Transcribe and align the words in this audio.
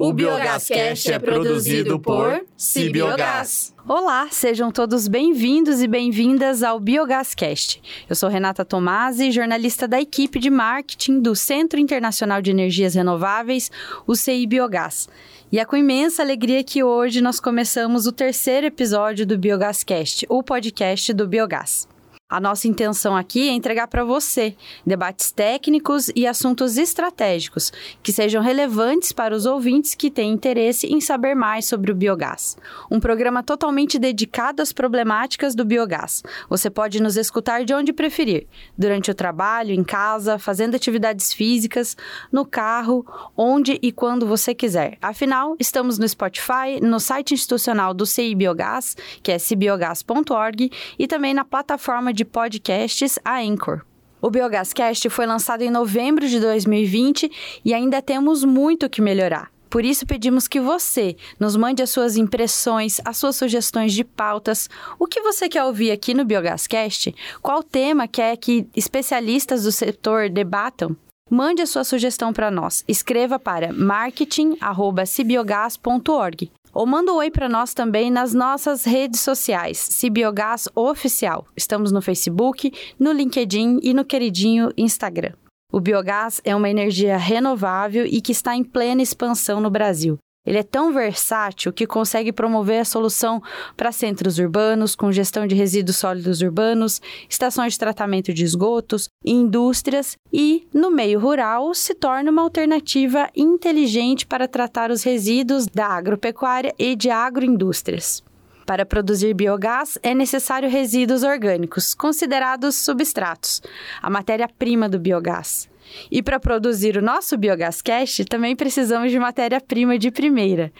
O 0.00 0.14
Biogascast 0.14 1.12
é 1.12 1.18
produzido 1.18 2.00
por 2.00 2.42
Cibiogás. 2.56 3.74
Olá, 3.86 4.28
sejam 4.30 4.72
todos 4.72 5.06
bem-vindos 5.06 5.82
e 5.82 5.86
bem-vindas 5.86 6.62
ao 6.62 6.80
Biogascast. 6.80 7.82
Eu 8.08 8.16
sou 8.16 8.30
Renata 8.30 8.64
Tomasi, 8.64 9.30
jornalista 9.30 9.86
da 9.86 10.00
equipe 10.00 10.38
de 10.38 10.48
marketing 10.48 11.20
do 11.20 11.36
Centro 11.36 11.78
Internacional 11.78 12.40
de 12.40 12.50
Energias 12.50 12.94
Renováveis, 12.94 13.70
o 14.06 14.16
CI 14.16 14.46
Biogás. 14.46 15.06
E 15.52 15.58
é 15.58 15.66
com 15.66 15.76
imensa 15.76 16.22
alegria 16.22 16.64
que 16.64 16.82
hoje 16.82 17.20
nós 17.20 17.38
começamos 17.38 18.06
o 18.06 18.12
terceiro 18.12 18.68
episódio 18.68 19.26
do 19.26 19.36
Biogascast, 19.36 20.24
o 20.30 20.42
podcast 20.42 21.12
do 21.12 21.28
Biogás. 21.28 21.86
A 22.30 22.38
nossa 22.38 22.68
intenção 22.68 23.16
aqui 23.16 23.48
é 23.48 23.52
entregar 23.52 23.88
para 23.88 24.04
você 24.04 24.54
debates 24.86 25.32
técnicos 25.32 26.12
e 26.14 26.28
assuntos 26.28 26.78
estratégicos 26.78 27.72
que 28.04 28.12
sejam 28.12 28.40
relevantes 28.40 29.10
para 29.10 29.34
os 29.34 29.46
ouvintes 29.46 29.96
que 29.96 30.12
têm 30.12 30.32
interesse 30.32 30.86
em 30.86 31.00
saber 31.00 31.34
mais 31.34 31.64
sobre 31.66 31.90
o 31.90 31.94
biogás. 31.94 32.56
Um 32.88 33.00
programa 33.00 33.42
totalmente 33.42 33.98
dedicado 33.98 34.62
às 34.62 34.72
problemáticas 34.72 35.56
do 35.56 35.64
biogás. 35.64 36.22
Você 36.48 36.70
pode 36.70 37.02
nos 37.02 37.16
escutar 37.16 37.64
de 37.64 37.74
onde 37.74 37.92
preferir, 37.92 38.46
durante 38.78 39.10
o 39.10 39.14
trabalho, 39.14 39.74
em 39.74 39.82
casa, 39.82 40.38
fazendo 40.38 40.76
atividades 40.76 41.32
físicas, 41.32 41.96
no 42.30 42.46
carro, 42.46 43.04
onde 43.36 43.76
e 43.82 43.90
quando 43.90 44.24
você 44.24 44.54
quiser. 44.54 44.96
Afinal, 45.02 45.56
estamos 45.58 45.98
no 45.98 46.08
Spotify, 46.08 46.80
no 46.80 47.00
site 47.00 47.34
institucional 47.34 47.92
do 47.92 48.06
CI 48.06 48.36
Biogás, 48.36 48.96
que 49.20 49.32
é 49.32 49.38
cbiogás.org, 49.38 50.70
e 50.96 51.08
também 51.08 51.34
na 51.34 51.44
plataforma 51.44 52.12
de 52.12 52.19
de 52.20 52.24
podcasts, 52.26 53.18
a 53.24 53.40
Anchor. 53.40 53.80
O 54.20 54.28
Biogascast 54.28 55.08
foi 55.08 55.24
lançado 55.24 55.62
em 55.62 55.70
novembro 55.70 56.28
de 56.28 56.38
2020 56.38 57.32
e 57.64 57.72
ainda 57.72 58.02
temos 58.02 58.44
muito 58.44 58.90
que 58.90 59.00
melhorar. 59.00 59.50
Por 59.70 59.82
isso 59.82 60.04
pedimos 60.04 60.46
que 60.46 60.60
você 60.60 61.16
nos 61.38 61.56
mande 61.56 61.82
as 61.82 61.88
suas 61.88 62.18
impressões, 62.18 63.00
as 63.06 63.16
suas 63.16 63.36
sugestões 63.36 63.94
de 63.94 64.04
pautas, 64.04 64.68
o 64.98 65.06
que 65.06 65.22
você 65.22 65.48
quer 65.48 65.64
ouvir 65.64 65.92
aqui 65.92 66.12
no 66.12 66.26
Biogascast, 66.26 67.14
qual 67.40 67.62
tema 67.62 68.06
quer 68.06 68.36
que 68.36 68.66
especialistas 68.76 69.62
do 69.62 69.72
setor 69.72 70.28
debatam. 70.28 70.94
Mande 71.30 71.62
a 71.62 71.66
sua 71.66 71.84
sugestão 71.84 72.34
para 72.34 72.50
nós. 72.50 72.84
Escreva 72.86 73.38
para 73.38 73.72
marketing@cibiogas.org 73.72 76.52
ou 76.72 76.86
manda 76.86 77.12
um 77.12 77.16
oi 77.16 77.30
para 77.30 77.48
nós 77.48 77.74
também 77.74 78.10
nas 78.10 78.32
nossas 78.32 78.84
redes 78.84 79.20
sociais, 79.20 79.78
Cibiogás 79.78 80.68
Oficial. 80.74 81.46
Estamos 81.56 81.92
no 81.92 82.00
Facebook, 82.00 82.72
no 82.98 83.12
LinkedIn 83.12 83.80
e 83.82 83.92
no 83.92 84.04
queridinho 84.04 84.70
Instagram. 84.76 85.32
O 85.72 85.80
biogás 85.80 86.40
é 86.44 86.54
uma 86.54 86.68
energia 86.68 87.16
renovável 87.16 88.04
e 88.04 88.20
que 88.20 88.32
está 88.32 88.56
em 88.56 88.64
plena 88.64 89.02
expansão 89.02 89.60
no 89.60 89.70
Brasil. 89.70 90.18
Ele 90.44 90.58
é 90.58 90.62
tão 90.62 90.92
versátil 90.92 91.72
que 91.72 91.86
consegue 91.86 92.32
promover 92.32 92.80
a 92.80 92.84
solução 92.84 93.42
para 93.76 93.92
centros 93.92 94.38
urbanos, 94.38 94.94
com 94.94 95.12
gestão 95.12 95.46
de 95.46 95.54
resíduos 95.54 95.98
sólidos 95.98 96.40
urbanos, 96.40 97.00
estações 97.28 97.74
de 97.74 97.78
tratamento 97.78 98.32
de 98.32 98.42
esgotos, 98.42 99.08
indústrias 99.24 100.16
e, 100.32 100.66
no 100.72 100.90
meio 100.90 101.20
rural, 101.20 101.74
se 101.74 101.94
torna 101.94 102.30
uma 102.30 102.42
alternativa 102.42 103.28
inteligente 103.36 104.26
para 104.26 104.48
tratar 104.48 104.90
os 104.90 105.02
resíduos 105.02 105.66
da 105.66 105.86
agropecuária 105.86 106.74
e 106.78 106.96
de 106.96 107.10
agroindústrias. 107.10 108.22
Para 108.64 108.86
produzir 108.86 109.34
biogás, 109.34 109.98
é 110.02 110.14
necessário 110.14 110.70
resíduos 110.70 111.22
orgânicos, 111.22 111.92
considerados 111.92 112.76
substratos, 112.76 113.60
a 114.00 114.08
matéria-prima 114.08 114.88
do 114.88 114.98
biogás. 114.98 115.68
E 116.10 116.22
para 116.22 116.40
produzir 116.40 116.96
o 116.96 117.02
nosso 117.02 117.36
Biogás 117.36 117.80
Cash, 117.82 118.22
também 118.28 118.54
precisamos 118.54 119.10
de 119.10 119.18
matéria-prima 119.18 119.98
de 119.98 120.10
primeira. 120.10 120.72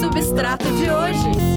Substrato 0.00 0.64
de 0.72 0.90
hoje. 0.90 1.56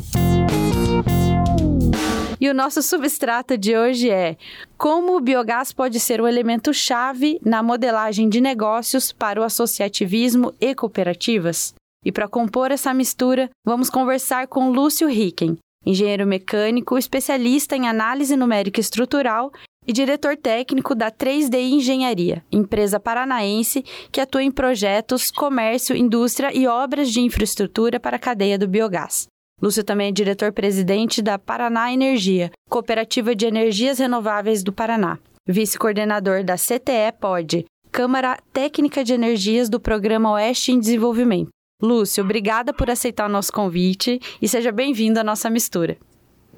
E 2.41 2.49
o 2.49 2.53
nosso 2.53 2.81
substrato 2.81 3.57
de 3.57 3.77
hoje 3.77 4.09
é 4.09 4.37
como 4.77 5.17
o 5.17 5.19
biogás 5.19 5.73
pode 5.73 5.99
ser 5.99 6.21
o 6.21 6.27
elemento 6.27 6.73
chave 6.73 7.37
na 7.43 7.61
modelagem 7.61 8.29
de 8.29 8.39
negócios 8.39 9.11
para 9.11 9.41
o 9.41 9.43
associativismo 9.43 10.53
e 10.59 10.73
cooperativas. 10.73 11.73
E 12.05 12.13
para 12.13 12.29
compor 12.29 12.71
essa 12.71 12.93
mistura, 12.93 13.49
vamos 13.65 13.89
conversar 13.89 14.47
com 14.47 14.71
Lúcio 14.71 15.09
Ricken, 15.09 15.57
engenheiro 15.85 16.25
mecânico, 16.25 16.97
especialista 16.97 17.75
em 17.75 17.89
análise 17.89 18.37
numérica 18.37 18.79
estrutural 18.79 19.51
e 19.89 19.91
diretor 19.91 20.37
técnico 20.37 20.93
da 20.93 21.09
3D 21.09 21.55
Engenharia, 21.55 22.45
empresa 22.51 22.99
paranaense 22.99 23.83
que 24.11 24.21
atua 24.21 24.43
em 24.43 24.51
projetos, 24.51 25.31
comércio, 25.31 25.95
indústria 25.95 26.55
e 26.55 26.67
obras 26.67 27.11
de 27.11 27.19
infraestrutura 27.21 27.99
para 27.99 28.17
a 28.17 28.19
cadeia 28.19 28.55
do 28.55 28.67
biogás. 28.67 29.25
Lúcio 29.59 29.83
também 29.83 30.09
é 30.09 30.11
diretor-presidente 30.11 31.23
da 31.23 31.39
Paraná 31.39 31.91
Energia, 31.91 32.51
Cooperativa 32.69 33.33
de 33.33 33.47
Energias 33.47 33.97
Renováveis 33.97 34.61
do 34.61 34.71
Paraná, 34.71 35.17
vice-coordenador 35.47 36.43
da 36.43 36.53
CTE 36.53 37.11
POD, 37.19 37.65
Câmara 37.91 38.37
Técnica 38.53 39.03
de 39.03 39.13
Energias 39.13 39.69
do 39.69 39.79
Programa 39.79 40.33
Oeste 40.33 40.71
em 40.71 40.79
Desenvolvimento. 40.79 41.49
Lúcio, 41.81 42.23
obrigada 42.23 42.71
por 42.71 42.91
aceitar 42.91 43.27
o 43.27 43.31
nosso 43.31 43.51
convite 43.51 44.19
e 44.39 44.47
seja 44.47 44.71
bem-vindo 44.71 45.19
à 45.19 45.23
nossa 45.23 45.49
mistura. 45.49 45.97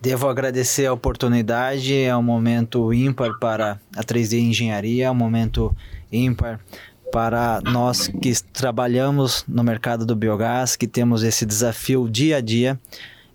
Devo 0.02 0.28
agradecer 0.28 0.88
a 0.88 0.94
oportunidade, 0.94 1.96
é 1.96 2.18
um 2.18 2.24
momento 2.24 2.92
ímpar 2.92 3.38
para 3.38 3.80
a 3.96 4.04
3D 4.04 4.40
Engenharia, 4.40 5.06
é 5.06 5.12
um 5.12 5.16
momento 5.16 5.76
ímpar 6.12 6.60
para 7.12 7.62
nós 7.62 8.08
que 8.08 8.34
trabalhamos 8.52 9.46
no 9.48 9.64
mercado 9.64 10.04
do 10.04 10.16
biogás, 10.16 10.76
que 10.76 10.88
temos 10.88 11.22
esse 11.22 11.46
desafio 11.46 12.10
dia 12.10 12.38
a 12.38 12.42
dia 12.42 12.80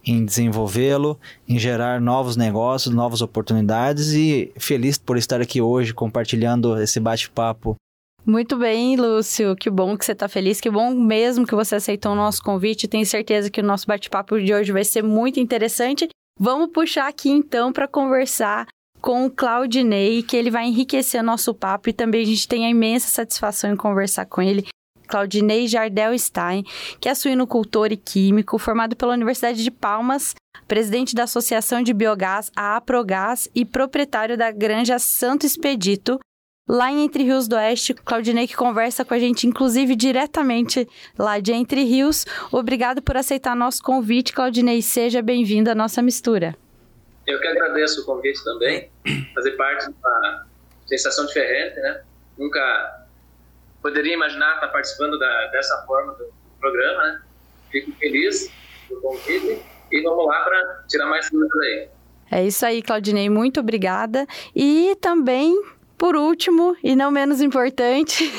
em 0.04 0.24
desenvolvê-lo, 0.24 1.16
em 1.48 1.56
gerar 1.56 2.00
novos 2.00 2.36
negócios, 2.36 2.92
novas 2.92 3.22
oportunidades 3.22 4.12
e 4.12 4.52
feliz 4.56 4.98
por 4.98 5.16
estar 5.16 5.40
aqui 5.40 5.60
hoje 5.60 5.94
compartilhando 5.94 6.80
esse 6.82 6.98
bate-papo. 6.98 7.76
Muito 8.24 8.56
bem, 8.56 8.96
Lúcio. 8.96 9.54
Que 9.54 9.70
bom 9.70 9.96
que 9.96 10.04
você 10.04 10.12
está 10.12 10.28
feliz. 10.28 10.60
Que 10.60 10.68
bom 10.68 10.92
mesmo 10.92 11.46
que 11.46 11.54
você 11.54 11.76
aceitou 11.76 12.10
o 12.10 12.16
nosso 12.16 12.42
convite. 12.42 12.88
Tenho 12.88 13.06
certeza 13.06 13.48
que 13.50 13.60
o 13.60 13.64
nosso 13.64 13.86
bate-papo 13.86 14.40
de 14.40 14.52
hoje 14.52 14.72
vai 14.72 14.82
ser 14.82 15.02
muito 15.02 15.38
interessante. 15.38 16.08
Vamos 16.38 16.70
puxar 16.70 17.08
aqui 17.08 17.30
então 17.30 17.72
para 17.72 17.88
conversar 17.88 18.66
com 19.00 19.24
o 19.24 19.30
Claudinei, 19.30 20.22
que 20.22 20.36
ele 20.36 20.50
vai 20.50 20.66
enriquecer 20.66 21.22
nosso 21.22 21.54
papo 21.54 21.88
e 21.88 21.92
também 21.92 22.22
a 22.22 22.26
gente 22.26 22.46
tem 22.46 22.66
a 22.66 22.70
imensa 22.70 23.08
satisfação 23.08 23.72
em 23.72 23.76
conversar 23.76 24.26
com 24.26 24.42
ele. 24.42 24.66
Claudinei 25.06 25.66
Jardel 25.66 26.18
Stein, 26.18 26.64
que 27.00 27.08
é 27.08 27.14
suinocultor 27.14 27.92
e 27.92 27.96
químico, 27.96 28.58
formado 28.58 28.96
pela 28.96 29.14
Universidade 29.14 29.62
de 29.62 29.70
Palmas, 29.70 30.34
presidente 30.66 31.14
da 31.14 31.22
Associação 31.22 31.80
de 31.82 31.94
Biogás, 31.94 32.50
a 32.56 32.76
Aprogás, 32.76 33.48
e 33.54 33.64
proprietário 33.64 34.36
da 34.36 34.50
Granja 34.50 34.98
Santo 34.98 35.46
Expedito, 35.46 36.18
lá 36.68 36.90
em 36.90 37.04
Entre 37.04 37.22
Rios 37.22 37.46
do 37.46 37.56
Oeste. 37.56 37.94
Claudinei 37.94 38.46
que 38.46 38.56
conversa 38.56 39.04
com 39.04 39.14
a 39.14 39.18
gente, 39.18 39.46
inclusive 39.46 39.94
diretamente 39.94 40.88
lá 41.18 41.38
de 41.38 41.52
Entre 41.52 41.84
Rios. 41.84 42.24
Obrigado 42.50 43.00
por 43.00 43.16
aceitar 43.16 43.54
nosso 43.54 43.82
convite, 43.82 44.32
Claudinei. 44.32 44.82
Seja 44.82 45.22
bem-vindo 45.22 45.70
à 45.70 45.74
nossa 45.74 46.02
mistura. 46.02 46.56
Eu 47.26 47.40
que 47.40 47.46
agradeço 47.46 48.02
o 48.02 48.04
convite 48.04 48.42
também, 48.44 48.90
fazer 49.34 49.52
parte 49.52 49.86
de 49.86 49.94
uma 49.98 50.46
sensação 50.86 51.26
diferente, 51.26 51.76
né? 51.80 52.02
Nunca 52.38 53.06
poderia 53.82 54.14
imaginar 54.14 54.54
estar 54.54 54.68
participando 54.68 55.18
da, 55.18 55.46
dessa 55.48 55.84
forma 55.86 56.12
do 56.14 56.32
programa, 56.60 57.02
né? 57.02 57.22
Fico 57.70 57.92
feliz 57.98 58.50
do 58.88 59.00
convite 59.00 59.60
e 59.90 60.02
vamos 60.02 60.26
lá 60.26 60.44
para 60.44 60.84
tirar 60.88 61.06
mais 61.06 61.28
dúvidas 61.30 61.58
aí. 61.60 61.88
É 62.30 62.44
isso 62.44 62.64
aí, 62.64 62.82
Claudinei. 62.82 63.28
Muito 63.28 63.60
obrigada. 63.60 64.26
E 64.54 64.96
também 65.00 65.60
por 65.98 66.14
último, 66.14 66.76
e 66.82 66.94
não 66.94 67.10
menos 67.10 67.40
importante, 67.40 68.30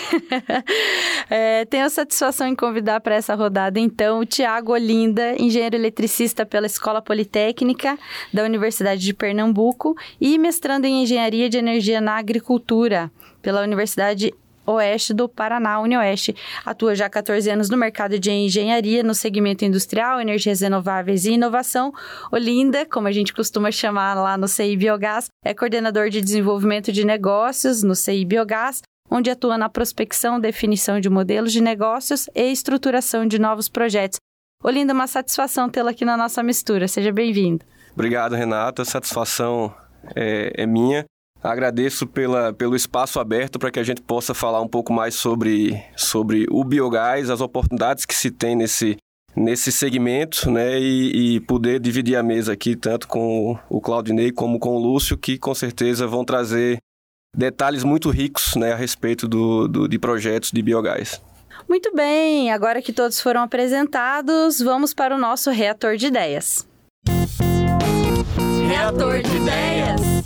é, 1.30 1.65
tenho 1.65 1.86
a 1.86 1.89
satisfação 1.89 2.48
em 2.48 2.56
convidar 2.56 3.01
para 3.01 3.15
essa 3.15 3.33
rodada, 3.33 3.80
então, 3.80 4.19
o 4.19 4.25
Tiago 4.25 4.74
Olinda, 4.74 5.36
engenheiro 5.42 5.75
eletricista 5.75 6.45
pela 6.45 6.68
Escola 6.68 7.01
Politécnica 7.01 7.98
da 8.33 8.44
Universidade 8.44 9.01
de 9.01 9.13
Pernambuco 9.13 9.95
e 10.21 10.38
mestrando 10.38 10.86
em 10.86 11.04
Engenharia 11.04 11.50
de 11.50 11.57
Energia 11.57 12.00
na 12.00 12.18
Agricultura 12.18 13.12
pela 13.42 13.62
Universidade 13.62 14.33
Oeste 14.67 15.13
do 15.13 15.29
Paraná, 15.29 15.79
UniOeste. 15.79 16.35
Atua 16.65 16.93
já 16.93 17.05
há 17.05 17.09
14 17.09 17.49
anos 17.49 17.69
no 17.69 17.77
mercado 17.77 18.19
de 18.19 18.29
engenharia, 18.29 19.01
no 19.01 19.15
segmento 19.15 19.63
industrial, 19.63 20.19
energias 20.19 20.61
renováveis 20.61 21.25
e 21.25 21.33
inovação. 21.33 21.93
Olinda, 22.31 22.85
como 22.85 23.07
a 23.07 23.11
gente 23.11 23.33
costuma 23.33 23.71
chamar 23.71 24.15
lá 24.15 24.37
no 24.37 24.47
CI 24.47 24.75
Biogás, 24.75 25.27
é 25.43 25.53
coordenador 25.53 26.09
de 26.09 26.21
desenvolvimento 26.21 26.91
de 26.91 27.05
negócios 27.05 27.81
no 27.81 27.95
CI 27.95 28.25
Biogás, 28.25 28.81
onde 29.09 29.29
atua 29.29 29.57
na 29.57 29.69
prospecção, 29.69 30.39
definição 30.39 30.99
de 30.99 31.09
modelos 31.09 31.53
de 31.53 31.61
negócios 31.61 32.27
e 32.35 32.51
estruturação 32.51 33.25
de 33.25 33.39
novos 33.39 33.69
projetos. 33.69 34.19
Olinda, 34.63 34.93
uma 34.93 35.07
satisfação 35.07 35.69
tê-la 35.69 35.91
aqui 35.91 36.03
na 36.03 36.17
nossa 36.17 36.43
mistura. 36.43 36.87
Seja 36.87 37.11
bem-vindo. 37.11 37.63
Obrigado, 37.93 38.35
Renata. 38.35 38.83
Satisfação 38.83 39.73
é, 40.15 40.51
é 40.55 40.65
minha. 40.65 41.05
Agradeço 41.47 42.05
pela, 42.05 42.51
pelo 42.51 42.75
espaço 42.75 43.21
aberto 43.21 43.57
para 43.57 43.71
que 43.71 43.79
a 43.79 43.83
gente 43.83 44.01
possa 44.01 44.33
falar 44.33 44.61
um 44.61 44.67
pouco 44.67 44.91
mais 44.91 45.15
sobre, 45.15 45.81
sobre 45.95 46.45
o 46.51 46.61
biogás, 46.61 47.29
as 47.29 47.39
oportunidades 47.39 48.05
que 48.05 48.13
se 48.13 48.29
tem 48.29 48.53
nesse, 48.53 48.97
nesse 49.33 49.71
segmento, 49.71 50.51
né? 50.51 50.77
E, 50.77 51.35
e, 51.35 51.39
poder 51.39 51.79
dividir 51.79 52.17
a 52.17 52.23
mesa 52.23 52.51
aqui, 52.51 52.75
tanto 52.75 53.07
com 53.07 53.57
o 53.69 53.79
Claudinei 53.79 54.29
como 54.29 54.59
com 54.59 54.75
o 54.75 54.77
Lúcio, 54.77 55.17
que 55.17 55.38
com 55.38 55.55
certeza 55.55 56.05
vão 56.05 56.25
trazer 56.25 56.79
detalhes 57.33 57.85
muito 57.85 58.09
ricos 58.09 58.55
né, 58.57 58.73
a 58.73 58.75
respeito 58.75 59.25
do, 59.25 59.69
do, 59.69 59.88
de 59.88 59.97
projetos 59.97 60.51
de 60.51 60.61
biogás. 60.61 61.21
Muito 61.69 61.94
bem, 61.95 62.51
agora 62.51 62.81
que 62.81 62.91
todos 62.91 63.21
foram 63.21 63.41
apresentados, 63.41 64.59
vamos 64.59 64.94
para 64.94 65.15
o 65.15 65.17
nosso 65.17 65.49
reator 65.49 65.95
de 65.95 66.07
ideias. 66.07 66.67
Reator 68.67 69.21
de 69.21 69.38
ideias. 69.38 70.16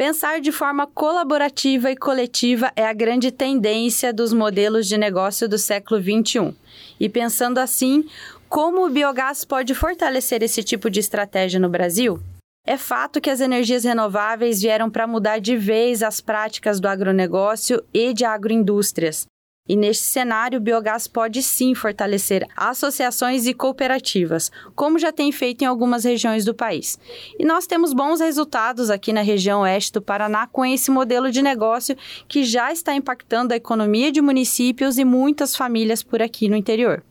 Pensar 0.00 0.40
de 0.40 0.50
forma 0.50 0.86
colaborativa 0.86 1.90
e 1.90 1.94
coletiva 1.94 2.72
é 2.74 2.86
a 2.86 2.92
grande 2.94 3.30
tendência 3.30 4.14
dos 4.14 4.32
modelos 4.32 4.88
de 4.88 4.96
negócio 4.96 5.46
do 5.46 5.58
século 5.58 6.00
XXI. 6.00 6.56
E 6.98 7.06
pensando 7.06 7.58
assim, 7.58 8.08
como 8.48 8.86
o 8.86 8.88
biogás 8.88 9.44
pode 9.44 9.74
fortalecer 9.74 10.42
esse 10.42 10.62
tipo 10.62 10.88
de 10.88 11.00
estratégia 11.00 11.60
no 11.60 11.68
Brasil? 11.68 12.18
É 12.66 12.78
fato 12.78 13.20
que 13.20 13.28
as 13.28 13.42
energias 13.42 13.84
renováveis 13.84 14.62
vieram 14.62 14.88
para 14.88 15.06
mudar 15.06 15.38
de 15.38 15.54
vez 15.54 16.02
as 16.02 16.18
práticas 16.18 16.80
do 16.80 16.88
agronegócio 16.88 17.84
e 17.92 18.14
de 18.14 18.24
agroindústrias. 18.24 19.26
E 19.70 19.76
neste 19.76 20.02
cenário, 20.02 20.58
o 20.58 20.60
biogás 20.60 21.06
pode 21.06 21.44
sim 21.44 21.76
fortalecer 21.76 22.44
associações 22.56 23.46
e 23.46 23.54
cooperativas, 23.54 24.50
como 24.74 24.98
já 24.98 25.12
tem 25.12 25.30
feito 25.30 25.62
em 25.62 25.64
algumas 25.64 26.02
regiões 26.02 26.44
do 26.44 26.52
país. 26.52 26.98
E 27.38 27.44
nós 27.44 27.68
temos 27.68 27.92
bons 27.92 28.18
resultados 28.18 28.90
aqui 28.90 29.12
na 29.12 29.22
região 29.22 29.60
oeste 29.60 29.92
do 29.92 30.02
Paraná 30.02 30.48
com 30.48 30.66
esse 30.66 30.90
modelo 30.90 31.30
de 31.30 31.40
negócio 31.40 31.96
que 32.26 32.42
já 32.42 32.72
está 32.72 32.96
impactando 32.96 33.54
a 33.54 33.56
economia 33.56 34.10
de 34.10 34.20
municípios 34.20 34.98
e 34.98 35.04
muitas 35.04 35.54
famílias 35.54 36.02
por 36.02 36.20
aqui 36.20 36.48
no 36.48 36.56
interior. 36.56 37.04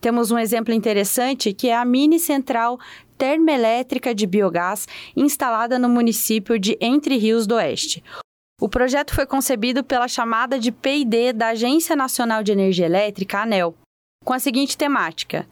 Temos 0.00 0.32
um 0.32 0.38
exemplo 0.40 0.74
interessante 0.74 1.52
que 1.52 1.68
é 1.68 1.76
a 1.76 1.84
mini 1.84 2.18
central 2.18 2.80
termoelétrica 3.16 4.12
de 4.12 4.26
biogás 4.26 4.88
instalada 5.16 5.78
no 5.78 5.88
município 5.88 6.58
de 6.58 6.76
Entre 6.80 7.16
Rios 7.16 7.46
do 7.46 7.54
Oeste. 7.54 8.02
O 8.62 8.68
projeto 8.68 9.12
foi 9.12 9.26
concebido 9.26 9.82
pela 9.82 10.06
chamada 10.06 10.56
de 10.56 10.70
P&D 10.70 11.32
da 11.32 11.48
Agência 11.48 11.96
Nacional 11.96 12.44
de 12.44 12.52
Energia 12.52 12.86
Elétrica, 12.86 13.40
ANEL, 13.40 13.74
com 14.24 14.32
a 14.32 14.38
seguinte 14.38 14.78
temática: 14.78 15.48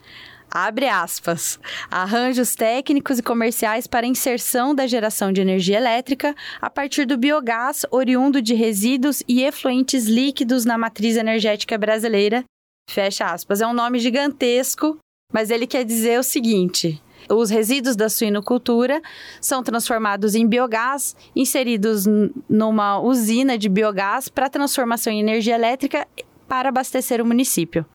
abre 0.48 0.88
aspas, 0.88 1.58
arranjos 1.90 2.54
técnicos 2.54 3.18
e 3.18 3.22
comerciais 3.24 3.88
para 3.88 4.06
inserção 4.06 4.72
da 4.72 4.86
geração 4.86 5.32
de 5.32 5.40
energia 5.40 5.76
elétrica 5.76 6.36
a 6.60 6.70
partir 6.70 7.04
do 7.04 7.18
biogás 7.18 7.84
oriundo 7.90 8.40
de 8.40 8.54
resíduos 8.54 9.24
e 9.26 9.42
efluentes 9.42 10.06
líquidos 10.06 10.64
na 10.64 10.78
matriz 10.78 11.16
energética 11.16 11.76
brasileira. 11.76 12.44
Fecha 12.88 13.24
aspas. 13.26 13.60
É 13.60 13.66
um 13.66 13.74
nome 13.74 13.98
gigantesco, 13.98 14.98
mas 15.32 15.50
ele 15.50 15.66
quer 15.66 15.84
dizer 15.84 16.16
o 16.16 16.22
seguinte: 16.22 17.02
os 17.28 17.50
resíduos 17.50 17.96
da 17.96 18.08
suinocultura 18.08 19.00
são 19.40 19.62
transformados 19.62 20.34
em 20.34 20.46
biogás, 20.46 21.16
inseridos 21.34 22.04
numa 22.48 23.00
usina 23.00 23.58
de 23.58 23.68
biogás 23.68 24.28
para 24.28 24.48
transformação 24.48 25.12
em 25.12 25.20
energia 25.20 25.54
elétrica 25.54 26.06
para 26.48 26.68
abastecer 26.68 27.20
o 27.20 27.26
município. 27.26 27.86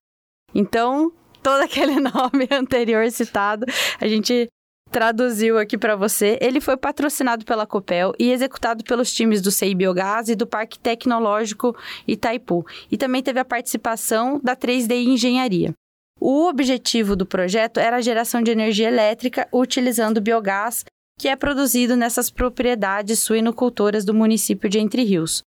Então, 0.54 1.12
todo 1.44 1.62
aquele 1.62 2.00
nome 2.00 2.48
anterior 2.51 3.10
citado, 3.12 3.66
a 4.00 4.07
gente 4.07 4.48
traduziu 4.89 5.57
aqui 5.57 5.77
para 5.77 5.95
você. 5.95 6.38
Ele 6.42 6.62
foi 6.62 6.77
patrocinado 6.77 7.44
pela 7.44 7.68
Copel 7.68 8.13
e 8.18 8.31
executado 8.31 8.83
pelos 8.83 9.13
times 9.13 9.42
do 9.42 9.51
CI 9.51 9.75
Biogás 9.75 10.30
e 10.30 10.36
do 10.36 10.48
Parque 10.48 10.80
Tecnológico 10.80 11.75
Itaipu. 12.07 12.66
E 12.89 12.98
também 12.98 13.22
teve 13.22 13.39
a 13.39 13.45
participação 13.45 14.39
da 14.42 14.56
3D 14.56 15.06
Engenharia. 15.06 15.74
O 16.19 16.47
objetivo 16.47 17.15
do 17.15 17.25
projeto 17.25 17.79
era 17.79 17.97
a 17.97 18.01
geração 18.01 18.41
de 18.41 18.51
energia 18.51 18.88
elétrica 18.88 19.47
utilizando 19.51 20.21
biogás, 20.21 20.83
que 21.19 21.27
é 21.27 21.35
produzido 21.35 21.95
nessas 21.95 22.29
propriedades 22.29 23.19
suinocultoras 23.19 24.03
do 24.03 24.13
município 24.13 24.69
de 24.69 24.79
Entre 24.79 25.03
Rios. 25.03 25.41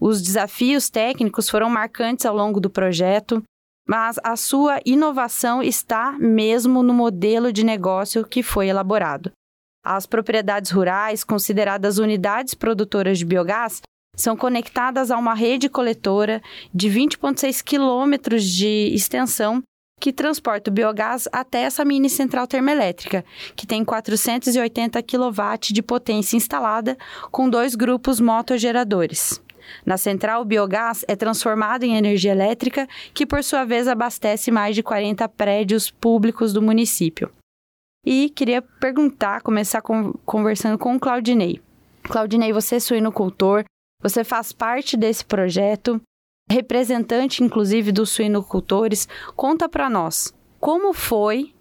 Os 0.00 0.22
desafios 0.22 0.90
técnicos 0.90 1.48
foram 1.48 1.70
marcantes 1.70 2.26
ao 2.26 2.34
longo 2.34 2.60
do 2.60 2.70
projeto, 2.70 3.42
mas 3.86 4.16
a 4.24 4.36
sua 4.36 4.80
inovação 4.84 5.62
está 5.62 6.12
mesmo 6.18 6.82
no 6.82 6.94
modelo 6.94 7.52
de 7.52 7.64
negócio 7.64 8.26
que 8.26 8.42
foi 8.42 8.68
elaborado. 8.68 9.30
As 9.84 10.06
propriedades 10.06 10.70
rurais, 10.70 11.24
consideradas 11.24 11.98
unidades 11.98 12.54
produtoras 12.54 13.18
de 13.18 13.24
biogás, 13.24 13.80
são 14.16 14.36
conectadas 14.36 15.10
a 15.10 15.18
uma 15.18 15.34
rede 15.34 15.68
coletora 15.68 16.40
de 16.72 16.88
20,6 16.88 17.62
quilômetros 17.62 18.44
de 18.44 18.92
extensão 18.94 19.62
que 20.02 20.12
transporta 20.12 20.68
o 20.68 20.74
biogás 20.74 21.28
até 21.30 21.62
essa 21.62 21.84
mini 21.84 22.10
central 22.10 22.48
termoelétrica, 22.48 23.24
que 23.54 23.64
tem 23.64 23.84
480 23.84 25.00
kW 25.00 25.72
de 25.72 25.80
potência 25.80 26.36
instalada 26.36 26.98
com 27.30 27.48
dois 27.48 27.76
grupos 27.76 28.18
motogeradores. 28.18 29.40
Na 29.86 29.96
central, 29.96 30.42
o 30.42 30.44
biogás 30.44 31.04
é 31.06 31.14
transformado 31.14 31.84
em 31.84 31.94
energia 31.94 32.32
elétrica, 32.32 32.88
que 33.14 33.24
por 33.24 33.44
sua 33.44 33.64
vez 33.64 33.86
abastece 33.86 34.50
mais 34.50 34.74
de 34.74 34.82
40 34.82 35.28
prédios 35.28 35.88
públicos 35.88 36.52
do 36.52 36.60
município. 36.60 37.30
E 38.04 38.28
queria 38.30 38.60
perguntar, 38.60 39.40
começar 39.40 39.82
com, 39.82 40.14
conversando 40.26 40.76
com 40.78 40.96
o 40.96 40.98
Claudinei. 40.98 41.62
Claudinei, 42.02 42.52
você 42.52 42.74
é 42.74 42.80
suinocultor, 42.80 43.62
você 44.02 44.24
faz 44.24 44.52
parte 44.52 44.96
desse 44.96 45.24
projeto 45.24 46.02
representante, 46.52 47.42
inclusive, 47.42 47.90
dos 47.90 48.10
suinocultores, 48.10 49.08
conta 49.34 49.68
para 49.68 49.90
nós 49.90 50.32
como 50.62 50.92
foi 50.92 51.52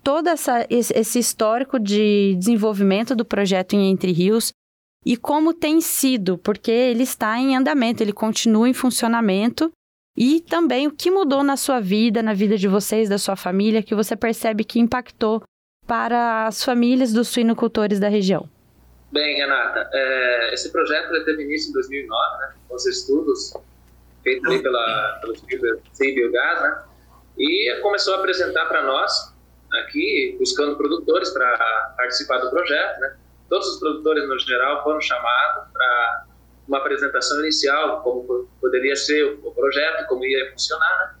todo 0.00 0.28
essa, 0.28 0.64
esse 0.70 1.18
histórico 1.18 1.76
de 1.76 2.36
desenvolvimento 2.38 3.16
do 3.16 3.24
projeto 3.24 3.72
em 3.72 3.90
Entre 3.90 4.12
Rios 4.12 4.52
e 5.04 5.16
como 5.16 5.52
tem 5.52 5.80
sido, 5.80 6.38
porque 6.38 6.70
ele 6.70 7.02
está 7.02 7.36
em 7.36 7.56
andamento, 7.56 8.00
ele 8.00 8.12
continua 8.12 8.68
em 8.68 8.72
funcionamento 8.72 9.72
e 10.16 10.40
também 10.40 10.86
o 10.86 10.92
que 10.92 11.10
mudou 11.10 11.42
na 11.42 11.56
sua 11.56 11.80
vida, 11.80 12.22
na 12.22 12.32
vida 12.32 12.56
de 12.56 12.68
vocês, 12.68 13.08
da 13.08 13.18
sua 13.18 13.34
família, 13.34 13.82
que 13.82 13.94
você 13.94 14.14
percebe 14.14 14.62
que 14.62 14.78
impactou 14.78 15.42
para 15.84 16.46
as 16.46 16.62
famílias 16.62 17.12
dos 17.12 17.26
suinocultores 17.28 17.98
da 17.98 18.08
região. 18.08 18.48
Bem, 19.10 19.36
Renata, 19.36 19.88
é, 19.92 20.54
esse 20.54 20.70
projeto 20.70 21.10
teve 21.24 21.42
início 21.42 21.70
em 21.70 21.72
2009, 21.72 22.38
né, 22.38 22.54
com 22.68 22.76
os 22.76 22.86
estudos 22.86 23.52
feito 24.22 24.46
ali 24.46 24.62
pela, 24.62 25.18
pelo 25.20 25.34
CI 25.36 26.12
Biogás, 26.14 26.62
né? 26.62 26.82
E 27.38 27.78
começou 27.82 28.14
a 28.14 28.18
apresentar 28.18 28.66
para 28.66 28.82
nós, 28.82 29.34
aqui, 29.72 30.36
buscando 30.38 30.76
produtores 30.76 31.30
para 31.30 31.94
participar 31.96 32.38
do 32.38 32.50
projeto, 32.50 33.00
né? 33.00 33.16
Todos 33.48 33.68
os 33.68 33.80
produtores, 33.80 34.28
no 34.28 34.38
geral, 34.38 34.82
foram 34.82 35.00
chamados 35.00 35.72
para 35.72 36.24
uma 36.66 36.78
apresentação 36.78 37.40
inicial, 37.40 38.02
como 38.02 38.48
poderia 38.60 38.94
ser 38.94 39.38
o 39.42 39.50
projeto, 39.52 40.06
como 40.06 40.24
ia 40.24 40.50
funcionar, 40.52 40.98
né? 40.98 41.14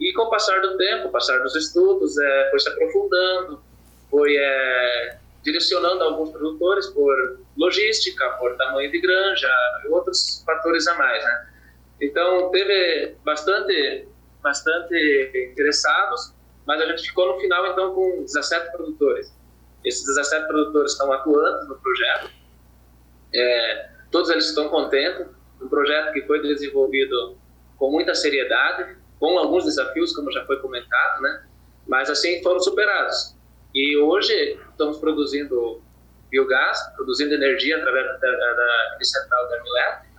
E 0.00 0.12
com 0.12 0.22
o 0.22 0.30
passar 0.30 0.60
do 0.60 0.76
tempo, 0.76 1.08
o 1.08 1.10
passar 1.10 1.38
dos 1.40 1.54
estudos, 1.54 2.18
é, 2.18 2.50
foi 2.50 2.58
se 2.60 2.68
aprofundando, 2.68 3.62
foi 4.10 4.36
é, 4.36 5.18
direcionando 5.42 6.04
alguns 6.04 6.30
produtores 6.30 6.86
por 6.88 7.38
logística, 7.56 8.28
por 8.30 8.56
tamanho 8.56 8.90
de 8.90 9.00
granja 9.00 9.50
e 9.84 9.88
outros 9.88 10.42
fatores 10.44 10.86
a 10.86 10.94
mais, 10.94 11.24
né? 11.24 11.48
Então, 12.00 12.50
teve 12.50 13.16
bastante, 13.24 14.08
bastante 14.42 15.48
interessados, 15.52 16.34
mas 16.66 16.80
a 16.80 16.86
gente 16.86 17.02
ficou 17.08 17.34
no 17.34 17.40
final, 17.40 17.66
então, 17.66 17.94
com 17.94 18.22
17 18.22 18.72
produtores. 18.72 19.32
Esses 19.84 20.04
17 20.06 20.46
produtores 20.46 20.92
estão 20.92 21.12
atuando 21.12 21.68
no 21.68 21.76
projeto. 21.76 22.30
É, 23.34 23.90
todos 24.10 24.30
eles 24.30 24.48
estão 24.48 24.68
contentes. 24.68 25.26
Um 25.60 25.68
projeto 25.68 26.12
que 26.12 26.22
foi 26.22 26.42
desenvolvido 26.42 27.36
com 27.76 27.90
muita 27.90 28.14
seriedade, 28.14 28.96
com 29.18 29.38
alguns 29.38 29.64
desafios, 29.64 30.14
como 30.14 30.30
já 30.32 30.44
foi 30.44 30.60
comentado, 30.60 31.20
né? 31.20 31.44
Mas, 31.86 32.10
assim, 32.10 32.42
foram 32.42 32.60
superados. 32.60 33.36
E 33.74 33.96
hoje 33.96 34.58
estamos 34.70 34.98
produzindo 34.98 35.82
biogás, 36.30 36.78
produzindo 36.96 37.34
energia 37.34 37.76
através 37.76 38.06
da, 38.06 38.16
da, 38.18 38.52
da 38.52 39.04
central 39.04 39.48
termoelétrica, 39.48 40.11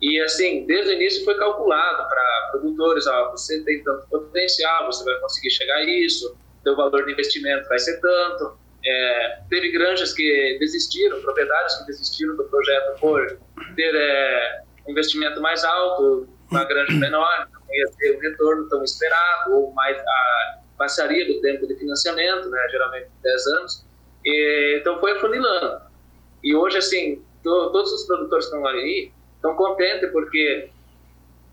e 0.00 0.20
assim, 0.20 0.66
desde 0.66 0.92
o 0.92 0.94
início 0.94 1.24
foi 1.24 1.36
calculado 1.38 2.08
para 2.08 2.48
produtores, 2.52 3.06
ó, 3.06 3.30
você 3.30 3.62
tem 3.64 3.82
tanto 3.82 4.06
potencial, 4.08 4.86
você 4.86 5.04
vai 5.04 5.18
conseguir 5.20 5.50
chegar 5.50 5.76
a 5.76 5.84
isso, 5.84 6.36
seu 6.62 6.76
valor 6.76 7.04
de 7.06 7.12
investimento 7.12 7.68
vai 7.68 7.78
ser 7.78 8.00
tanto. 8.00 8.58
É, 8.84 9.38
teve 9.48 9.72
granjas 9.72 10.12
que 10.12 10.56
desistiram, 10.60 11.20
propriedades 11.20 11.76
que 11.76 11.86
desistiram 11.86 12.36
do 12.36 12.44
projeto 12.44 13.00
por 13.00 13.38
ter 13.74 13.94
é, 13.94 14.62
um 14.86 14.92
investimento 14.92 15.40
mais 15.40 15.64
alto, 15.64 16.28
uma 16.50 16.64
granja 16.64 16.92
menor, 16.92 17.48
não 17.52 17.74
ia 17.74 17.86
ter 17.98 18.16
o 18.16 18.20
retorno 18.20 18.68
tão 18.68 18.84
esperado, 18.84 19.54
ou 19.54 19.72
mais 19.72 19.98
a 19.98 20.58
passaria 20.78 21.26
do 21.26 21.40
tempo 21.40 21.66
de 21.66 21.74
financiamento, 21.76 22.48
né, 22.50 22.68
geralmente 22.70 23.08
10 23.22 23.46
anos. 23.46 23.86
E, 24.24 24.78
então 24.80 25.00
foi 25.00 25.12
afunilando. 25.12 25.80
E 26.44 26.54
hoje, 26.54 26.78
assim, 26.78 27.24
to, 27.42 27.72
todos 27.72 27.92
os 27.92 28.06
produtores 28.06 28.46
que 28.46 28.54
estão 28.54 28.68
ali 28.68 29.12
estão 29.36 29.54
contentes 29.54 30.10
porque 30.10 30.70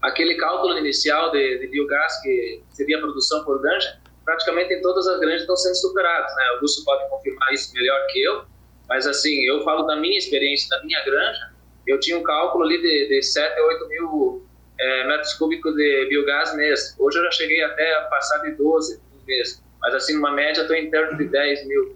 aquele 0.01 0.35
cálculo 0.35 0.77
inicial 0.77 1.31
de, 1.31 1.59
de 1.59 1.67
biogás, 1.67 2.21
que 2.21 2.61
seria 2.71 2.97
a 2.97 3.01
produção 3.01 3.43
por 3.45 3.61
granja, 3.61 3.99
praticamente 4.25 4.73
em 4.73 4.81
todas 4.81 5.07
as 5.07 5.19
granjas 5.19 5.41
estão 5.41 5.55
sendo 5.55 5.75
superados. 5.75 6.35
Né? 6.35 6.43
O 6.51 6.55
Augusto 6.55 6.83
pode 6.83 7.09
confirmar 7.09 7.53
isso 7.53 7.73
melhor 7.73 8.05
que 8.07 8.21
eu, 8.21 8.43
mas 8.89 9.07
assim, 9.07 9.43
eu 9.47 9.63
falo 9.63 9.83
da 9.83 9.95
minha 9.95 10.17
experiência, 10.17 10.69
da 10.69 10.83
minha 10.83 11.03
granja, 11.05 11.53
eu 11.87 11.99
tinha 11.99 12.17
um 12.17 12.23
cálculo 12.23 12.65
ali 12.65 12.81
de, 12.81 13.07
de 13.07 13.21
7 13.21 13.59
a 13.59 13.65
8 13.65 13.87
mil 13.89 14.45
é, 14.79 15.07
metros 15.07 15.33
cúbicos 15.33 15.75
de 15.75 16.05
biogás 16.09 16.55
mês. 16.55 16.95
Hoje 16.99 17.17
eu 17.17 17.23
já 17.23 17.31
cheguei 17.31 17.61
até 17.63 17.95
a 17.95 18.01
passar 18.03 18.39
de 18.39 18.51
12 18.51 19.01
mês, 19.25 19.63
mas 19.81 19.93
assim, 19.95 20.15
numa 20.15 20.31
média 20.31 20.61
estou 20.61 20.75
em 20.75 20.89
torno 20.89 21.17
de 21.17 21.25
10 21.25 21.67
mil. 21.67 21.95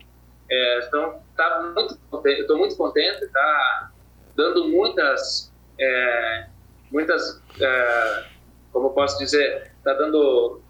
É, 0.49 0.79
então, 0.87 1.21
tá 1.35 1.73
muito 1.75 1.97
contente, 2.09 2.41
estou 2.41 2.57
muito 2.57 2.75
contente, 2.77 3.23
está 3.23 3.91
dando 4.35 4.67
muitas, 4.69 5.51
é, 5.79 6.47
muitas, 6.91 7.41
é, 7.61 8.25
como 8.71 8.93
posso 8.93 9.17
dizer, 9.17 9.71
está 9.77 9.93
dando 9.93 10.61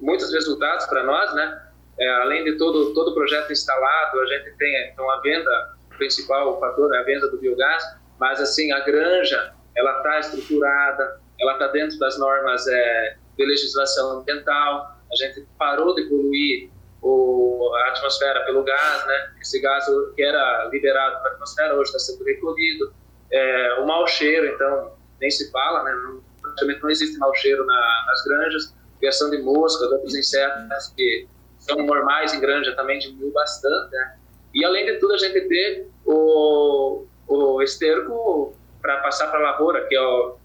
muitos 0.00 0.32
resultados 0.32 0.86
para 0.86 1.02
nós, 1.04 1.34
né? 1.34 1.62
É, 1.98 2.08
além 2.22 2.44
de 2.44 2.58
todo 2.58 2.92
todo 2.92 3.12
o 3.12 3.14
projeto 3.14 3.50
instalado, 3.50 4.20
a 4.20 4.26
gente 4.26 4.54
tem 4.58 4.90
então 4.90 5.10
a 5.10 5.20
venda 5.20 5.76
principal 5.96 6.54
o 6.54 6.60
fator 6.60 6.94
é 6.94 6.98
a 6.98 7.02
venda 7.04 7.26
do 7.30 7.38
biogás, 7.38 7.82
mas 8.18 8.38
assim 8.38 8.70
a 8.70 8.80
granja 8.80 9.54
ela 9.74 9.96
está 9.98 10.18
estruturada, 10.20 11.20
ela 11.40 11.52
está 11.52 11.68
dentro 11.68 11.98
das 11.98 12.18
normas 12.18 12.66
é, 12.66 13.16
de 13.36 13.46
legislação 13.46 14.20
ambiental. 14.20 14.96
A 15.10 15.16
gente 15.16 15.46
parou 15.58 15.94
de 15.94 16.02
poluir 16.04 16.70
o, 17.02 17.72
a 17.74 17.88
atmosfera 17.90 18.44
pelo 18.44 18.64
gás, 18.64 19.06
né? 19.06 19.34
Esse 19.40 19.60
gás 19.60 19.84
que 20.14 20.22
era 20.22 20.68
liberado 20.72 21.20
para 21.20 21.30
a 21.30 21.34
atmosfera 21.34 21.74
hoje 21.74 21.90
está 21.90 21.98
sendo 21.98 22.24
recolhido. 22.24 22.92
É, 23.30 23.80
o 23.80 23.86
mau 23.86 24.06
cheiro, 24.06 24.46
então, 24.46 24.92
nem 25.20 25.30
se 25.30 25.50
fala, 25.50 25.82
né? 25.82 25.92
Não, 25.92 26.22
praticamente 26.40 26.82
não 26.82 26.90
existe 26.90 27.18
mau 27.18 27.34
cheiro 27.34 27.64
na, 27.66 28.04
nas 28.06 28.24
granjas. 28.24 28.74
Criação 28.98 29.30
de 29.30 29.38
moscas, 29.42 29.90
outros 29.92 30.14
insetos 30.14 30.92
que 30.96 31.28
são 31.58 31.76
normais 31.84 32.32
em 32.32 32.40
granja 32.40 32.74
também 32.74 32.98
diminuiu 32.98 33.32
bastante, 33.32 33.92
né? 33.92 34.16
E 34.54 34.64
além 34.64 34.86
de 34.86 34.98
tudo, 34.98 35.14
a 35.14 35.18
gente 35.18 35.40
ter 35.48 35.86
o, 36.04 37.04
o 37.26 37.62
esterco 37.62 38.56
para 38.80 38.98
passar 38.98 39.26
para 39.28 39.38
a 39.38 39.50
lavoura, 39.50 39.84
que 39.86 39.94
é 39.94 40.00
o 40.00 40.36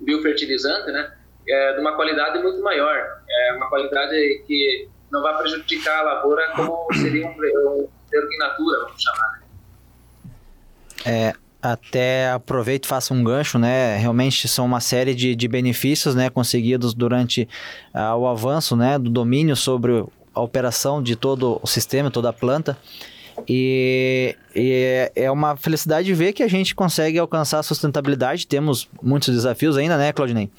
biofertilizante, 0.00 0.90
né? 0.92 1.12
É 1.46 1.74
de 1.74 1.80
uma 1.80 1.94
qualidade 1.94 2.42
muito 2.42 2.62
maior. 2.62 3.22
É 3.28 3.52
uma 3.52 3.68
qualidade 3.68 4.42
que 4.46 4.88
não 5.10 5.20
vai 5.22 5.36
prejudicar 5.38 6.00
a 6.00 6.14
lavoura 6.14 6.50
como 6.56 6.86
seria 6.94 7.26
um, 7.26 7.30
um 7.30 7.88
esterco 8.04 8.32
in 8.32 8.38
natura, 8.38 8.80
vamos 8.80 9.02
chamar. 9.02 9.32
Né? 9.32 9.44
É, 11.06 11.43
até 11.64 12.30
aproveito 12.30 12.84
e 12.84 12.88
faço 12.88 13.14
um 13.14 13.24
gancho, 13.24 13.58
né? 13.58 13.96
Realmente 13.96 14.46
são 14.46 14.66
uma 14.66 14.80
série 14.80 15.14
de, 15.14 15.34
de 15.34 15.48
benefícios, 15.48 16.14
né, 16.14 16.28
conseguidos 16.28 16.92
durante 16.92 17.48
uh, 17.94 18.14
o 18.18 18.26
avanço, 18.26 18.76
né, 18.76 18.98
do 18.98 19.08
domínio 19.08 19.56
sobre 19.56 20.04
a 20.34 20.40
operação 20.42 21.02
de 21.02 21.16
todo 21.16 21.58
o 21.62 21.66
sistema, 21.66 22.10
toda 22.10 22.28
a 22.28 22.32
planta. 22.34 22.76
E, 23.48 24.36
e, 24.54 25.10
é 25.16 25.30
uma 25.30 25.56
felicidade 25.56 26.12
ver 26.12 26.34
que 26.34 26.42
a 26.42 26.48
gente 26.48 26.74
consegue 26.74 27.18
alcançar 27.18 27.60
a 27.60 27.62
sustentabilidade. 27.62 28.46
Temos 28.46 28.86
muitos 29.02 29.34
desafios 29.34 29.78
ainda, 29.78 29.96
né, 29.96 30.12
Claudinei? 30.12 30.50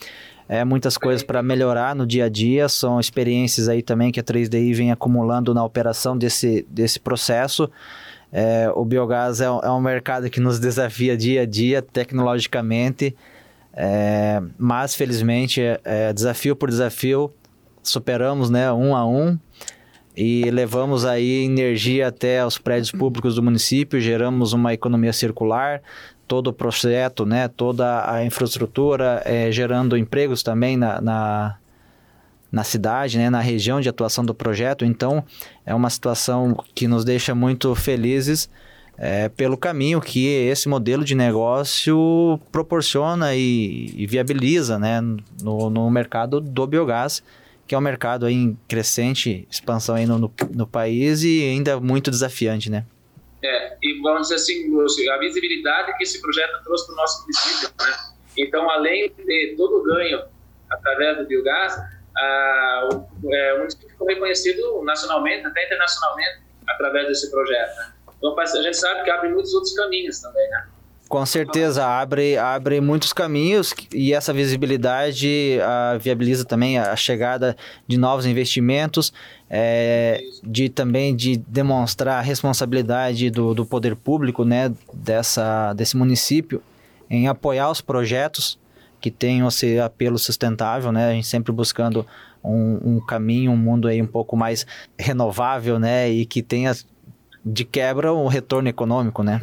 É, 0.50 0.65
muitas 0.65 0.97
coisas 0.97 1.24
para 1.24 1.41
melhorar 1.41 1.95
no 1.95 2.05
dia 2.05 2.25
a 2.25 2.29
dia, 2.29 2.67
são 2.67 3.00
experiências 3.00 3.67
aí 3.69 3.81
também 3.81 4.12
que 4.12 4.19
a 4.19 4.24
3DI 4.24 4.74
vem 4.74 4.91
acumulando 4.91 5.53
na 5.53 5.63
operação 5.63 6.17
desse, 6.17 6.65
desse 6.69 7.00
processo. 7.00 7.69
É, 8.38 8.70
o 8.75 8.84
biogás 8.84 9.39
é, 9.39 9.46
é, 9.46 9.72
um 9.72 9.80
mercado 9.80 10.30
que 10.30 10.42
nos 10.42 10.60
desafia 10.60 11.15
dia 11.15 11.44
a 11.44 11.46
dia, 11.46 11.82
tecnologicamente, 11.82 13.15
é, 13.72 14.42
mas 14.58 14.94
felizmente, 14.94 15.62
é, 15.86 16.12
desafio 16.12 16.54
por 16.54 16.70
desafio, 16.70 17.34
superamos 17.82 18.50
né, 18.50 18.70
um 18.74 18.94
a 18.94 19.08
um 19.08 19.39
e 20.18 20.51
levamos 20.51 21.06
aí 21.06 21.46
energia 21.46 22.10
até 22.10 22.46
os 22.46 22.58
prédios 22.58 22.92
públicos 22.92 23.36
do 23.36 23.42
município, 23.42 24.01
geramos 24.01 24.51
uma 24.51 24.74
economia 24.74 25.13
circular, 25.13 25.82
todo 26.27 26.48
o 26.48 26.54
projeto, 26.54 27.25
né, 27.25 27.48
toda 27.48 28.12
a 28.12 28.25
infraestrutura, 28.25 29.22
é, 29.24 29.50
gerando 29.50 29.96
empregos 29.96 30.44
também 30.44 30.75
na, 30.75 31.00
na, 31.00 31.56
na, 32.55 32.63
cidade, 32.63 33.17
né, 33.17 33.29
na 33.29 33.41
região 33.41 33.81
de 33.81 33.89
atuação 33.89 34.24
do 34.24 34.33
projeto. 34.33 34.85
Então, 34.85 35.21
é 35.65 35.75
uma 35.75 35.89
situação 35.89 36.55
que 36.74 36.88
nos 36.88 37.03
deixa 37.03 37.35
muito 37.35 37.75
felizes 37.75 38.50
é, 38.97 39.27
pelo 39.27 39.57
caminho 39.57 40.00
que 40.00 40.25
esse 40.25 40.69
modelo 40.69 41.03
de 41.03 41.15
negócio 41.15 42.39
proporciona 42.53 43.35
e, 43.35 43.93
e 43.93 44.07
viabiliza 44.07 44.79
né, 44.79 45.01
no, 45.43 45.69
no 45.69 45.91
mercado 45.91 46.39
do 46.39 46.65
biogás 46.65 47.21
que 47.67 47.74
é 47.74 47.77
um 47.77 47.81
mercado 47.81 48.29
em 48.29 48.55
crescente 48.67 49.47
expansão 49.50 49.95
aí 49.95 50.05
no, 50.05 50.19
no, 50.19 50.31
no 50.53 50.67
país 50.67 51.24
e 51.24 51.41
ainda 51.41 51.79
muito 51.79 52.12
desafiante, 52.12 52.69
né? 52.69 52.85
É, 53.43 53.75
e 53.81 54.00
vamos 54.03 54.29
dizer 54.29 54.35
assim, 54.35 55.09
a 55.09 55.17
visibilidade 55.17 55.97
que 55.97 56.03
esse 56.03 56.21
projeto 56.21 56.63
trouxe 56.63 56.85
para 56.85 56.93
o 56.93 56.95
nosso 56.95 57.21
município, 57.24 57.69
né? 57.79 57.95
Então, 58.38 58.69
além 58.69 59.12
de 59.17 59.55
todo 59.57 59.79
o 59.79 59.83
ganho 59.83 60.21
através 60.69 61.17
do 61.17 61.25
biogás, 61.25 61.75
a, 62.17 62.89
o, 62.91 63.34
é, 63.34 63.53
o 63.55 63.57
município 63.60 63.89
ficou 63.89 64.07
reconhecido 64.07 64.84
nacionalmente, 64.84 65.45
até 65.45 65.65
internacionalmente, 65.65 66.39
através 66.67 67.07
desse 67.07 67.29
projeto. 67.29 67.75
Né? 67.77 67.91
Então, 68.17 68.39
a 68.39 68.63
gente 68.63 68.77
sabe 68.77 69.03
que 69.03 69.10
abre 69.10 69.29
muitos 69.29 69.53
outros 69.53 69.74
caminhos 69.74 70.19
também, 70.19 70.50
né? 70.50 70.65
Com 71.07 71.24
certeza, 71.24 71.86
abre, 71.86 72.36
abre 72.36 72.81
muitos 72.81 73.13
caminhos 73.13 73.75
e 73.93 74.12
essa 74.12 74.34
visibilidade 74.34 75.60
uh, 75.60 76.00
viabiliza 76.00 76.43
também 76.43 76.79
a 76.79 76.95
chegada 76.95 77.55
de 77.88 77.95
novos 77.95 78.25
investimentos, 78.25 79.13
é, 79.48 80.19
de 80.43 80.67
também 80.67 81.15
de 81.15 81.38
demonstrar 81.38 82.17
a 82.17 82.22
responsabilidade 82.22 83.29
do, 83.29 83.53
do 83.53 83.67
poder 83.67 83.95
público 83.95 84.43
né, 84.43 84.74
dessa, 84.91 85.74
desse 85.74 85.95
município 85.95 86.62
em 87.07 87.27
apoiar 87.27 87.69
os 87.69 87.81
projetos 87.81 88.57
que 89.00 89.12
tenham 89.12 89.48
esse 89.48 89.80
apelo 89.80 90.18
sustentável, 90.18 90.92
né? 90.92 91.10
A 91.10 91.14
gente 91.14 91.28
sempre 91.28 91.52
buscando 91.52 92.06
um, 92.44 92.96
um 92.96 93.00
caminho, 93.00 93.52
um 93.52 93.58
mundo 93.58 93.88
aí 93.88 94.02
um 94.02 94.08
pouco 94.08 94.36
mais 94.38 94.66
renovável, 94.98 95.80
né? 95.80 96.10
E 96.10 96.25
que 96.25 96.42
tenha 96.42 96.74
de 97.46 97.64
quebra 97.64 98.12
o 98.12 98.28
retorno 98.28 98.68
econômico, 98.68 99.22
né? 99.22 99.40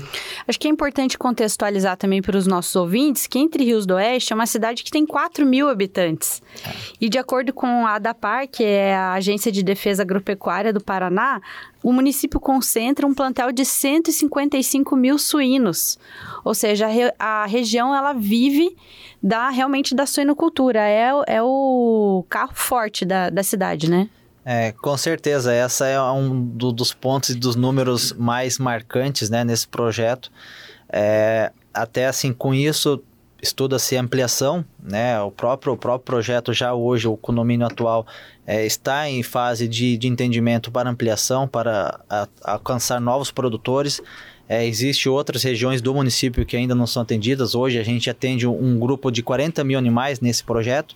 Acho 0.48 0.58
que 0.58 0.66
é 0.66 0.70
importante 0.70 1.16
contextualizar 1.16 1.96
também 1.96 2.20
para 2.20 2.36
os 2.36 2.48
nossos 2.48 2.74
ouvintes 2.74 3.28
que 3.28 3.38
Entre 3.38 3.62
Rios 3.62 3.86
do 3.86 3.94
Oeste 3.94 4.32
é 4.32 4.36
uma 4.36 4.46
cidade 4.46 4.82
que 4.82 4.90
tem 4.90 5.06
4 5.06 5.46
mil 5.46 5.68
habitantes. 5.68 6.42
É. 6.66 6.70
E 7.00 7.08
de 7.08 7.16
acordo 7.16 7.52
com 7.52 7.86
a 7.86 7.94
ADAPAR, 7.94 8.48
que 8.48 8.64
é 8.64 8.96
a 8.96 9.12
Agência 9.12 9.52
de 9.52 9.62
Defesa 9.62 10.02
Agropecuária 10.02 10.72
do 10.72 10.80
Paraná, 10.80 11.40
o 11.80 11.92
município 11.92 12.40
concentra 12.40 13.06
um 13.06 13.14
plantel 13.14 13.52
de 13.52 13.64
155 13.64 14.96
mil 14.96 15.16
suínos. 15.16 15.96
Ou 16.44 16.54
seja, 16.54 16.86
a, 16.86 16.90
re 16.90 17.14
a 17.18 17.46
região 17.46 17.94
ela 17.94 18.12
vive 18.12 18.76
da 19.22 19.48
realmente 19.48 19.94
da 19.94 20.06
suinocultura. 20.06 20.80
É, 20.80 21.10
é 21.28 21.42
o 21.42 22.24
carro 22.28 22.54
forte 22.54 23.04
da, 23.04 23.30
da 23.30 23.44
cidade, 23.44 23.88
né? 23.88 24.08
É, 24.44 24.72
com 24.72 24.96
certeza, 24.96 25.52
essa 25.52 25.86
é 25.86 26.00
um 26.00 26.44
do, 26.44 26.72
dos 26.72 26.92
pontos 26.92 27.30
e 27.30 27.34
dos 27.34 27.54
números 27.54 28.12
mais 28.12 28.58
marcantes 28.58 29.30
né, 29.30 29.44
nesse 29.44 29.68
projeto. 29.68 30.30
É, 30.88 31.52
até 31.72 32.06
assim, 32.06 32.32
com 32.32 32.52
isso, 32.52 33.00
estuda-se 33.42 33.96
ampliação, 33.96 34.64
né? 34.80 35.20
O 35.20 35.30
próprio, 35.30 35.72
o 35.72 35.76
próprio 35.76 36.04
projeto 36.04 36.52
já 36.52 36.72
hoje, 36.72 37.08
o 37.08 37.16
condomínio 37.16 37.66
atual, 37.66 38.06
é, 38.46 38.64
está 38.64 39.08
em 39.08 39.22
fase 39.22 39.66
de, 39.66 39.96
de 39.96 40.06
entendimento 40.06 40.70
para 40.70 40.88
ampliação, 40.88 41.48
para 41.48 42.00
a, 42.08 42.28
alcançar 42.44 43.00
novos 43.00 43.30
produtores. 43.30 44.00
É, 44.48 44.66
Existem 44.66 45.10
outras 45.10 45.42
regiões 45.42 45.80
do 45.80 45.92
município 45.92 46.46
que 46.46 46.56
ainda 46.56 46.74
não 46.74 46.86
são 46.86 47.02
atendidas. 47.02 47.54
Hoje 47.54 47.78
a 47.78 47.82
gente 47.82 48.08
atende 48.08 48.46
um, 48.46 48.78
grupo 48.78 49.10
de 49.10 49.22
40 49.22 49.64
mil 49.64 49.78
animais 49.78 50.20
nesse 50.20 50.44
projeto. 50.44 50.94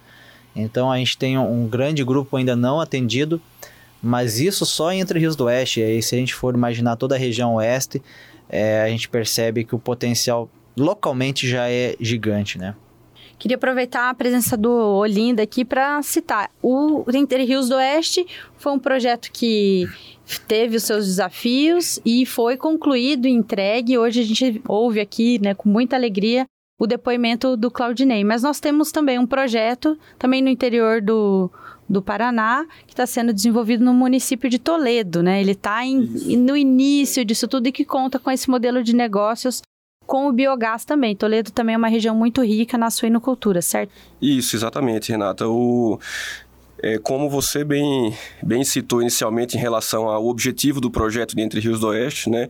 Então 0.57 0.91
a 0.91 0.99
gente 0.99 1.19
tem 1.19 1.39
um 1.39 1.69
grande 1.69 2.03
grupo 2.03 2.37
ainda 2.37 2.57
não 2.57 2.81
atendido, 2.81 3.41
mas 4.03 4.41
isso 4.41 4.65
só 4.65 4.91
entre 4.91 5.19
Rios 5.19 5.37
do 5.37 5.45
Oeste. 5.45 5.81
E 5.81 5.85
aí, 5.85 6.03
se 6.03 6.15
a 6.15 6.19
gente 6.19 6.35
for 6.35 6.55
imaginar 6.55 6.97
toda 6.97 7.15
a 7.15 7.19
região 7.19 7.55
oeste, 7.57 8.03
é, 8.49 8.83
a 8.83 8.89
gente 8.89 9.09
percebe 9.09 9.65
que 9.65 9.75
o 9.75 9.79
potencial 9.79 10.49
localmente 10.77 11.49
já 11.49 11.71
é 11.71 11.95
gigante, 12.01 12.59
né? 12.59 12.75
Queria 13.39 13.57
aproveitar 13.57 14.09
a 14.09 14.15
presença 14.15 14.57
do 14.57 14.71
Olinda 14.71 15.43
aqui 15.43 15.63
para 15.63 16.01
citar. 16.03 16.51
O 16.63 17.05
Entre 17.13 17.45
Rios 17.45 17.69
do 17.69 17.75
Oeste 17.75 18.27
foi 18.57 18.73
um 18.73 18.79
projeto 18.79 19.31
que 19.31 19.87
teve 20.49 20.77
os 20.77 20.85
seus 20.85 21.05
desafios 21.05 22.01
e 22.05 22.25
foi 22.25 22.57
concluído 22.57 23.29
entregue. 23.29 23.99
Hoje 23.99 24.21
a 24.21 24.25
gente 24.25 24.63
ouve 24.67 25.01
aqui, 25.01 25.39
né, 25.39 25.53
com 25.53 25.69
muita 25.69 25.97
alegria, 25.97 26.47
o 26.78 26.87
depoimento 26.87 27.56
do 27.56 27.71
Claudinei. 27.71 28.25
Mas 28.25 28.42
nós 28.42 28.61
temos 28.61 28.90
também 28.92 29.18
um 29.18 29.26
projeto, 29.26 29.99
também 30.18 30.42
no 30.42 30.49
interior 30.49 31.00
do 31.00 31.50
do 31.88 32.02
Paraná, 32.02 32.66
que 32.87 32.92
está 32.92 33.06
sendo 33.06 33.33
desenvolvido 33.33 33.85
no 33.85 33.95
município 33.95 34.50
de 34.50 34.59
Toledo, 34.59 35.23
né? 35.23 35.40
Ele 35.40 35.52
está 35.52 35.83
no 35.85 36.56
início 36.56 37.25
disso 37.25 37.47
tudo 37.47 37.68
e 37.68 37.73
que 37.73 37.85
conta 37.85 38.18
com 38.18 38.28
esse 38.28 38.50
modelo 38.50 38.83
de 38.83 38.92
negócios 38.92 39.62
com 40.06 40.28
o 40.28 40.33
biogás 40.33 40.85
também. 40.85 41.16
Toledo 41.16 41.50
também 41.50 41.75
é 41.75 41.78
uma 41.78 41.88
região 41.88 42.14
muito 42.14 42.42
rica 42.42 42.78
na 42.78 42.90
suinocultura, 42.90 43.61
certo? 43.61 43.92
Isso, 44.21 44.56
exatamente, 44.56 45.11
Renata. 45.11 45.49
O, 45.49 45.99
é, 46.83 46.99
como 46.99 47.28
você 47.28 47.64
bem, 47.64 48.14
bem 48.42 48.64
citou 48.64 49.00
inicialmente 49.00 49.56
em 49.56 49.61
relação 49.61 50.09
ao 50.09 50.26
objetivo 50.26 50.80
do 50.80 50.90
projeto 50.90 51.35
de 51.35 51.42
Entre 51.42 51.61
Rios 51.61 51.80
do 51.80 51.88
Oeste, 51.88 52.28
né, 52.28 52.49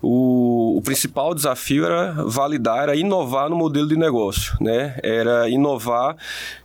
o, 0.00 0.76
o, 0.78 0.82
principal 0.82 1.34
desafio 1.34 1.84
era 1.84 2.12
validar, 2.24 2.82
era 2.82 2.96
inovar 2.96 3.48
no 3.48 3.56
modelo 3.56 3.88
de 3.88 3.96
negócio, 3.96 4.56
né, 4.60 4.98
era 5.02 5.48
inovar 5.48 6.16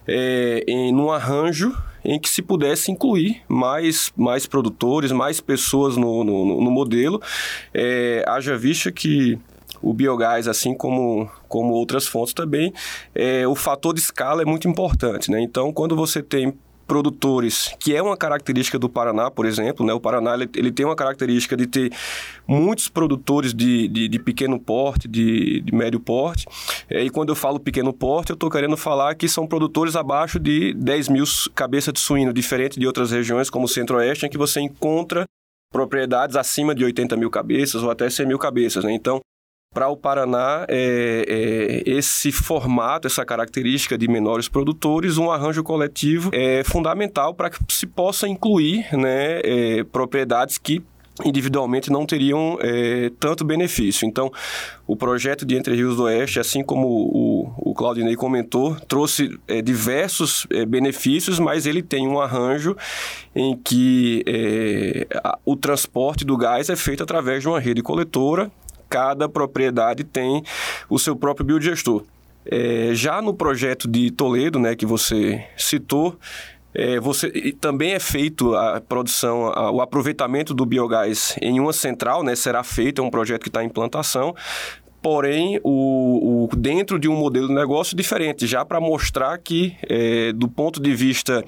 é, 0.08 0.64
em 0.68 0.94
um 0.94 1.12
arranjo 1.12 1.76
em 2.04 2.20
que 2.20 2.30
se 2.30 2.42
pudesse 2.42 2.92
incluir 2.92 3.42
mais, 3.48 4.12
mais 4.16 4.48
produtores, 4.48 5.12
mais 5.12 5.42
pessoas 5.42 5.98
no, 5.98 6.24
no, 6.24 6.62
no 6.62 6.72
modelo, 6.72 7.22
é, 7.74 8.24
haja 8.28 8.58
vista 8.58 8.92
que 8.92 9.38
o 9.82 9.94
biogás, 9.94 10.48
assim 10.48 10.74
como, 10.74 11.30
como 11.48 11.74
outras 11.74 12.08
fontes 12.08 12.34
também, 12.34 12.74
é, 13.14 13.48
o 13.48 13.56
fator 13.56 13.94
de 13.94 14.00
escala 14.00 14.42
é 14.42 14.46
muito 14.46 14.68
importante. 14.68 15.30
Né? 15.30 15.42
Então, 15.42 15.72
quando 15.72 15.96
você 15.96 16.22
tem 16.22 16.54
produtores, 16.88 17.76
que 17.80 17.94
é 17.94 18.02
uma 18.02 18.16
característica 18.16 18.80
do 18.80 18.88
Paraná, 18.88 19.30
por 19.30 19.46
exemplo, 19.46 19.86
né? 19.86 19.94
O 19.94 20.00
Paraná 20.00 20.34
ele, 20.34 20.50
ele 20.56 20.72
tem 20.72 20.86
uma 20.86 20.96
característica 20.96 21.56
de 21.58 21.68
ter 21.68 21.92
muitos 22.48 22.88
produtores 22.88 23.54
de, 23.54 23.88
de, 23.90 24.08
de 24.08 24.20
pequeno 24.20 24.60
porte, 24.60 25.08
de, 25.08 25.62
de 25.62 25.76
médio 25.76 26.00
porte. 26.00 26.46
É, 26.90 27.04
e 27.04 27.10
quando 27.10 27.30
eu 27.30 27.36
falo 27.36 27.60
pequeno 27.60 27.92
porte, 27.92 28.32
eu 28.32 28.36
estou 28.36 28.50
querendo 28.50 28.78
falar 28.78 29.14
que 29.16 29.28
são 29.28 29.46
produtores 29.46 29.96
abaixo 29.96 30.40
de 30.40 30.74
10 30.74 31.10
mil 31.10 31.26
cabeças 31.54 31.94
de 31.94 32.00
suíno, 32.00 32.32
diferente 32.32 32.80
de 32.80 32.88
outras 32.88 33.12
regiões 33.12 33.50
como 33.50 33.66
o 33.66 33.70
Centro-Oeste, 33.70 34.26
em 34.26 34.30
que 34.30 34.38
você 34.38 34.62
encontra 34.62 35.26
propriedades 35.72 36.38
acima 36.38 36.74
de 36.74 36.86
80 36.86 37.18
mil 37.18 37.30
cabeças 37.30 37.84
ou 37.84 37.92
até 37.92 38.10
100 38.10 38.28
mil 38.28 38.40
cabeças. 38.40 38.84
Né? 38.86 38.94
Então, 38.94 39.20
para 39.74 39.90
o 39.90 39.96
Paraná, 39.96 40.66
é, 40.68 41.84
é, 41.86 41.90
esse 41.90 42.32
formato, 42.32 43.06
essa 43.06 43.24
característica 43.24 43.98
de 43.98 44.08
menores 44.08 44.48
produtores, 44.50 45.18
um 45.18 45.30
arranjo 45.30 45.64
coletivo 45.64 46.32
é 46.34 46.64
fundamental 46.64 47.36
para 47.36 47.52
que 47.52 47.60
se 47.70 47.86
possa 47.86 48.28
incluir 48.28 48.88
né, 48.98 49.40
é, 49.44 49.84
propriedades 49.84 50.58
que 50.58 50.84
individualmente 51.26 51.92
não 51.92 52.06
teriam 52.06 52.58
é, 52.62 53.12
tanto 53.20 53.44
benefício. 53.44 54.08
Então, 54.08 54.32
o 54.86 54.96
projeto 54.96 55.46
de 55.46 55.56
Entre 55.56 55.76
Rios 55.76 55.96
do 55.96 56.04
Oeste, 56.04 56.40
assim 56.40 56.64
como 56.64 56.88
o, 56.88 57.72
o 57.72 57.74
Claudinei 57.74 58.16
comentou, 58.16 58.76
trouxe 58.88 59.38
é, 59.48 59.62
diversos 59.62 60.46
é, 60.52 60.66
benefícios, 60.66 61.40
mas 61.40 61.66
ele 61.66 61.82
tem 61.82 62.08
um 62.08 62.20
arranjo 62.20 62.76
em 63.36 63.56
que 63.58 64.24
é, 64.28 65.08
a, 65.24 65.38
o 65.46 65.56
transporte 65.56 66.24
do 66.24 66.38
gás 66.38 66.70
é 66.70 66.76
feito 66.76 67.04
através 67.04 67.42
de 67.42 67.48
uma 67.48 67.60
rede 67.60 67.82
coletora 67.82 68.52
cada 68.90 69.28
propriedade 69.28 70.04
tem 70.04 70.44
o 70.90 70.98
seu 70.98 71.16
próprio 71.16 71.46
biodigestor. 71.46 72.04
É, 72.50 72.92
já 72.94 73.22
no 73.22 73.34
projeto 73.34 73.88
de 73.88 74.10
Toledo, 74.12 74.58
né, 74.58 74.76
que 74.76 74.86
você 74.86 75.46
citou, 75.58 76.18
é, 76.74 77.00
você, 77.00 77.30
também 77.60 77.94
é 77.94 78.00
feito 78.00 78.56
a 78.56 78.80
produção, 78.80 79.48
a, 79.48 79.72
o 79.72 79.82
aproveitamento 79.82 80.54
do 80.54 80.66
biogás 80.66 81.36
em 81.42 81.60
uma 81.60 81.74
central, 81.74 82.24
né, 82.24 82.36
será 82.36 82.64
feito, 82.64 83.02
é 83.02 83.04
um 83.04 83.10
projeto 83.10 83.42
que 83.42 83.50
está 83.50 83.64
em 83.64 83.68
implantação, 83.68 84.36
porém 85.02 85.60
o, 85.64 86.48
o, 86.52 86.56
dentro 86.56 87.00
de 87.00 87.08
um 87.10 87.16
modelo 87.16 87.48
de 87.48 87.54
negócio 87.54 87.98
diferente, 87.98 88.48
já 88.48 88.64
para 88.64 88.80
mostrar 88.80 89.38
que, 89.38 89.76
é, 89.90 90.32
do 90.34 90.48
ponto 90.48 90.82
de 90.82 90.94
vista 90.94 91.44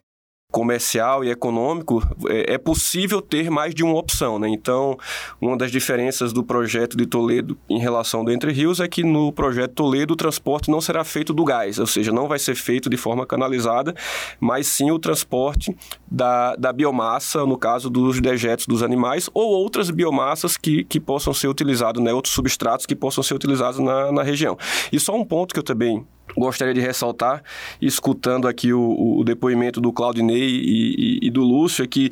comercial 0.51 1.23
e 1.23 1.29
econômico, 1.29 2.01
é, 2.27 2.55
é, 2.55 2.57
possível 2.57 3.21
ter 3.21 3.51
mais 3.51 3.73
de 3.73 3.83
uma 3.83 3.95
opção. 3.95 4.39
Né? 4.39 4.49
Então, 4.49 4.97
uma 5.39 5.55
das 5.55 5.71
diferenças 5.71 6.33
do 6.33 6.43
projeto 6.43 6.97
de 6.97 7.05
Toledo 7.05 7.57
em 7.69 7.79
relação 7.79 8.25
do 8.25 8.31
Entre 8.31 8.51
Rios 8.51 8.79
é 8.79 8.87
que 8.87 9.03
no 9.03 9.31
projeto 9.31 9.73
Toledo 9.73 10.13
o 10.13 10.17
transporte 10.17 10.71
não 10.71 10.81
será 10.81 11.03
feito 11.03 11.33
do 11.33 11.43
gás, 11.43 11.77
ou 11.77 11.85
seja, 11.85 12.11
não 12.11 12.27
vai 12.27 12.39
ser 12.39 12.55
feito 12.55 12.89
de 12.89 12.97
forma 12.97 13.27
canalizada, 13.27 13.93
mas 14.39 14.65
sim 14.65 14.89
o 14.89 14.97
transporte 14.97 15.75
da, 16.09 16.55
da 16.55 16.73
biomassa, 16.73 17.45
no 17.45 17.57
caso 17.57 17.89
dos 17.89 18.19
dejetos 18.19 18.65
dos 18.65 18.81
animais, 18.81 19.29
ou 19.33 19.51
outras 19.51 19.91
biomassas 19.91 20.57
que, 20.57 20.83
que 20.83 20.99
possam 20.99 21.31
ser 21.31 21.47
utilizadas, 21.47 22.03
né? 22.03 22.11
outros 22.11 22.33
substratos 22.33 22.87
que 22.87 22.95
possam 22.95 23.23
ser 23.23 23.35
utilizados 23.35 23.79
na, 23.79 24.11
na 24.11 24.23
região. 24.23 24.57
E 24.91 24.99
só 24.99 25.15
um 25.15 25.23
ponto 25.23 25.53
que 25.53 25.59
eu 25.59 25.63
também 25.63 26.03
gostaria 26.37 26.73
de 26.73 26.79
ressaltar, 26.79 27.43
escutando 27.81 28.47
aqui 28.47 28.73
o, 28.73 29.19
o 29.19 29.23
depoimento 29.23 29.79
do 29.81 29.91
Claudinei 29.91 30.49
e, 30.49 31.19
e, 31.23 31.27
e 31.27 31.29
do 31.29 31.41
Lúcio, 31.41 31.83
é 31.83 31.87
que 31.87 32.09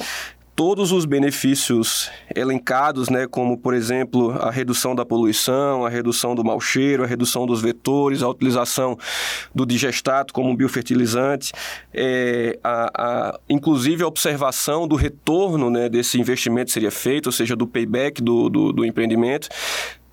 todos 0.58 0.91
os 0.91 1.06
benefícios 1.06 2.10
elencados, 2.36 3.10
né, 3.10 3.27
como 3.27 3.56
por 3.60 3.75
exemplo 3.75 4.32
a 4.32 4.49
redução 4.49 4.95
da 4.95 5.06
poluição, 5.06 5.86
a 5.86 5.89
redução 5.89 6.34
do 6.34 6.43
mau 6.43 6.60
cheiro, 6.60 7.03
a 7.03 7.06
redução 7.06 7.45
dos 7.45 7.62
vetores, 7.62 8.23
a 8.23 8.27
utilização 8.27 8.97
do 9.53 9.67
digestato 9.67 10.34
como 10.34 10.49
um 10.49 10.56
biofertilizante, 10.56 11.53
é, 11.93 12.58
a, 12.63 12.89
a, 12.97 13.39
inclusive 13.47 14.03
a 14.03 14.08
observação 14.08 14.88
do 14.88 14.95
retorno 14.95 15.69
né, 15.69 15.88
desse 15.88 16.19
investimento 16.19 16.71
seria 16.71 16.89
feito, 16.89 17.27
ou 17.27 17.32
seja, 17.32 17.56
do 17.56 17.67
payback 17.67 18.19
do, 18.19 18.49
do, 18.49 18.73
do 18.73 18.84
empreendimento, 18.84 19.49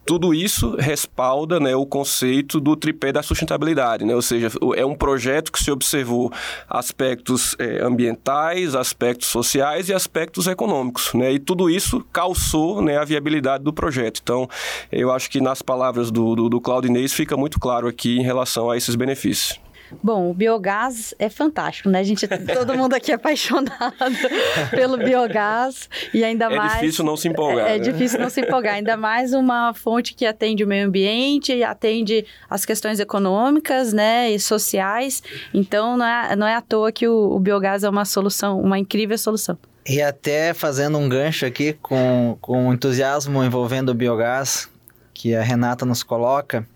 tudo 0.05 0.35
isso 0.35 0.77
respalda 0.77 1.59
né, 1.59 1.75
o 1.75 1.87
conceito 1.87 2.61
do 2.61 2.77
tripé 2.77 3.13
da 3.13 3.23
sustentabilidade, 3.23 4.05
né? 4.05 4.15
ou 4.15 4.23
seja, 4.23 4.51
é 4.77 4.85
um 4.85 4.95
projeto 4.95 5.51
que 5.51 5.63
se 5.63 5.71
observou 5.71 6.33
aspectos 6.69 7.57
é, 7.59 7.83
ambientais, 7.83 8.75
aspectos 8.75 9.29
sociais 9.29 9.89
e 9.89 9.95
aspectos 9.95 10.47
econômicos, 10.47 11.13
né? 11.15 11.33
e 11.33 11.39
tudo 11.39 11.71
isso 11.71 12.05
calçou 12.13 12.83
né, 12.83 12.99
a 12.99 13.05
viabilidade 13.05 13.65
do 13.65 13.73
projeto. 13.73 14.21
Então, 14.23 14.49
eu 14.93 15.11
acho 15.11 15.31
que 15.31 15.41
nas 15.41 15.63
palavras 15.63 16.11
do, 16.11 16.35
do, 16.35 16.49
do 16.49 16.61
Claudinês 16.61 17.13
fica 17.13 17.37
muito 17.37 17.59
claro 17.59 17.89
aqui 17.89 18.19
em 18.19 18.23
relação 18.23 18.71
a 18.71 18.77
esses 18.77 18.95
benefícios. 18.95 19.64
Bom, 20.03 20.31
o 20.31 20.35
biogás 20.35 21.15
é 21.19 21.29
fantástico, 21.29 21.89
né? 21.89 22.01
A 22.01 22.03
gente, 22.03 22.27
todo 22.27 22.75
mundo 22.75 22.95
aqui 22.95 23.13
é 23.13 23.15
apaixonado 23.15 23.95
pelo 24.71 24.97
biogás 24.97 25.89
e 26.13 26.25
ainda 26.25 26.47
é 26.47 26.57
mais... 26.57 26.73
É 26.73 26.81
difícil 26.81 27.05
não 27.05 27.17
se 27.17 27.29
empolgar. 27.29 27.67
É, 27.67 27.71
né? 27.71 27.77
é 27.77 27.79
difícil 27.79 28.19
não 28.19 28.31
se 28.31 28.41
empolgar, 28.41 28.75
ainda 28.75 28.97
mais 28.97 29.33
uma 29.33 29.73
fonte 29.75 30.15
que 30.15 30.27
atende 30.27 30.65
o 30.65 30.67
meio 30.67 30.87
ambiente, 30.87 31.63
atende 31.63 32.25
as 32.49 32.65
questões 32.65 33.01
econômicas, 33.01 33.93
né, 33.93 34.31
e 34.31 34.39
sociais. 34.39 35.23
Então, 35.53 35.97
não 35.97 36.07
é, 36.07 36.37
não 36.37 36.47
é 36.47 36.55
à 36.55 36.61
toa 36.61 36.91
que 36.91 37.07
o, 37.07 37.33
o 37.33 37.39
biogás 37.39 37.85
é 37.85 37.89
uma 37.89 38.05
solução, 38.05 38.61
uma 38.61 38.79
incrível 38.79 39.17
solução. 39.19 39.59
E 39.87 40.01
até 40.01 40.55
fazendo 40.55 40.97
um 40.97 41.09
gancho 41.09 41.45
aqui 41.45 41.75
com, 41.75 42.39
com 42.41 42.69
o 42.69 42.73
entusiasmo 42.73 43.45
envolvendo 43.45 43.91
o 43.91 43.95
biogás 43.95 44.69
que 45.13 45.35
a 45.35 45.43
Renata 45.43 45.85
nos 45.85 46.03
coloca, 46.03 46.67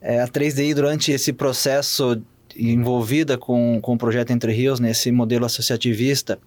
é, 0.00 0.20
a 0.20 0.28
3DI 0.28 0.74
durante 0.74 1.12
esse 1.12 1.32
processo 1.32 2.20
envolvida 2.58 3.38
com, 3.38 3.78
com 3.80 3.94
o 3.94 3.98
projeto 3.98 4.30
Entre 4.30 4.52
Rios, 4.52 4.80
nesse 4.80 5.12
modelo 5.12 5.46
associativista, 5.46 6.38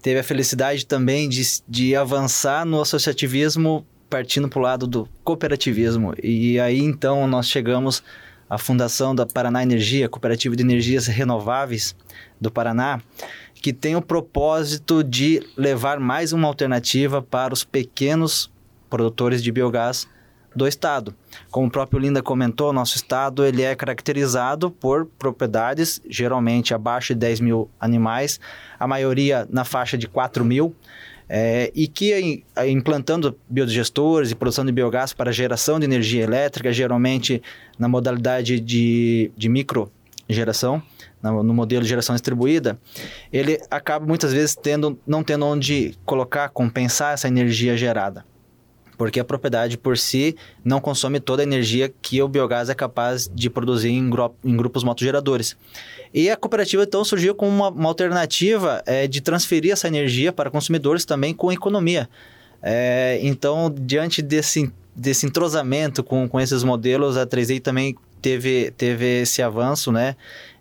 teve 0.00 0.18
a 0.18 0.24
felicidade 0.24 0.86
também 0.86 1.28
de, 1.28 1.42
de 1.68 1.94
avançar 1.94 2.64
no 2.64 2.80
associativismo 2.80 3.86
partindo 4.08 4.46
para 4.48 4.58
o 4.58 4.62
lado 4.62 4.86
do 4.86 5.08
cooperativismo. 5.24 6.12
E 6.22 6.60
aí 6.60 6.80
então 6.80 7.26
nós 7.26 7.48
chegamos 7.48 8.02
à 8.48 8.58
fundação 8.58 9.14
da 9.14 9.24
Paraná 9.24 9.62
Energia, 9.62 10.08
Cooperativa 10.08 10.54
de 10.54 10.62
Energias 10.62 11.06
Renováveis 11.06 11.96
do 12.38 12.50
Paraná, 12.50 13.00
que 13.54 13.72
tem 13.72 13.96
o 13.96 14.02
propósito 14.02 15.02
de 15.02 15.42
levar 15.56 15.98
mais 15.98 16.32
uma 16.34 16.46
alternativa 16.46 17.22
para 17.22 17.54
os 17.54 17.64
pequenos 17.64 18.50
produtores 18.90 19.42
de 19.42 19.50
biogás 19.50 20.06
do 20.54 20.66
estado. 20.66 21.14
Como 21.50 21.66
o 21.66 21.70
próprio 21.70 21.98
Linda 22.00 22.22
comentou, 22.22 22.72
nosso 22.72 22.96
estado 22.96 23.44
ele 23.44 23.62
é 23.62 23.74
caracterizado 23.74 24.70
por 24.70 25.06
propriedades 25.06 26.00
geralmente 26.08 26.74
abaixo 26.74 27.14
de 27.14 27.20
10 27.20 27.40
mil 27.40 27.70
animais, 27.80 28.38
a 28.78 28.86
maioria 28.86 29.46
na 29.50 29.64
faixa 29.64 29.96
de 29.96 30.06
4 30.06 30.44
mil, 30.44 30.74
é, 31.28 31.70
e 31.74 31.88
que 31.88 32.44
implantando 32.68 33.38
biodigestores 33.48 34.30
e 34.30 34.34
produção 34.34 34.66
de 34.66 34.72
biogás 34.72 35.12
para 35.12 35.32
geração 35.32 35.78
de 35.78 35.86
energia 35.86 36.22
elétrica, 36.22 36.72
geralmente 36.72 37.42
na 37.78 37.88
modalidade 37.88 38.60
de, 38.60 39.30
de 39.36 39.48
micro 39.48 39.90
geração, 40.28 40.82
no, 41.22 41.42
no 41.42 41.54
modelo 41.54 41.82
de 41.82 41.88
geração 41.88 42.14
distribuída, 42.14 42.78
ele 43.32 43.58
acaba 43.70 44.04
muitas 44.04 44.32
vezes 44.32 44.56
tendo, 44.56 44.98
não 45.06 45.22
tendo 45.22 45.46
onde 45.46 45.94
colocar, 46.04 46.48
compensar 46.50 47.14
essa 47.14 47.28
energia 47.28 47.76
gerada 47.76 48.24
porque 48.96 49.20
a 49.20 49.24
propriedade 49.24 49.76
por 49.76 49.96
si 49.98 50.36
não 50.64 50.80
consome 50.80 51.20
toda 51.20 51.42
a 51.42 51.44
energia 51.44 51.92
que 52.00 52.22
o 52.22 52.28
biogás 52.28 52.68
é 52.68 52.74
capaz 52.74 53.28
de 53.32 53.48
produzir 53.50 53.90
em, 53.90 54.08
gru 54.08 54.34
em 54.44 54.56
grupos 54.56 54.84
motogeradores. 54.84 55.56
E 56.12 56.30
a 56.30 56.36
cooperativa 56.36 56.82
então 56.82 57.04
surgiu 57.04 57.34
como 57.34 57.50
uma, 57.50 57.68
uma 57.68 57.88
alternativa 57.88 58.82
é, 58.86 59.06
de 59.06 59.20
transferir 59.20 59.72
essa 59.72 59.88
energia 59.88 60.32
para 60.32 60.50
consumidores 60.50 61.04
também 61.04 61.34
com 61.34 61.50
economia. 61.50 62.08
É, 62.62 63.18
então, 63.22 63.74
diante 63.76 64.22
desse, 64.22 64.70
desse 64.94 65.26
entrosamento 65.26 66.04
com, 66.04 66.28
com 66.28 66.40
esses 66.40 66.62
modelos, 66.62 67.16
a 67.16 67.26
3D 67.26 67.60
também 67.60 67.96
teve, 68.20 68.70
teve 68.72 69.22
esse 69.22 69.42
avanço, 69.42 69.90
né? 69.90 70.14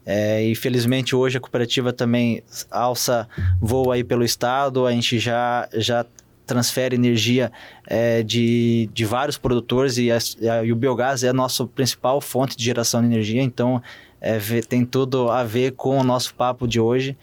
É, 0.03 0.43
e 0.43 0.55
felizmente 0.55 1.15
hoje 1.15 1.37
a 1.37 1.39
cooperativa 1.39 1.93
também 1.93 2.41
alça 2.71 3.29
voo 3.61 3.91
aí 3.91 4.03
pelo 4.03 4.23
estado, 4.23 4.87
a 4.87 4.91
gente 4.91 5.19
já, 5.19 5.69
já 5.73 6.03
transfere 6.51 6.95
energia 6.95 7.49
é, 7.87 8.21
de, 8.21 8.89
de 8.93 9.05
vários 9.05 9.37
produtores 9.37 9.97
e, 9.97 10.11
a, 10.11 10.17
e, 10.65 10.71
o 10.71 10.75
biogás 10.75 11.23
é 11.23 11.29
a 11.29 11.33
nossa 11.33 11.65
principal 11.65 12.19
fonte 12.19 12.57
de 12.57 12.63
geração 12.63 12.99
de 12.99 13.07
energia, 13.07 13.41
então 13.41 13.81
é, 14.19 14.37
tem 14.67 14.83
tudo 14.83 15.31
a 15.31 15.45
ver 15.45 15.71
com 15.71 15.97
o 15.97 16.03
nosso 16.03 16.35
papo 16.35 16.67
de 16.67 16.77
hoje. 16.77 17.17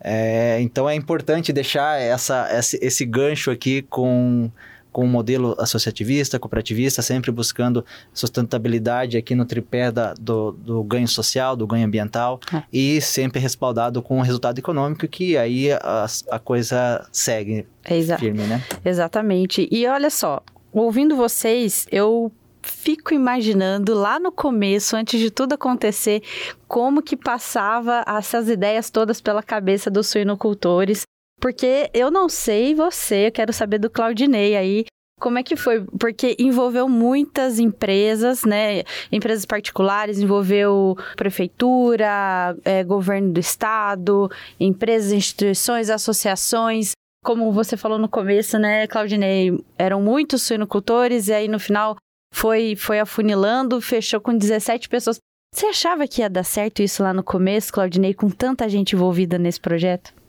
É, 0.00 0.58
então 0.62 0.88
é 0.88 0.94
importante 0.94 1.52
deixar 1.52 2.00
essa, 2.00 2.48
esse, 2.58 2.78
esse 2.82 3.04
gancho 3.04 3.50
aqui 3.50 3.82
com 3.82 4.50
com 4.92 5.02
o 5.02 5.04
um 5.04 5.08
modelo 5.08 5.56
associativista, 5.58 6.38
cooperativista, 6.38 7.02
sempre 7.02 7.30
buscando 7.30 7.84
sustentabilidade 8.12 9.16
aqui 9.16 9.34
no 9.34 9.44
tripé 9.44 9.90
da, 9.90 10.14
do, 10.14 10.52
do 10.52 10.82
ganho 10.84 11.08
social, 11.08 11.56
do 11.56 11.66
ganho 11.66 11.86
ambiental 11.86 12.38
é. 12.52 12.62
e 12.72 13.00
sempre 13.00 13.40
respaldado 13.40 14.02
com 14.02 14.18
o 14.18 14.22
resultado 14.22 14.58
econômico, 14.58 15.08
que 15.08 15.36
aí 15.36 15.72
a, 15.72 16.06
a 16.30 16.38
coisa 16.38 17.06
segue 17.10 17.66
Exa 17.88 18.18
firme, 18.18 18.42
né? 18.44 18.62
Exatamente. 18.84 19.68
E 19.70 19.86
olha 19.86 20.10
só, 20.10 20.42
ouvindo 20.72 21.16
vocês, 21.16 21.86
eu 21.90 22.30
fico 22.62 23.12
imaginando 23.12 23.94
lá 23.94 24.20
no 24.20 24.30
começo, 24.30 24.96
antes 24.96 25.18
de 25.18 25.30
tudo 25.30 25.54
acontecer, 25.54 26.22
como 26.68 27.02
que 27.02 27.16
passava 27.16 28.04
essas 28.06 28.48
ideias 28.48 28.90
todas 28.90 29.20
pela 29.20 29.42
cabeça 29.42 29.90
dos 29.90 30.06
suinocultores 30.06 31.02
porque 31.42 31.90
eu 31.92 32.08
não 32.08 32.28
sei 32.28 32.72
você, 32.72 33.26
eu 33.26 33.32
quero 33.32 33.52
saber 33.52 33.78
do 33.78 33.90
Claudinei 33.90 34.56
aí. 34.56 34.84
Como 35.20 35.40
é 35.40 35.42
que 35.42 35.56
foi? 35.56 35.84
Porque 35.98 36.36
envolveu 36.38 36.88
muitas 36.88 37.58
empresas, 37.58 38.44
né? 38.44 38.84
Empresas 39.10 39.44
particulares, 39.44 40.20
envolveu 40.20 40.96
prefeitura, 41.16 42.56
é, 42.64 42.84
governo 42.84 43.32
do 43.32 43.40
estado, 43.40 44.30
empresas, 44.58 45.10
instituições, 45.10 45.90
associações. 45.90 46.92
Como 47.24 47.50
você 47.50 47.76
falou 47.76 47.98
no 47.98 48.08
começo, 48.08 48.56
né, 48.56 48.86
Claudinei? 48.86 49.58
Eram 49.76 50.00
muitos 50.00 50.42
suinocultores 50.42 51.26
e 51.26 51.32
aí 51.32 51.48
no 51.48 51.58
final 51.58 51.96
foi, 52.32 52.76
foi 52.76 53.00
afunilando, 53.00 53.80
fechou 53.80 54.20
com 54.20 54.36
17 54.36 54.88
pessoas. 54.88 55.18
Você 55.52 55.66
achava 55.66 56.06
que 56.06 56.20
ia 56.22 56.30
dar 56.30 56.44
certo 56.44 56.82
isso 56.82 57.02
lá 57.02 57.12
no 57.12 57.22
começo, 57.24 57.72
Claudinei, 57.72 58.14
com 58.14 58.30
tanta 58.30 58.68
gente 58.68 58.94
envolvida 58.94 59.38
nesse 59.38 59.60
projeto? 59.60 60.21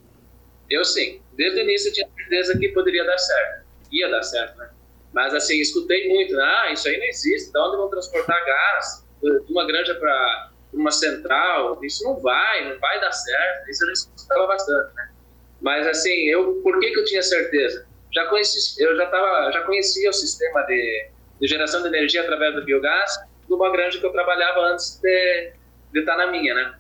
Eu 0.74 0.84
sim. 0.84 1.22
Desde 1.34 1.60
o 1.60 1.64
início 1.64 1.90
eu 1.90 1.94
tinha 1.94 2.08
certeza 2.18 2.58
que 2.58 2.70
poderia 2.70 3.06
dar 3.06 3.18
certo. 3.20 3.66
Ia 3.92 4.10
dar 4.10 4.24
certo, 4.24 4.58
né? 4.58 4.70
Mas 5.14 5.32
assim, 5.36 5.60
escutei 5.60 6.10
muito, 6.10 6.36
né? 6.36 6.44
ah, 6.44 6.72
isso 6.74 6.88
aí 6.88 6.98
não 6.98 7.06
existe, 7.06 7.52
de 7.52 7.60
onde 7.60 7.78
vão 7.78 7.90
transportar 7.90 8.44
gás 8.44 9.06
de 9.22 9.54
uma 9.54 9.68
granja 9.68 9.94
para 9.94 10.52
uma 10.74 10.90
central? 10.90 11.80
Isso 11.86 12.04
não 12.04 12.20
vai, 12.20 12.68
não 12.68 12.80
vai 12.80 13.00
dar 13.00 13.12
certo. 13.12 13.70
Isso 13.70 13.84
eu 13.84 13.88
já 13.88 13.94
escutava 13.94 14.48
bastante, 14.48 14.96
né? 14.96 15.12
Mas 15.62 15.86
assim, 15.86 16.28
eu, 16.28 16.56
por 16.64 16.80
que, 16.80 16.90
que 16.90 17.00
eu 17.00 17.06
tinha 17.06 17.22
certeza? 17.22 17.86
Já 18.12 18.26
conheci, 18.26 18.82
eu 18.82 18.96
já, 18.98 19.06
tava, 19.06 19.52
já 19.52 19.62
conhecia 19.62 20.10
o 20.10 20.14
sistema 20.14 20.64
de, 20.64 21.10
de 21.40 21.48
geração 21.48 21.84
de 21.84 21.88
energia 21.90 22.22
através 22.24 22.56
do 22.56 22.66
biogás 22.66 23.12
de 23.48 23.54
uma 23.54 23.72
granja 23.72 24.00
que 24.00 24.06
eu 24.06 24.12
trabalhava 24.12 24.62
antes 24.62 25.00
de, 25.00 25.54
de 25.92 26.00
estar 26.00 26.18
na 26.18 26.28
minha, 26.28 26.56
né? 26.56 26.76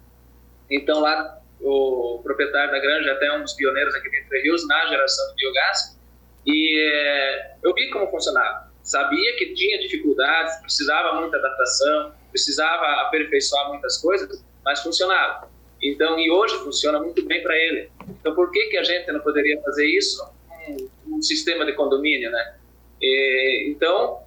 Então 0.71 0.99
lá 0.99 1.42
o 1.63 2.19
proprietário 2.21 2.71
da 2.71 2.79
granja, 2.79 3.11
até 3.13 3.31
um 3.35 3.41
dos 3.41 3.53
pioneiros 3.53 3.95
aqui 3.95 4.09
dentro 4.09 4.29
de 4.29 4.41
Rios 4.41 4.67
na 4.67 4.85
geração 4.87 5.29
de 5.29 5.35
biogás. 5.35 5.99
E 6.45 6.79
é, 6.79 7.55
eu 7.63 7.73
vi 7.73 7.89
como 7.89 8.09
funcionava. 8.11 8.71
Sabia 8.83 9.35
que 9.37 9.53
tinha 9.53 9.79
dificuldades, 9.79 10.59
precisava 10.61 11.21
muita 11.21 11.37
adaptação, 11.37 12.13
precisava 12.31 12.85
aperfeiçoar 13.07 13.69
muitas 13.69 13.97
coisas, 13.97 14.43
mas 14.65 14.81
funcionava. 14.81 15.49
Então, 15.81 16.19
e 16.19 16.29
hoje 16.29 16.55
funciona 16.59 16.99
muito 16.99 17.25
bem 17.25 17.41
para 17.41 17.57
ele. 17.57 17.89
Então, 18.09 18.35
por 18.35 18.51
que 18.51 18.65
que 18.65 18.77
a 18.77 18.83
gente 18.83 19.11
não 19.11 19.21
poderia 19.21 19.61
fazer 19.61 19.85
isso 19.87 20.21
um, 20.67 21.15
um 21.15 21.21
sistema 21.21 21.65
de 21.65 21.73
condomínio, 21.73 22.29
né? 22.29 22.55
E, 23.01 23.69
então, 23.69 24.21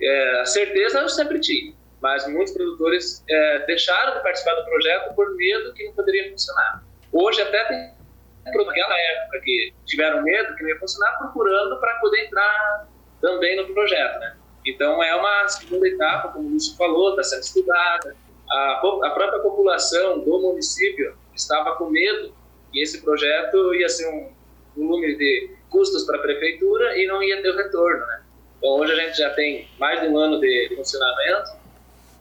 é, 0.00 0.40
a 0.40 0.44
certeza 0.44 1.00
eu 1.00 1.08
sempre 1.08 1.40
tinha 1.40 1.75
mas 2.06 2.24
muitos 2.28 2.54
produtores 2.54 3.24
é, 3.28 3.66
deixaram 3.66 4.14
de 4.14 4.22
participar 4.22 4.54
do 4.54 4.64
projeto 4.64 5.12
por 5.16 5.34
medo 5.34 5.74
que 5.74 5.86
não 5.86 5.92
poderia 5.92 6.30
funcionar. 6.30 6.84
Hoje 7.12 7.42
até 7.42 7.64
tem 7.64 7.96
naquela 8.44 8.96
época 8.96 9.40
que 9.40 9.74
tiveram 9.86 10.22
medo 10.22 10.54
que 10.54 10.62
não 10.62 10.68
ia 10.68 10.78
funcionar, 10.78 11.18
procurando 11.18 11.80
para 11.80 11.98
poder 11.98 12.26
entrar 12.26 12.86
também 13.20 13.56
no 13.56 13.66
projeto, 13.74 14.20
né? 14.20 14.36
Então 14.64 15.02
é 15.02 15.16
uma 15.16 15.48
segunda 15.48 15.88
etapa, 15.88 16.28
como 16.28 16.48
o 16.48 16.52
Lúcio 16.52 16.76
falou, 16.76 17.10
está 17.10 17.24
sendo 17.24 17.42
estudada. 17.42 18.16
A, 18.48 18.72
a 19.02 19.10
própria 19.10 19.40
população 19.40 20.20
do 20.20 20.38
município 20.38 21.18
estava 21.34 21.74
com 21.74 21.90
medo 21.90 22.32
que 22.70 22.82
esse 22.82 23.02
projeto 23.02 23.74
ia 23.74 23.88
ser 23.88 24.08
um 24.10 24.32
volume 24.76 25.16
de 25.16 25.56
custos 25.70 26.04
para 26.04 26.18
a 26.18 26.22
prefeitura 26.22 26.96
e 26.96 27.04
não 27.08 27.20
ia 27.20 27.42
ter 27.42 27.50
o 27.50 27.56
retorno, 27.56 28.06
né? 28.06 28.22
Então 28.58 28.70
hoje 28.78 28.92
a 28.92 29.06
gente 29.06 29.18
já 29.18 29.30
tem 29.30 29.68
mais 29.76 30.00
de 30.00 30.06
um 30.06 30.16
ano 30.16 30.38
de 30.38 30.72
funcionamento 30.76 31.55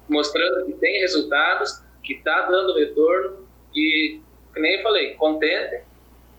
mostrando 0.08 0.65
que 0.65 0.74
tem 0.74 1.00
resultados, 1.02 1.82
que 2.04 2.13
está 2.13 2.44
dando 2.44 2.76
retorno 2.76 3.48
e, 3.76 4.20
como 4.54 4.65
eu 4.65 4.84
falei, 4.84 5.13
contente 5.15 5.84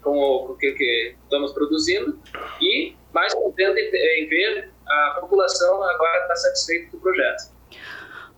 com 0.03 0.17
o, 0.19 0.57
que, 0.57 0.73
que, 0.73 1.15
estamos 1.25 1.53
produzindo 1.53 2.19
e 2.61 2.95
mais 3.13 3.35
contente 3.35 3.81
em, 3.81 4.29
ver 4.29 4.71
a 4.87 5.19
população 5.21 5.83
agora 5.83 6.23
está 6.23 6.37
satisfeita 6.37 6.91
com 6.93 6.97
o 6.99 7.01
projeto. 7.01 7.57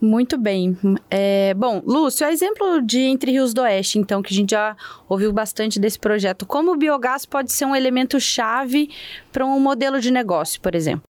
Muito 0.01 0.39
bem. 0.39 0.79
É, 1.11 1.53
bom, 1.55 1.83
Lúcio, 1.85 2.25
a 2.25 2.33
exemplo 2.33 2.81
de 2.81 3.01
Entre 3.01 3.33
Rios 3.33 3.53
do 3.53 3.63
Oeste, 3.63 3.99
então, 3.99 4.23
que 4.23 4.33
a 4.33 4.37
gente 4.37 4.51
já 4.53 4.77
ouviu 5.09 5.33
bastante 5.33 5.81
desse 5.81 5.99
projeto, 5.99 6.47
como 6.47 6.73
o 6.73 6.77
biogás 6.77 7.27
pode 7.27 7.53
ser 7.53 7.65
um 7.65 7.75
elemento 7.75 8.21
chave 8.21 8.91
para 9.33 9.45
um 9.45 9.59
modelo 9.59 10.01
de 10.01 10.13
negócio, 10.13 10.61
por 10.61 10.75
exemplo? 10.75 11.08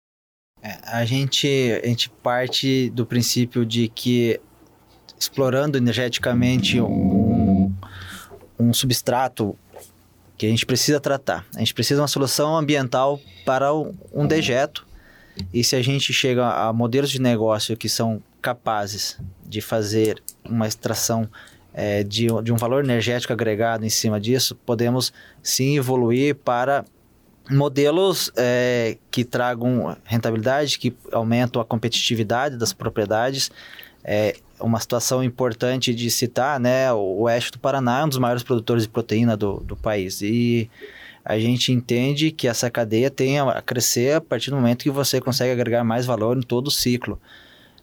É, 0.64 0.78
a, 0.84 1.04
gente, 1.04 1.48
a 1.84 1.86
gente 1.86 2.10
parte 2.10 2.90
do 2.92 3.06
princípio 3.06 3.66
de 3.66 3.90
que 3.90 4.40
explorando 5.20 5.78
energeticamente 5.78 6.80
um, 6.80 7.70
um 8.58 8.74
substrato 8.74 9.58
que 10.38 10.46
a 10.46 10.50
gente 10.50 10.66
precisa 10.66 11.02
tratar. 11.02 11.46
A 11.54 11.60
gente 11.60 11.74
precisa 11.74 12.00
de 12.00 12.02
uma 12.02 12.08
solução 12.08 12.56
ambiental 12.56 13.20
para 13.46 13.74
um 13.74 14.26
dejeto. 14.26 14.88
E 15.54 15.64
se 15.64 15.76
a 15.76 15.82
gente 15.82 16.14
chega 16.14 16.48
a 16.48 16.72
modelos 16.72 17.10
de 17.10 17.20
negócio 17.20 17.76
que 17.76 17.90
são 17.90 18.24
capazes 18.42 19.20
de 19.46 19.60
fazer 19.60 20.24
uma 20.46 20.68
extração 20.68 21.30
é, 21.74 22.04
de, 22.04 22.28
de 22.42 22.54
um 22.54 22.56
valor 22.56 22.84
energético 22.84 23.34
agregado 23.34 23.86
em 23.86 23.90
cima 23.90 24.20
disso, 24.20 24.56
podemos 24.56 25.12
sim 25.42 25.78
evoluir 25.78 26.36
para 26.36 26.86
modelos 27.50 28.32
é, 28.36 28.98
que 29.12 29.24
tragam 29.24 29.96
rentabilidade, 30.04 30.80
que 30.80 30.96
aumentam 31.12 31.62
a 31.62 31.66
competitividade 31.66 32.58
das 32.58 32.74
propriedades. 32.74 33.52
É 34.04 34.36
uma 34.60 34.80
situação 34.80 35.24
importante 35.24 35.94
de 35.94 36.10
citar, 36.10 36.60
né? 36.60 36.92
O 36.94 37.22
oeste 37.22 37.52
do 37.52 37.60
Paraná 37.60 38.02
é 38.02 38.06
um 38.06 38.10
dos 38.10 38.18
maiores 38.18 38.44
produtores 38.44 38.84
de 38.84 38.90
proteína 38.90 39.36
do, 39.36 39.58
do 39.62 39.76
país. 39.76 40.22
E 40.22 40.70
a 41.24 41.38
gente 41.38 41.72
entende 41.72 42.32
que 42.32 42.48
essa 42.48 42.70
cadeia 42.70 43.10
tem 43.10 43.40
a 43.40 43.62
crescer 43.62 44.16
a 44.16 44.22
partir 44.22 44.50
do 44.50 44.58
momento 44.58 44.84
que 44.84 44.90
você 44.90 45.22
consegue 45.22 45.52
agregar 45.52 45.84
mais 45.84 46.06
valor 46.06 46.38
em 46.38 46.42
todo 46.42 46.68
o 46.68 46.72
ciclo. 46.72 47.20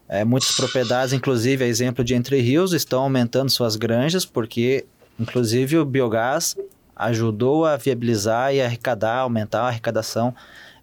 É, 0.08 0.24
muitas 0.24 0.52
propriedades, 0.52 1.12
inclusive, 1.12 1.64
a 1.64 1.68
exemplo 1.68 2.02
de 2.02 2.14
Entre 2.14 2.40
Rios, 2.40 2.72
estão 2.72 3.02
aumentando 3.02 3.48
suas 3.48 3.76
granjas, 3.76 4.24
porque, 4.24 4.84
inclusive, 5.18 5.78
o 5.78 5.84
biogás 5.84 6.56
ajudou 7.00 7.64
a 7.64 7.76
viabilizar 7.76 8.54
e 8.54 8.60
arrecadar, 8.60 9.18
aumentar 9.18 9.62
a 9.62 9.68
arrecadação 9.68 10.34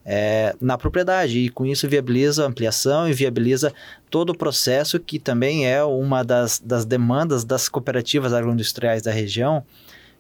é, 0.06 0.56
na 0.60 0.78
propriedade. 0.78 1.40
E 1.40 1.50
com 1.50 1.66
isso 1.66 1.88
viabiliza 1.88 2.44
a 2.44 2.48
ampliação 2.48 3.10
e 3.10 3.14
viabiliza 3.14 3.74
todo 4.10 4.32
o 4.32 4.38
processo 4.38 5.00
que 5.00 5.20
também 5.20 5.68
é 5.68 5.84
uma 5.84 6.24
das, 6.24 6.60
das 6.60 6.86
demandas 6.86 7.44
das 7.44 7.68
cooperativas 7.68 8.34
agroindustriais 8.34 9.02
da 9.02 9.12
região, 9.12 9.64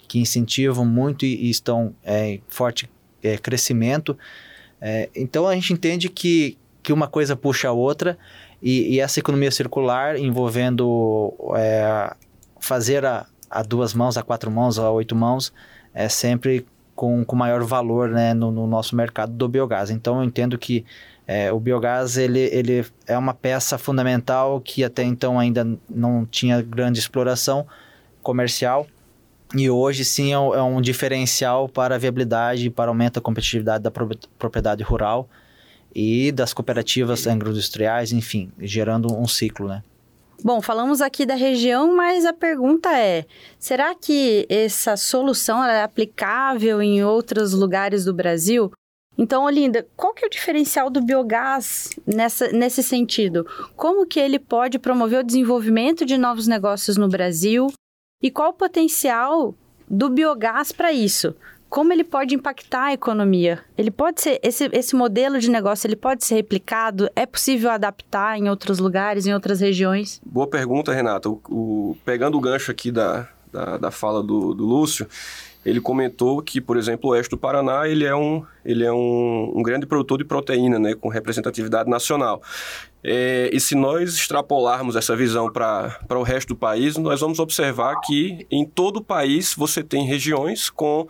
que 0.07 0.19
incentivam 0.19 0.85
muito 0.85 1.25
e, 1.25 1.47
e 1.47 1.49
estão 1.49 1.95
é, 2.03 2.31
em 2.31 2.43
forte 2.47 2.89
é, 3.23 3.37
crescimento. 3.37 4.17
É, 4.79 5.09
então 5.15 5.47
a 5.47 5.55
gente 5.55 5.73
entende 5.73 6.09
que, 6.09 6.57
que 6.83 6.93
uma 6.93 7.07
coisa 7.07 7.35
puxa 7.35 7.69
a 7.69 7.71
outra 7.71 8.17
e, 8.61 8.95
e 8.95 8.99
essa 8.99 9.19
economia 9.19 9.51
circular 9.51 10.17
envolvendo 10.17 11.33
é, 11.55 12.13
fazer 12.59 13.05
a, 13.05 13.25
a 13.49 13.63
duas 13.63 13.93
mãos, 13.93 14.17
a 14.17 14.23
quatro 14.23 14.51
mãos, 14.51 14.77
a 14.77 14.91
oito 14.91 15.15
mãos, 15.15 15.53
é 15.97 16.07
sempre 16.07 16.63
com, 16.95 17.25
com 17.25 17.35
maior 17.35 17.63
valor 17.63 18.09
né, 18.09 18.31
no, 18.31 18.51
no 18.51 18.67
nosso 18.67 18.95
mercado 18.95 19.33
do 19.33 19.49
biogás. 19.49 19.89
Então 19.89 20.19
eu 20.19 20.23
entendo 20.23 20.55
que 20.55 20.85
é, 21.25 21.51
o 21.51 21.59
biogás 21.59 22.17
ele, 22.17 22.39
ele 22.39 22.85
é 23.07 23.17
uma 23.17 23.33
peça 23.33 23.79
fundamental 23.79 24.61
que 24.61 24.83
até 24.83 25.03
então 25.03 25.39
ainda 25.39 25.67
não 25.89 26.23
tinha 26.23 26.61
grande 26.61 26.99
exploração 26.99 27.65
comercial 28.21 28.85
e 29.55 29.69
hoje 29.71 30.05
sim 30.05 30.31
é 30.31 30.39
um, 30.39 30.77
é 30.77 30.81
diferencial 30.81 31.67
para 31.67 31.95
a 31.95 31.97
viabilidade 31.97 32.69
para 32.69 32.91
aumento 32.91 33.15
da 33.15 33.21
competitividade 33.21 33.83
da 33.83 33.91
propriedade 34.37 34.83
rural 34.83 35.27
e 35.95 36.31
das 36.31 36.53
cooperativas 36.53 37.25
agroindustriais, 37.25 38.11
enfim, 38.11 38.51
gerando 38.59 39.11
um 39.17 39.27
ciclo, 39.27 39.67
né? 39.67 39.81
Bom, 40.43 40.61
falamos 40.61 41.01
aqui 41.01 41.25
da 41.25 41.33
região, 41.33 41.95
mas 41.95 42.25
a 42.25 42.33
pergunta 42.33 42.95
é: 42.95 43.25
será 43.57 43.95
que 43.95 44.45
essa 44.49 44.95
solução 44.95 45.63
é 45.63 45.81
aplicável 45.81 46.81
em 46.81 47.03
outros 47.03 47.53
lugares 47.53 48.05
do 48.05 48.13
Brasil? 48.13 48.71
Então, 49.17 49.45
Olinda, 49.45 49.87
qual 49.95 50.13
que 50.13 50.23
é 50.23 50.27
o 50.27 50.29
diferencial 50.29 50.91
do 50.91 51.01
biogás 51.01 51.89
nessa, 52.05 52.49
nesse 52.51 52.83
sentido? 52.83 53.47
Como 53.75 54.05
que 54.05 54.19
ele 54.19 54.37
pode 54.37 54.77
promover 54.77 55.19
o 55.19 55.25
desenvolvimento 55.25 56.05
de 56.05 56.19
novos 56.19 56.45
negócios 56.45 56.97
no 56.97 57.09
Brasil? 57.09 57.67
E 58.21 58.29
qual 58.29 58.51
o 58.51 58.53
potencial 58.53 59.55
do 59.89 60.07
biogás 60.09 60.71
para 60.71 60.91
isso? 60.91 61.35
Como 61.69 61.91
ele 61.91 62.03
pode 62.03 62.33
impactar 62.33 62.85
a 62.85 62.93
economia? 62.93 63.59
Ele 63.77 63.91
pode 63.91 64.21
ser 64.21 64.39
esse, 64.41 64.69
esse 64.71 64.95
modelo 64.95 65.39
de 65.39 65.49
negócio, 65.49 65.87
ele 65.87 65.95
pode 65.95 66.25
ser 66.25 66.35
replicado? 66.35 67.09
É 67.15 67.25
possível 67.25 67.69
adaptar 67.69 68.37
em 68.37 68.49
outros 68.49 68.79
lugares, 68.79 69.25
em 69.25 69.33
outras 69.33 69.59
regiões? 69.59 70.21
Boa 70.25 70.47
pergunta, 70.47 70.93
Renata. 70.93 71.29
O, 71.29 71.41
o, 71.49 71.97
pegando 72.05 72.37
o 72.37 72.41
gancho 72.41 72.71
aqui 72.71 72.91
da, 72.91 73.27
da, 73.51 73.77
da 73.77 73.91
fala 73.91 74.23
do, 74.23 74.53
do 74.53 74.65
Lúcio, 74.65 75.07
ele 75.65 75.81
comentou 75.81 76.41
que, 76.41 76.61
por 76.61 76.77
exemplo, 76.77 77.09
o 77.09 77.13
oeste 77.13 77.31
do 77.31 77.37
Paraná 77.37 77.87
ele 77.89 78.05
é 78.05 78.15
um, 78.15 78.41
ele 78.63 78.85
é 78.85 78.91
um, 78.91 79.51
um 79.53 79.61
grande 79.61 79.85
produtor 79.85 80.17
de 80.17 80.23
proteína, 80.23 80.79
né, 80.79 80.95
com 80.95 81.09
representatividade 81.09 81.89
nacional. 81.89 82.41
É, 83.03 83.49
e 83.51 83.59
se 83.59 83.75
nós 83.75 84.15
extrapolarmos 84.15 84.95
essa 84.95 85.15
visão 85.15 85.51
para 85.51 85.99
o 86.11 86.23
resto 86.23 86.49
do 86.49 86.55
país, 86.55 86.95
nós 86.95 87.19
vamos 87.19 87.39
observar 87.39 87.99
que 87.99 88.47
em 88.49 88.65
todo 88.65 88.97
o 88.97 89.03
país 89.03 89.53
você 89.53 89.83
tem 89.83 90.05
regiões 90.05 90.69
com 90.69 91.07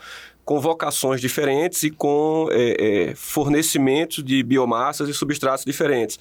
com 0.48 0.62
vocações 0.62 1.20
diferentes 1.20 1.84
e 1.84 1.92
com 1.92 2.48
é, 2.52 3.10
é, 3.10 3.16
fornecimento 3.16 4.24
de 4.24 4.42
biomassas 4.42 5.10
e 5.10 5.14
substratos 5.14 5.66
diferentes. 5.66 6.18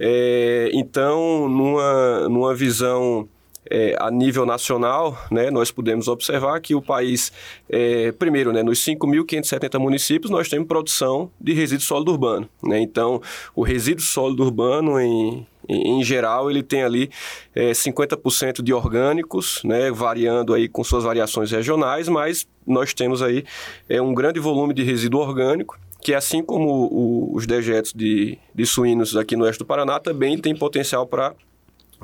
É, 0.00 0.70
então, 0.72 1.46
numa, 1.50 2.28
numa 2.30 2.54
visão 2.54 3.28
é, 3.70 3.94
a 3.98 4.10
nível 4.10 4.46
nacional, 4.46 5.18
né, 5.30 5.50
nós 5.50 5.70
podemos 5.70 6.08
observar 6.08 6.60
que 6.60 6.74
o 6.74 6.82
país, 6.82 7.32
é, 7.68 8.12
primeiro, 8.12 8.52
né, 8.52 8.62
nos 8.62 8.84
5.570 8.84 9.78
municípios, 9.78 10.30
nós 10.30 10.48
temos 10.48 10.66
produção 10.66 11.30
de 11.40 11.52
resíduo 11.52 11.84
sólido 11.84 12.12
urbano. 12.12 12.48
Né? 12.62 12.80
Então, 12.80 13.20
o 13.54 13.62
resíduo 13.62 14.04
sólido 14.04 14.42
urbano, 14.42 14.98
em, 15.00 15.46
em, 15.68 16.02
geral, 16.02 16.50
ele 16.50 16.62
tem 16.62 16.82
ali 16.82 17.10
é, 17.54 17.72
50% 17.72 18.62
de 18.62 18.72
orgânicos, 18.72 19.60
né, 19.64 19.90
variando 19.90 20.54
aí 20.54 20.68
com 20.68 20.82
suas 20.82 21.04
variações 21.04 21.50
regionais, 21.50 22.08
mas 22.08 22.46
nós 22.66 22.94
temos 22.94 23.22
aí 23.22 23.44
é, 23.88 24.00
um 24.00 24.14
grande 24.14 24.40
volume 24.40 24.72
de 24.72 24.82
resíduo 24.82 25.20
orgânico, 25.20 25.78
que 26.00 26.14
assim 26.14 26.42
como 26.42 26.68
o, 26.70 27.34
os 27.34 27.46
dejetos 27.46 27.92
de, 27.92 28.38
de 28.54 28.64
suínos 28.66 29.16
aqui 29.16 29.36
no 29.36 29.44
oeste 29.44 29.58
do 29.58 29.66
Paraná, 29.66 29.98
também 29.98 30.38
tem 30.38 30.54
potencial 30.54 31.06
para 31.06 31.34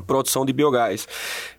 produção 0.07 0.45
de 0.45 0.53
biogás. 0.53 1.07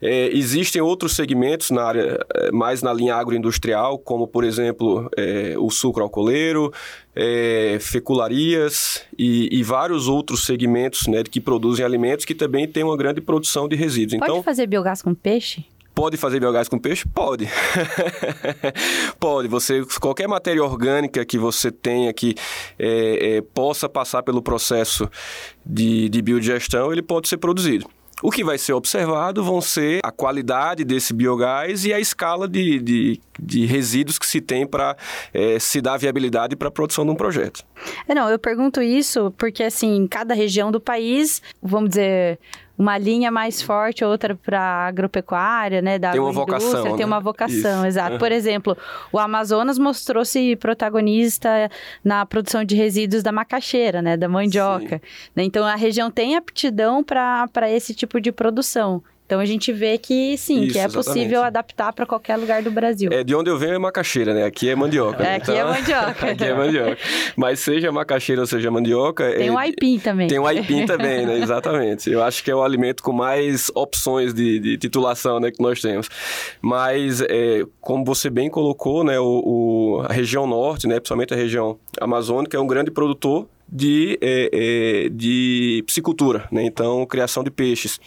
É, 0.01 0.27
existem 0.27 0.81
outros 0.81 1.15
segmentos 1.15 1.71
na 1.71 1.83
área, 1.83 2.19
é, 2.35 2.51
mais 2.51 2.81
na 2.81 2.93
linha 2.93 3.15
agroindustrial, 3.15 3.97
como, 3.97 4.27
por 4.27 4.43
exemplo, 4.43 5.09
é, 5.17 5.55
o 5.57 5.69
sucro 5.69 6.03
alcooleiro, 6.03 6.71
é, 7.15 7.77
fecularias 7.79 9.03
e, 9.17 9.47
e, 9.51 9.63
vários 9.63 10.07
outros 10.07 10.45
segmentos 10.45 11.07
né, 11.07 11.23
que 11.23 11.39
produzem 11.39 11.85
alimentos 11.85 12.25
que 12.25 12.35
também 12.35 12.67
têm 12.67 12.83
uma 12.83 12.97
grande 12.97 13.21
produção 13.21 13.67
de 13.67 13.75
resíduos. 13.75 14.19
Pode 14.19 14.31
então, 14.31 14.43
fazer 14.43 14.67
biogás 14.67 15.01
com 15.01 15.13
peixe? 15.13 15.65
Pode 15.95 16.17
fazer 16.17 16.41
biogás 16.41 16.67
com 16.67 16.77
peixe? 16.77 17.07
Pode. 17.07 17.47
Pode. 19.17 19.47
Você, 19.47 19.81
qualquer 20.01 20.27
matéria 20.27 20.61
orgânica 20.61 21.23
que 21.23 21.37
você 21.37 21.71
tenha 21.71 22.11
que 22.11 22.35
é, 22.77 23.37
é, 23.37 23.41
possa 23.41 23.87
passar 23.87 24.21
pelo 24.21 24.41
processo 24.41 25.09
de, 25.65 26.09
de 26.09 26.21
biodigestão, 26.21 26.91
ele 26.91 27.01
pode 27.01 27.29
ser 27.29 27.37
produzido. 27.37 27.89
O 28.25 28.31
que 28.31 28.43
vai 28.43 28.57
ser 28.57 28.73
observado 28.73 29.43
vão 29.43 29.61
ser 29.61 29.99
a 30.03 30.11
qualidade 30.11 30.83
desse 30.83 31.13
biogás 31.13 31.85
e 31.85 31.93
a 31.93 31.99
escala 31.99 32.47
de, 32.47 32.79
de, 32.79 33.21
de 33.39 33.67
resíduos 33.67 34.17
que 34.17 34.25
se 34.25 34.41
tem 34.41 34.65
para 34.65 34.97
é, 35.31 35.59
se 35.59 35.79
dar 35.79 35.95
viabilidade 35.97 36.55
para 36.55 36.69
a 36.69 36.71
produção 36.71 37.05
de 37.05 37.11
um 37.11 37.15
projeto. 37.15 37.63
É, 38.07 38.15
não, 38.15 38.27
eu 38.27 38.39
pergunto 38.39 38.81
isso 38.81 39.31
porque, 39.37 39.61
assim, 39.61 40.07
cada 40.07 40.33
região 40.33 40.71
do 40.71 40.81
país, 40.81 41.39
vamos 41.61 41.89
dizer, 41.89 42.39
uma 42.77 42.97
linha 42.97 43.31
mais 43.31 43.61
forte, 43.61 44.03
outra 44.03 44.35
para 44.35 44.87
agropecuária, 44.87 45.81
né? 45.81 45.97
Da 45.97 46.11
tem 46.11 46.19
uma 46.19 46.31
vocação. 46.31 46.83
Tem 46.83 46.97
né? 46.97 47.05
uma 47.05 47.19
vocação, 47.19 47.79
Isso. 47.79 47.85
exato. 47.85 48.17
Por 48.17 48.31
exemplo, 48.31 48.77
o 49.11 49.19
Amazonas 49.19 49.77
mostrou-se 49.77 50.55
protagonista 50.57 51.69
na 52.03 52.25
produção 52.25 52.63
de 52.63 52.75
resíduos 52.75 53.23
da 53.23 53.31
macaxeira, 53.31 54.01
né? 54.01 54.17
Da 54.17 54.27
mandioca. 54.27 55.01
Né? 55.35 55.43
Então 55.43 55.65
a 55.65 55.75
região 55.75 56.11
tem 56.11 56.35
aptidão 56.35 57.03
para 57.03 57.69
esse 57.69 57.93
tipo 57.93 58.19
de 58.19 58.31
produção. 58.31 59.01
Então 59.25 59.39
a 59.39 59.45
gente 59.45 59.73
vê 59.73 59.97
que 59.97 60.37
sim, 60.37 60.63
Isso, 60.63 60.73
que 60.73 60.79
é 60.79 60.85
exatamente. 60.85 61.07
possível 61.07 61.43
adaptar 61.43 61.91
para 61.93 62.05
qualquer 62.05 62.37
lugar 62.37 62.61
do 62.61 62.69
Brasil. 62.69 63.09
É, 63.11 63.23
de 63.23 63.33
onde 63.33 63.49
eu 63.49 63.57
venho 63.57 63.73
é 63.73 63.79
macaxeira, 63.79 64.35
né? 64.35 64.43
Aqui 64.43 64.69
é 64.69 64.75
mandioca. 64.75 65.23
É, 65.23 65.35
aqui 65.35 65.51
é 65.51 65.55
então... 65.55 65.67
é 65.67 65.73
mandioca. 65.73 66.25
aqui 66.31 66.43
é 66.43 66.53
mandioca. 66.53 66.97
Mas 67.35 67.59
seja 67.59 67.91
macaxeira 67.91 68.41
ou 68.41 68.47
seja 68.47 68.69
mandioca. 68.69 69.31
Tem 69.33 69.47
é... 69.47 69.51
o 69.51 69.57
aipim 69.57 69.97
também. 69.97 70.27
Tem 70.27 70.37
o 70.37 70.45
aipim 70.45 70.85
também, 70.85 71.25
né? 71.25 71.39
Exatamente. 71.39 72.09
Eu 72.09 72.21
acho 72.21 72.43
que 72.43 72.51
é 72.51 72.55
o 72.55 72.61
alimento 72.61 73.01
com 73.01 73.11
mais 73.11 73.71
opções 73.73 74.31
de, 74.31 74.59
de 74.59 74.77
titulação 74.77 75.39
né, 75.39 75.49
que 75.49 75.61
nós 75.61 75.81
temos. 75.81 76.07
Mas, 76.61 77.21
é, 77.21 77.63
como 77.81 78.05
você 78.05 78.29
bem 78.29 78.47
colocou, 78.47 79.03
né, 79.03 79.19
o, 79.19 79.41
o, 79.43 80.01
a 80.07 80.13
região 80.13 80.45
norte, 80.45 80.87
né, 80.87 80.99
principalmente 80.99 81.33
a 81.33 81.37
região 81.37 81.79
amazônica, 81.99 82.55
é 82.55 82.59
um 82.59 82.67
grande 82.67 82.91
produtor 82.91 83.47
de, 83.67 84.17
é, 84.21 84.49
é, 84.53 85.09
de 85.09 85.83
piscicultura, 85.85 86.47
né? 86.51 86.63
então 86.63 87.05
criação 87.05 87.43
de 87.43 87.51
peixes. 87.51 87.99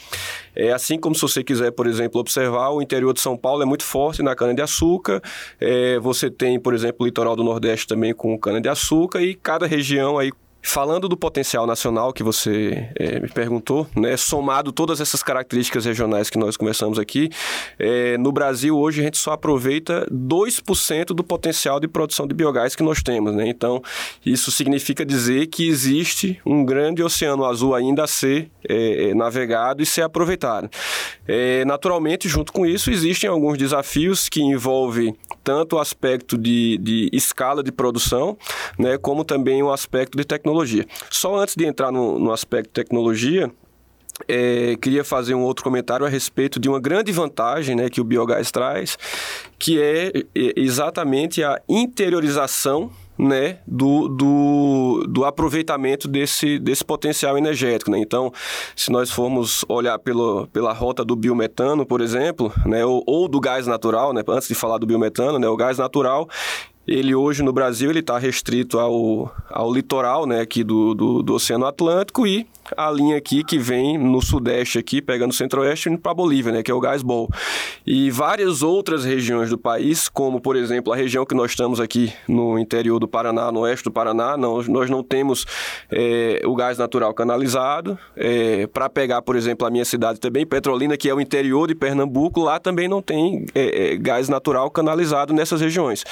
É 0.55 0.73
assim 0.73 0.99
como 0.99 1.14
se 1.14 1.23
você 1.23 1.42
quiser, 1.42 1.71
por 1.73 1.87
exemplo, 1.87 2.21
observar, 2.21 2.71
o 2.71 2.83
interior 2.83 3.12
de 3.12 3.21
São 3.21 3.37
Paulo 3.37 3.62
é 3.62 3.66
muito 3.66 3.85
forte 3.85 4.23
na 4.23 4.35
cana-de-açúcar, 4.35 5.21
é, 5.61 5.99
você 5.99 6.31
tem, 6.31 6.59
por 6.59 6.75
exemplo, 6.75 6.99
o 7.01 7.07
litoral 7.07 7.37
do 7.37 7.44
Nordeste 7.44 7.87
também 7.87 8.14
com 8.14 8.38
cana-de-açúcar 8.38 9.21
e 9.23 9.35
cada 9.35 9.66
região 9.66 10.18
aí 10.18 10.31
Falando 10.61 11.09
do 11.09 11.16
potencial 11.16 11.66
nacional 11.66 12.12
que 12.12 12.23
você 12.23 12.90
é, 12.97 13.21
me 13.21 13.29
perguntou, 13.29 13.87
né, 13.97 14.16
somado 14.16 14.73
todas 14.73 15.01
essas 15.01 15.23
características 15.23 15.85
regionais 15.85 16.29
que 16.29 16.37
nós 16.37 16.57
conversamos 16.57 16.99
aqui, 16.99 17.31
é, 17.79 18.18
no 18.18 18.33
Brasil 18.33 18.77
hoje 18.77 19.01
a 19.01 19.05
gente 19.05 19.18
só 19.18 19.33
aproveita 19.33 20.07
2% 20.12 21.07
do 21.07 21.25
potencial 21.25 21.81
de 21.81 21.88
produção 21.88 22.27
de 22.27 22.35
biogás 22.35 22.75
que 22.75 22.83
nós 22.83 23.03
temos. 23.03 23.35
Né? 23.35 23.49
Então, 23.49 23.81
isso 24.27 24.51
significa 24.51 25.07
dizer 25.07 25.47
que 25.47 25.66
existe 25.66 26.40
um 26.44 26.64
grande 26.64 27.03
oceano 27.03 27.44
azul 27.44 27.75
ainda 27.75 28.05
a 28.05 28.07
ser 28.07 28.51
é, 28.68 29.14
navegado 29.14 29.83
e 29.83 29.87
ser 29.87 30.03
aproveitado. 30.03 30.68
naturalmente, 31.66 32.29
junto 32.29 32.53
com 32.53 32.66
isso, 32.66 32.90
existem 32.90 33.31
alguns 33.31 33.57
desafios 33.57 34.29
que 34.29 34.42
envolvem 34.42 35.16
tanto 35.49 35.77
o 35.77 35.79
aspecto 35.79 36.37
de, 36.37 36.77
de 36.77 37.09
escala 37.11 37.62
de 37.62 37.73
produção, 37.73 38.37
né, 38.79 38.99
como 38.99 39.25
também 39.25 39.62
o 39.62 39.73
aspecto 39.73 40.18
de 40.18 40.25
tecnologia 40.25 40.58
tecnologia. 40.59 40.87
Só 41.11 41.37
antes 41.37 41.55
de 41.55 41.64
entrar 41.64 41.92
no, 41.92 42.18
no 42.18 42.33
aspecto 42.33 42.71
tecnologia, 42.71 43.51
é, 44.27 44.77
queria 44.81 45.05
fazer 45.05 45.35
um 45.35 45.42
outro 45.42 45.62
comentário 45.62 46.05
a 46.05 46.09
respeito 46.09 46.59
de 46.59 46.68
uma 46.68 46.81
grande 46.81 47.12
vantagem 47.12 47.77
né, 47.77 47.88
que 47.88 48.01
o 48.01 48.05
biogás 48.05 48.51
traz, 48.51 48.99
que 49.59 49.81
é, 49.81 50.09
é 50.09 50.53
exatamente 50.57 51.42
a 51.42 51.61
interiorização 51.68 52.90
né, 53.16 53.59
do, 53.66 54.09
do, 54.09 55.07
do, 55.09 55.25
aproveitamento 55.25 56.07
desse, 56.07 56.59
desse 56.59 56.85
potencial 56.85 57.37
energético. 57.37 57.90
Né? 57.90 57.99
Então, 57.99 58.33
se 58.77 58.92
nós 58.92 59.11
formos 59.11 59.64
olhar 59.68 59.99
pelo, 59.99 60.47
pela 60.49 60.73
rota 60.73 61.05
do 61.05 61.16
biometano, 61.16 61.85
por 61.85 62.01
exemplo, 62.01 62.53
né, 62.64 62.85
ou, 62.85 63.03
ou 63.07 63.29
do 63.29 63.40
gás 63.40 63.66
natural, 63.66 64.12
né, 64.12 64.23
antes 64.29 64.47
de 64.47 64.55
falar 64.55 64.79
do 64.79 64.87
biometano, 64.87 65.38
né, 65.38 65.49
o 65.49 65.57
gás 65.57 65.79
natural 65.79 66.29
ele 66.88 67.14
hoje 67.14 67.42
no 67.42 67.53
Brasil 67.53 67.90
ele 67.90 68.01
está 68.01 68.18
restrito 68.18 68.79
ao, 68.79 69.31
ao 69.51 69.72
litoral 69.72 70.27
né, 70.27 70.40
aqui 70.40 70.64
do, 70.64 70.94
do, 70.94 71.22
do 71.22 71.35
Oceano 71.35 71.66
Atlântico 71.66 72.27
e 72.27 72.46
a 72.77 72.90
linha 72.90 73.16
aqui 73.16 73.44
que 73.44 73.59
vem 73.59 73.96
no 73.96 74.20
sudeste 74.20 74.79
aqui, 74.79 75.01
pegando 75.01 75.31
o 75.31 75.35
centro-oeste, 75.35 75.88
indo 75.88 75.98
para 75.98 76.12
a 76.12 76.14
Bolívia, 76.14 76.53
né, 76.53 76.62
que 76.62 76.70
é 76.70 76.74
o 76.74 76.81
gás 76.81 77.03
bol. 77.03 77.29
E 77.87 78.11
várias 78.11 78.62
outras 78.62 79.05
regiões 79.05 79.51
do 79.51 79.59
país, 79.59 80.09
como 80.09 80.40
por 80.40 80.57
exemplo 80.57 80.92
a 80.92 80.96
região 80.96 81.24
que 81.24 81.35
nós 81.35 81.51
estamos 81.51 81.81
aqui 81.81 82.12
no 82.27 82.59
interior 82.59 82.98
do 82.98 83.09
Paraná, 83.09 83.53
no 83.53 83.61
oeste 83.61 83.85
do 83.85 83.90
Paraná, 83.90 84.37
não, 84.37 84.62
nós 84.62 84.90
não 84.90 85.03
temos 85.03 85.46
é, 85.90 86.42
o 86.44 86.55
gás 86.55 86.79
natural 86.79 87.12
canalizado. 87.14 87.98
É, 88.16 88.66
para 88.66 88.88
pegar, 88.88 89.22
por 89.22 89.37
exemplo, 89.37 89.66
a 89.66 89.70
minha 89.70 89.85
cidade 89.85 90.18
também, 90.18 90.46
Petrolina, 90.46 90.96
que 90.96 91.09
é 91.09 91.14
o 91.14 91.20
interior 91.20 91.68
de 91.68 91.74
Pernambuco, 91.74 92.40
lá 92.40 92.59
também 92.59 92.88
não 92.88 93.03
tem 93.03 93.46
é, 93.55 93.92
é 93.92 93.96
gás 93.96 94.29
natural 94.29 94.70
canalizado 94.70 95.33
nessas 95.33 95.61
regiões. 95.61 96.05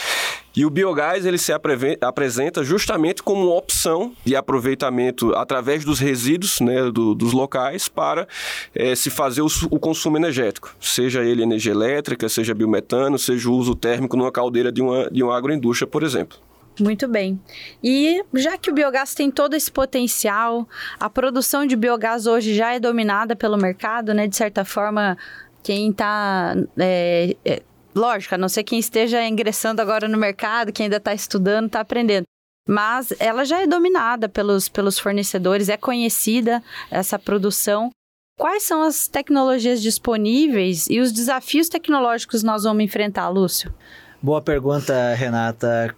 E 0.57 0.65
o 0.67 0.71
biogás 0.71 1.25
ele 1.25 1.39
se 1.39 1.53
apresenta 2.01 2.63
justamente 2.65 3.23
como 3.23 3.47
uma 3.47 3.55
opção 3.55 4.13
de 4.25 4.35
aproveitamento 4.37 5.35
através 5.35 5.85
dos 5.85 5.99
resíduos 5.99 6.61
né, 6.61 6.91
do, 6.91 7.15
dos 7.15 7.33
locais 7.33 7.89
para 7.89 8.27
é, 8.75 8.95
se 8.95 9.09
fazer 9.09 9.43
o, 9.43 9.47
o, 9.71 9.79
consumo 9.79 10.17
energético, 10.17 10.75
seja 10.81 11.23
ele 11.23 11.43
energia 11.43 11.73
elétrica, 11.73 12.29
seja 12.29 12.55
biometano, 12.55 13.19
seja 13.19 13.49
o 13.49 13.55
uso 13.55 13.75
térmico 13.75 14.17
numa 14.17 14.33
caldeira 14.33 14.71
de 14.73 14.83
uma, 14.83 15.09
de 15.11 15.23
uma 15.23 15.37
agroindústria, 15.37 15.87
por 15.87 16.03
exemplo. 16.03 16.39
Muito 16.79 17.09
bem. 17.09 17.41
E 17.83 18.23
já 18.35 18.59
que 18.59 18.71
o 18.71 18.75
biogás 18.75 19.15
tem 19.15 19.31
todo 19.31 19.55
esse 19.55 19.73
potencial, 19.73 20.69
a 21.01 21.09
produção 21.09 21.65
de 21.65 21.75
biogás 21.75 22.27
hoje 22.27 22.55
já 22.55 22.75
é 22.75 22.81
dominada 22.81 23.35
pelo 23.35 23.57
mercado, 23.57 24.13
né? 24.13 24.27
De 24.27 24.37
certa 24.37 24.63
forma, 24.63 25.17
quem 25.63 25.91
está. 25.91 26.55
É, 26.79 27.35
é, 27.45 27.63
lógico, 27.97 28.35
a 28.35 28.39
não 28.39 28.49
ser 28.49 28.63
quem 28.63 28.79
esteja 28.79 29.27
ingressando 29.27 29.81
agora 29.81 30.07
no 30.07 30.19
mercado, 30.19 30.73
quem 30.73 30.85
ainda 30.85 30.99
está 30.99 31.15
estudando, 31.15 31.67
está 31.67 31.81
aprendendo. 31.81 32.25
Mas 32.69 33.13
ela 33.19 33.45
já 33.45 33.63
é 33.63 33.67
dominada 33.67 34.29
pelos, 34.29 34.69
pelos 34.69 34.99
fornecedores, 34.99 35.69
é 35.69 35.77
conhecida 35.77 36.63
essa 36.91 37.19
produção. 37.19 37.91
Quais 38.39 38.65
são 38.65 38.83
as 38.83 39.09
tecnologias 39.09 39.81
disponíveis 39.81 40.89
e 40.91 41.01
os 41.01 41.13
desafios 41.13 41.69
tecnológicos 41.69 42.43
nós 42.43 42.65
vamos 42.65 42.85
enfrentar, 42.85 43.29
Lúcio? 43.29 43.73
Boa 44.21 44.43
pergunta, 44.43 45.15
Renata. 45.15 45.95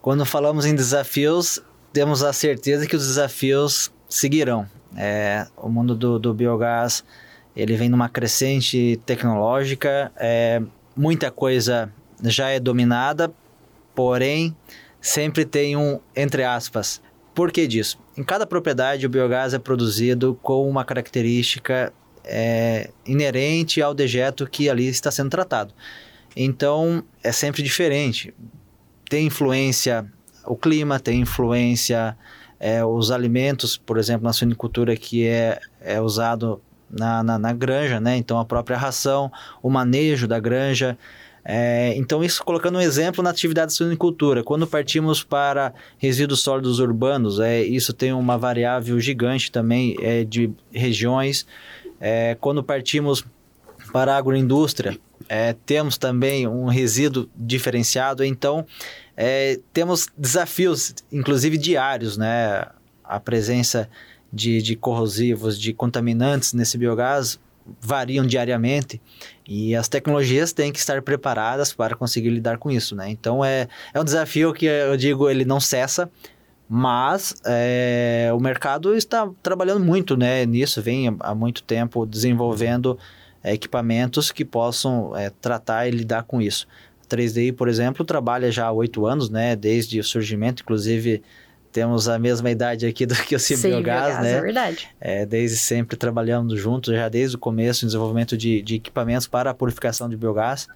Quando 0.00 0.24
falamos 0.24 0.66
em 0.66 0.74
desafios, 0.74 1.60
temos 1.92 2.22
a 2.22 2.32
certeza 2.32 2.86
que 2.86 2.94
os 2.94 3.06
desafios 3.06 3.90
seguirão. 4.08 4.68
É, 4.96 5.46
o 5.56 5.68
mundo 5.68 5.94
do, 5.94 6.18
do, 6.18 6.34
biogás 6.34 7.02
ele 7.56 7.76
vem 7.76 7.88
numa 7.88 8.08
crescente 8.08 9.00
tecnológica, 9.06 10.12
é, 10.16 10.62
muita 10.96 11.30
coisa 11.30 11.92
já 12.24 12.50
é 12.50 12.60
dominada, 12.60 13.32
porém 13.94 14.56
sempre 15.00 15.44
tem 15.44 15.76
um 15.76 16.00
entre 16.14 16.44
aspas. 16.44 17.00
Por 17.34 17.50
que 17.50 17.66
disso? 17.66 17.98
Em 18.16 18.22
cada 18.22 18.46
propriedade 18.46 19.06
o 19.06 19.10
biogás 19.10 19.54
é 19.54 19.58
produzido 19.58 20.38
com 20.42 20.68
uma 20.68 20.84
característica 20.84 21.92
é, 22.24 22.90
inerente 23.06 23.80
ao 23.80 23.94
dejeto 23.94 24.46
que 24.46 24.68
ali 24.68 24.86
está 24.86 25.10
sendo 25.10 25.30
tratado. 25.30 25.74
Então 26.36 27.02
é 27.22 27.32
sempre 27.32 27.62
diferente 27.62 28.34
tem 29.12 29.26
influência 29.26 30.10
o 30.46 30.56
clima, 30.56 30.98
tem 30.98 31.20
influência 31.20 32.16
é, 32.58 32.82
os 32.82 33.10
alimentos, 33.10 33.76
por 33.76 33.98
exemplo, 33.98 34.24
na 34.24 34.32
suinicultura 34.32 34.96
que 34.96 35.26
é, 35.26 35.60
é 35.82 36.00
usado 36.00 36.62
na, 36.92 37.22
na, 37.22 37.38
na, 37.38 37.52
granja, 37.52 37.98
né? 37.98 38.16
Então 38.16 38.38
a 38.38 38.44
própria 38.44 38.76
ração, 38.76 39.32
o 39.62 39.70
manejo 39.70 40.28
da 40.28 40.38
granja. 40.38 40.98
É, 41.44 41.92
então, 41.96 42.22
isso 42.22 42.44
colocando 42.44 42.78
um 42.78 42.80
exemplo 42.80 43.22
na 43.22 43.30
atividade 43.30 43.72
de 43.72 43.76
suinicultura. 43.76 44.44
Quando 44.44 44.64
partimos 44.64 45.24
para 45.24 45.74
resíduos 45.98 46.40
sólidos 46.40 46.78
urbanos, 46.78 47.40
é, 47.40 47.62
isso 47.62 47.92
tem 47.92 48.12
uma 48.12 48.38
variável 48.38 49.00
gigante 49.00 49.50
também 49.50 49.96
é, 50.00 50.22
de 50.22 50.52
regiões. 50.72 51.44
É, 52.00 52.36
quando 52.40 52.62
partimos 52.62 53.24
para 53.92 54.14
a 54.14 54.18
agroindústria, 54.18 54.96
é, 55.28 55.54
temos 55.66 55.98
também 55.98 56.46
um 56.46 56.66
resíduo 56.66 57.28
diferenciado. 57.34 58.24
Então, 58.24 58.64
é, 59.16 59.58
temos 59.72 60.08
desafios, 60.16 60.94
inclusive 61.10 61.58
diários, 61.58 62.16
né? 62.16 62.66
A 63.04 63.18
presença 63.18 63.88
de, 64.32 64.62
de 64.62 64.76
corrosivos, 64.76 65.58
de 65.58 65.72
contaminantes 65.72 66.52
nesse 66.52 66.78
biogás 66.78 67.38
variam 67.80 68.26
diariamente 68.26 69.00
e 69.46 69.74
as 69.76 69.88
tecnologias 69.88 70.52
têm 70.52 70.72
que 70.72 70.78
estar 70.78 71.00
preparadas 71.02 71.72
para 71.72 71.94
conseguir 71.94 72.30
lidar 72.30 72.58
com 72.58 72.70
isso, 72.70 72.96
né? 72.96 73.08
Então 73.08 73.44
é, 73.44 73.68
é 73.94 74.00
um 74.00 74.04
desafio 74.04 74.52
que 74.52 74.66
eu 74.66 74.96
digo 74.96 75.28
ele 75.28 75.44
não 75.44 75.60
cessa, 75.60 76.10
mas 76.68 77.34
é, 77.44 78.30
o 78.34 78.40
mercado 78.40 78.94
está 78.96 79.28
trabalhando 79.42 79.84
muito, 79.84 80.16
né? 80.16 80.44
Nisso 80.46 80.80
vem 80.82 81.14
há 81.20 81.34
muito 81.34 81.62
tempo 81.62 82.06
desenvolvendo 82.06 82.98
é, 83.44 83.52
equipamentos 83.52 84.32
que 84.32 84.44
possam 84.44 85.16
é, 85.16 85.30
tratar 85.30 85.86
e 85.86 85.90
lidar 85.90 86.22
com 86.24 86.40
isso. 86.40 86.66
3DI, 87.08 87.54
por 87.54 87.68
exemplo, 87.68 88.04
trabalha 88.06 88.50
já 88.50 88.66
há 88.66 88.72
oito 88.72 89.04
anos, 89.04 89.28
né? 89.28 89.54
Desde 89.54 90.00
o 90.00 90.04
surgimento, 90.04 90.62
inclusive 90.62 91.22
temos 91.72 92.08
a 92.08 92.18
mesma 92.18 92.50
idade 92.50 92.86
aqui 92.86 93.06
do 93.06 93.14
que 93.14 93.34
o 93.34 93.40
Cibiogás, 93.40 94.20
né? 94.20 94.32
É 94.32 94.40
verdade. 94.40 94.88
É, 95.00 95.26
desde 95.26 95.56
sempre 95.56 95.96
trabalhando 95.96 96.56
juntos, 96.56 96.94
já 96.94 97.08
desde 97.08 97.36
o 97.36 97.38
começo, 97.38 97.84
em 97.84 97.88
desenvolvimento 97.88 98.36
de, 98.36 98.60
de 98.60 98.76
equipamentos 98.76 99.26
para 99.26 99.50
a 99.50 99.54
purificação 99.54 100.08
de 100.08 100.16
biogás. 100.16 100.68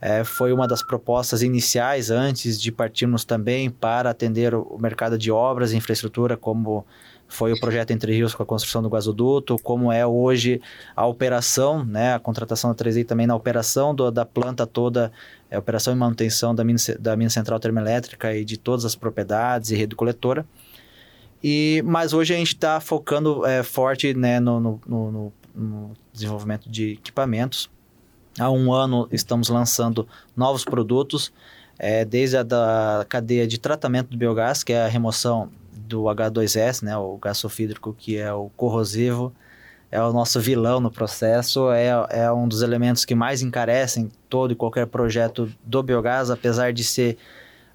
É, 0.00 0.24
foi 0.24 0.52
uma 0.52 0.66
das 0.66 0.82
propostas 0.82 1.42
iniciais 1.42 2.10
antes 2.10 2.60
de 2.60 2.72
partirmos 2.72 3.24
também 3.24 3.70
para 3.70 4.10
atender 4.10 4.52
o 4.52 4.76
mercado 4.76 5.16
de 5.16 5.30
obras 5.30 5.72
e 5.72 5.76
infraestrutura, 5.76 6.36
como 6.36 6.84
foi 7.28 7.52
o 7.52 7.58
projeto 7.58 7.92
Entre 7.92 8.12
Rios 8.12 8.34
com 8.34 8.42
a 8.42 8.46
construção 8.46 8.82
do 8.82 8.90
gasoduto, 8.90 9.56
como 9.62 9.90
é 9.90 10.04
hoje 10.04 10.60
a 10.94 11.06
operação, 11.06 11.84
né, 11.84 12.14
a 12.14 12.18
contratação 12.18 12.70
da 12.70 12.76
3i 12.76 13.06
também 13.06 13.26
na 13.26 13.34
operação 13.34 13.94
do, 13.94 14.10
da 14.10 14.26
planta 14.26 14.66
toda, 14.66 15.10
é, 15.52 15.58
operação 15.58 15.92
e 15.92 15.96
manutenção 15.96 16.54
da 16.54 16.64
mina, 16.64 16.78
da 16.98 17.14
mina 17.14 17.28
central 17.28 17.60
termoelétrica 17.60 18.34
e 18.34 18.42
de 18.42 18.56
todas 18.56 18.86
as 18.86 18.96
propriedades 18.96 19.70
e 19.70 19.76
rede 19.76 19.94
coletora. 19.94 20.46
E, 21.44 21.82
mas 21.84 22.14
hoje 22.14 22.32
a 22.32 22.38
gente 22.38 22.54
está 22.54 22.80
focando 22.80 23.44
é, 23.44 23.62
forte 23.62 24.14
né, 24.14 24.40
no, 24.40 24.58
no, 24.58 24.80
no, 24.86 25.32
no 25.54 25.90
desenvolvimento 26.10 26.70
de 26.70 26.92
equipamentos. 26.92 27.68
Há 28.38 28.50
um 28.50 28.72
ano 28.72 29.06
estamos 29.12 29.50
lançando 29.50 30.08
novos 30.34 30.64
produtos, 30.64 31.30
é, 31.78 32.02
desde 32.02 32.38
a 32.38 32.42
da 32.42 33.04
cadeia 33.06 33.46
de 33.46 33.58
tratamento 33.58 34.08
do 34.08 34.16
biogás, 34.16 34.64
que 34.64 34.72
é 34.72 34.84
a 34.84 34.88
remoção 34.88 35.50
do 35.70 36.04
H2S, 36.04 36.82
né, 36.82 36.96
o 36.96 37.18
gás 37.18 37.36
sulfídrico, 37.36 37.94
que 37.98 38.16
é 38.16 38.32
o 38.32 38.48
corrosivo, 38.56 39.34
é 39.92 40.00
o 40.00 40.10
nosso 40.10 40.40
vilão 40.40 40.80
no 40.80 40.90
processo, 40.90 41.70
é, 41.70 41.88
é 42.08 42.32
um 42.32 42.48
dos 42.48 42.62
elementos 42.62 43.04
que 43.04 43.14
mais 43.14 43.42
encarecem 43.42 44.10
todo 44.26 44.52
e 44.52 44.56
qualquer 44.56 44.86
projeto 44.86 45.52
do 45.62 45.82
biogás, 45.82 46.30
apesar 46.30 46.72
de 46.72 46.82
ser 46.82 47.18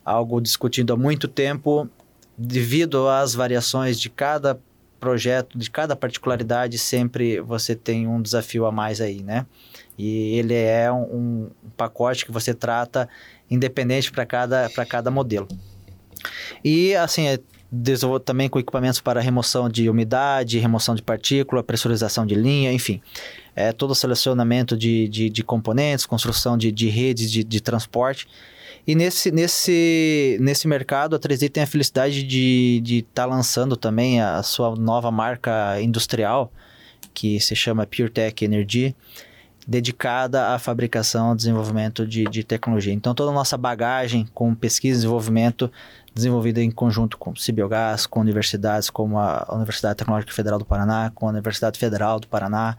algo 0.03 0.41
discutido 0.41 0.93
há 0.93 0.97
muito 0.97 1.27
tempo, 1.27 1.87
devido 2.35 3.07
às 3.07 3.35
variações 3.35 3.99
de 3.99 4.09
cada 4.09 4.59
projeto, 4.99 5.59
de 5.59 5.69
cada 5.69 5.95
particularidade, 5.95 6.79
sempre 6.79 7.39
você 7.39 7.75
tem 7.75 8.07
um 8.07 8.19
desafio 8.19 8.65
a 8.65 8.71
mais 8.71 8.99
aí, 8.99 9.21
né? 9.21 9.45
E 9.95 10.39
ele 10.39 10.55
é 10.55 10.91
um, 10.91 11.03
um 11.03 11.49
pacote 11.77 12.25
que 12.25 12.31
você 12.31 12.51
trata 12.51 13.07
independente 13.47 14.11
para 14.11 14.25
cada, 14.25 14.67
cada 14.89 15.11
modelo. 15.11 15.47
E, 16.63 16.95
assim, 16.95 17.37
desenvolve 17.71 18.23
também 18.23 18.47
com 18.49 18.59
equipamentos 18.59 19.01
para 19.01 19.19
remoção 19.19 19.69
de 19.69 19.89
umidade, 19.89 20.59
remoção 20.59 20.95
de 20.95 21.01
partícula, 21.01 21.63
pressurização 21.63 22.25
de 22.25 22.35
linha, 22.35 22.71
enfim. 22.71 23.01
É, 23.55 23.71
todo 23.71 23.91
o 23.91 23.95
selecionamento 23.95 24.77
de, 24.77 25.07
de, 25.07 25.29
de 25.29 25.43
componentes, 25.43 26.05
construção 26.05 26.57
de, 26.57 26.71
de 26.71 26.87
redes 26.87 27.31
de, 27.31 27.43
de 27.43 27.61
transporte. 27.61 28.27
E 28.85 28.95
nesse, 28.95 29.31
nesse, 29.31 30.37
nesse 30.39 30.65
mercado, 30.65 31.15
a 31.15 31.19
3D 31.19 31.49
tem 31.49 31.63
a 31.63 31.67
felicidade 31.67 32.23
de 32.23 32.81
estar 32.99 33.23
tá 33.23 33.25
lançando 33.25 33.75
também 33.75 34.21
a 34.21 34.41
sua 34.43 34.75
nova 34.77 35.11
marca 35.11 35.81
industrial, 35.81 36.51
que 37.13 37.37
se 37.39 37.53
chama 37.53 37.85
PureTech 37.85 38.45
Energy, 38.45 38.95
dedicada 39.67 40.53
à 40.53 40.59
fabricação 40.59 41.33
e 41.33 41.35
desenvolvimento 41.35 42.07
de, 42.07 42.23
de 42.25 42.45
tecnologia. 42.45 42.93
Então, 42.93 43.13
toda 43.13 43.31
a 43.31 43.33
nossa 43.33 43.57
bagagem 43.57 44.25
com 44.33 44.55
pesquisa 44.55 44.93
e 44.93 44.99
desenvolvimento 44.99 45.69
desenvolvida 46.17 46.61
em 46.61 46.69
conjunto 46.69 47.17
com 47.17 47.35
Cibiogás, 47.35 48.05
com 48.05 48.19
universidades 48.19 48.89
como 48.89 49.17
a 49.17 49.47
Universidade 49.53 49.97
Tecnológica 49.97 50.33
Federal 50.33 50.59
do 50.59 50.65
Paraná, 50.65 51.11
com 51.13 51.27
a 51.27 51.29
Universidade 51.29 51.79
Federal 51.79 52.19
do 52.19 52.27
Paraná, 52.27 52.77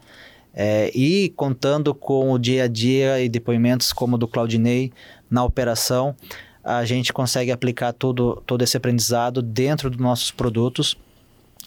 é, 0.53 0.91
e 0.95 1.31
contando 1.31 1.95
com 1.95 2.33
o 2.33 2.39
dia 2.39 2.65
a 2.65 2.69
dia 2.69 3.21
e 3.21 3.29
depoimentos 3.29 3.93
como 3.93 4.17
o 4.17 4.19
do 4.19 4.27
Claudinei 4.27 4.93
na 5.31 5.45
operação, 5.45 6.17
a 6.65 6.85
gente 6.85 7.13
consegue 7.13 7.51
aplicar 7.51 7.93
todo, 7.93 8.43
todo 8.45 8.63
esse 8.63 8.77
aprendizado 8.77 9.41
dentro 9.41 9.89
dos 9.89 9.99
nossos 9.99 10.31
produtos. 10.31 10.99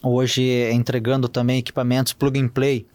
Hoje, 0.04 0.70
entregando 0.72 1.28
também 1.28 1.60
equipamentos 1.60 2.14
plug 2.14 2.40
and 2.40 2.50
play, 2.50 2.86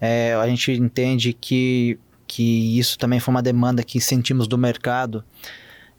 é, 0.00 0.34
a 0.34 0.46
gente 0.48 0.72
entende 0.72 1.32
que, 1.32 1.98
que 2.26 2.78
isso 2.78 2.98
também 2.98 3.20
foi 3.20 3.32
uma 3.32 3.42
demanda 3.42 3.82
que 3.82 4.00
sentimos 4.00 4.46
do 4.46 4.58
mercado 4.58 5.24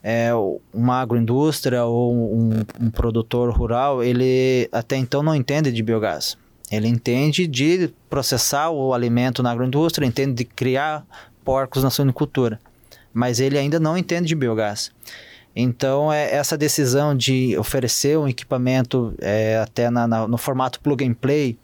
é, 0.03 0.31
uma 0.73 1.01
agroindústria 1.01 1.83
ou 1.83 2.13
um, 2.13 2.63
um, 2.79 2.89
produtor 2.89 3.51
rural, 3.51 4.03
ele 4.03 4.69
até 4.71 4.95
então 4.95 5.21
não 5.21 5.35
entende 5.35 5.71
de 5.71 5.83
biogás. 5.83 6.38
Ele 6.71 6.88
entende 6.88 7.47
de 7.47 7.89
processar 8.09 8.69
o 8.69 8.93
alimento 8.93 9.41
na 9.41 9.51
agroindústria, 9.51 10.05
entende 10.05 10.33
de 10.33 10.45
criar 10.45 11.05
porcos 11.43 11.83
na 11.83 11.89
suinicultura, 11.89 12.59
mas 13.13 13.39
ele 13.39 13.57
ainda 13.57 13.79
não 13.79 13.97
entende 13.97 14.28
de 14.28 14.36
biogás. 14.36 14.91
Então, 15.55 16.13
é, 16.13 16.34
essa 16.34 16.57
decisão 16.57 17.15
de 17.15 17.57
oferecer 17.57 18.17
um 18.17 18.28
equipamento 18.28 19.13
é, 19.19 19.57
até 19.57 19.89
na, 19.89 20.07
na, 20.07 20.28
no 20.28 20.38
formato 20.38 20.80
plug 20.80 21.03
and 21.03 21.15
play 21.15 21.57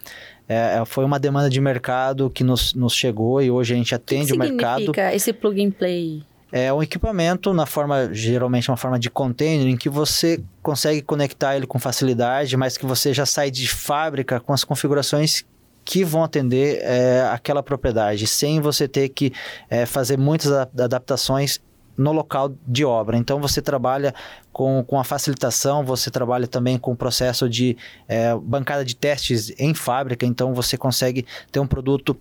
é, 0.50 0.80
é 0.80 0.86
foi 0.86 1.06
uma 1.06 1.20
demanda 1.20 1.50
de 1.50 1.62
mercado 1.62 2.30
que 2.30 2.44
nos, 2.44 2.74
nos 2.74 2.94
chegou 2.94 3.42
e 3.42 3.50
hoje 3.50 3.74
a 3.74 3.78
gente 3.78 3.94
atende 3.94 4.34
o, 4.34 4.40
que 4.40 4.46
o 4.46 4.50
mercado. 4.50 4.80
Significa 4.80 5.14
esse 5.14 5.32
plug 5.32 5.64
and 5.64 5.72
play? 5.72 6.24
É 6.58 6.72
um 6.72 6.82
equipamento 6.82 7.54
na 7.54 7.66
forma, 7.66 8.14
geralmente 8.14 8.72
uma 8.72 8.78
forma 8.78 8.98
de 8.98 9.10
container, 9.10 9.68
em 9.68 9.76
que 9.76 9.90
você 9.90 10.42
consegue 10.64 11.02
conectar 11.02 11.58
ele 11.58 11.68
com 11.68 11.78
facilidade, 11.78 12.56
mas 12.56 12.78
que 12.78 12.86
você 12.86 13.14
já 13.14 13.26
sai 13.26 13.52
de 13.52 13.68
fábrica 13.68 14.40
com 14.40 14.54
as 14.54 14.64
configurações 14.64 15.44
que 15.84 16.06
vão 16.06 16.24
atender 16.24 16.80
é, 16.82 17.28
aquela 17.30 17.62
propriedade, 17.62 18.26
sem 18.26 18.62
você 18.62 18.88
ter 18.88 19.10
que 19.10 19.34
é, 19.70 19.86
fazer 19.86 20.18
muitas 20.18 20.50
adaptações 20.50 21.60
no 21.98 22.14
local 22.14 22.54
de 22.66 22.86
obra. 22.86 23.18
Então 23.18 23.38
você 23.38 23.62
trabalha 23.62 24.16
com, 24.54 24.82
com 24.88 24.98
a 24.98 25.04
facilitação, 25.04 25.84
você 25.84 26.10
trabalha 26.10 26.48
também 26.48 26.78
com 26.78 26.94
o 26.94 26.96
processo 26.96 27.50
de 27.50 27.76
é, 28.08 28.34
bancada 28.34 28.86
de 28.86 28.96
testes 28.96 29.52
em 29.60 29.74
fábrica, 29.74 30.26
então 30.26 30.54
você 30.54 30.78
consegue 30.78 31.26
ter 31.52 31.60
um 31.60 31.68
produto 31.68 32.16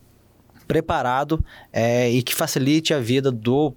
preparado 0.66 1.44
é, 1.72 2.10
e 2.10 2.20
que 2.20 2.34
facilite 2.34 2.92
a 2.92 2.98
vida 2.98 3.30
do 3.30 3.72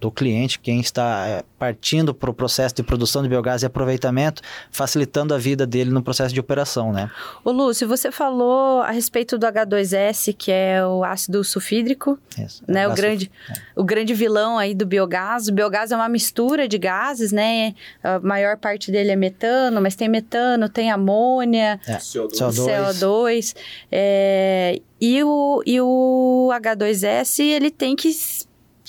do 0.00 0.10
cliente, 0.10 0.58
quem 0.58 0.80
está 0.80 1.26
é, 1.26 1.44
partindo 1.58 2.14
para 2.14 2.30
o 2.30 2.34
processo 2.34 2.74
de 2.74 2.82
produção 2.82 3.22
de 3.22 3.28
biogás 3.28 3.62
e 3.62 3.66
aproveitamento, 3.66 4.40
facilitando 4.70 5.34
a 5.34 5.38
vida 5.38 5.66
dele 5.66 5.90
no 5.90 6.02
processo 6.02 6.32
de 6.32 6.40
operação, 6.40 6.90
né? 6.90 7.10
Ô 7.44 7.50
Lúcio, 7.50 7.86
você 7.86 8.10
falou 8.10 8.80
a 8.80 8.90
respeito 8.90 9.36
do 9.36 9.46
H2S, 9.46 10.34
que 10.36 10.50
é 10.50 10.84
o 10.84 11.04
ácido 11.04 11.44
sulfídrico, 11.44 12.18
Isso, 12.38 12.62
né? 12.66 12.88
O 12.88 12.94
grande, 12.94 13.30
é. 13.50 13.52
o 13.76 13.84
grande 13.84 14.14
vilão 14.14 14.56
aí 14.56 14.74
do 14.74 14.86
biogás. 14.86 15.48
O 15.48 15.52
biogás 15.52 15.92
é 15.92 15.96
uma 15.96 16.08
mistura 16.08 16.66
de 16.66 16.78
gases, 16.78 17.30
né? 17.30 17.74
A 18.02 18.18
maior 18.20 18.56
parte 18.56 18.90
dele 18.90 19.10
é 19.10 19.16
metano, 19.16 19.82
mas 19.82 19.94
tem 19.94 20.08
metano, 20.08 20.68
tem 20.68 20.90
amônia, 20.90 21.78
é. 21.86 21.96
CO2. 21.96 22.30
CO2 22.38 23.56
é, 23.92 24.80
e, 24.98 25.22
o, 25.22 25.62
e 25.66 25.78
o 25.80 26.50
H2S, 26.52 27.40
ele 27.40 27.70
tem 27.70 27.94
que 27.94 28.10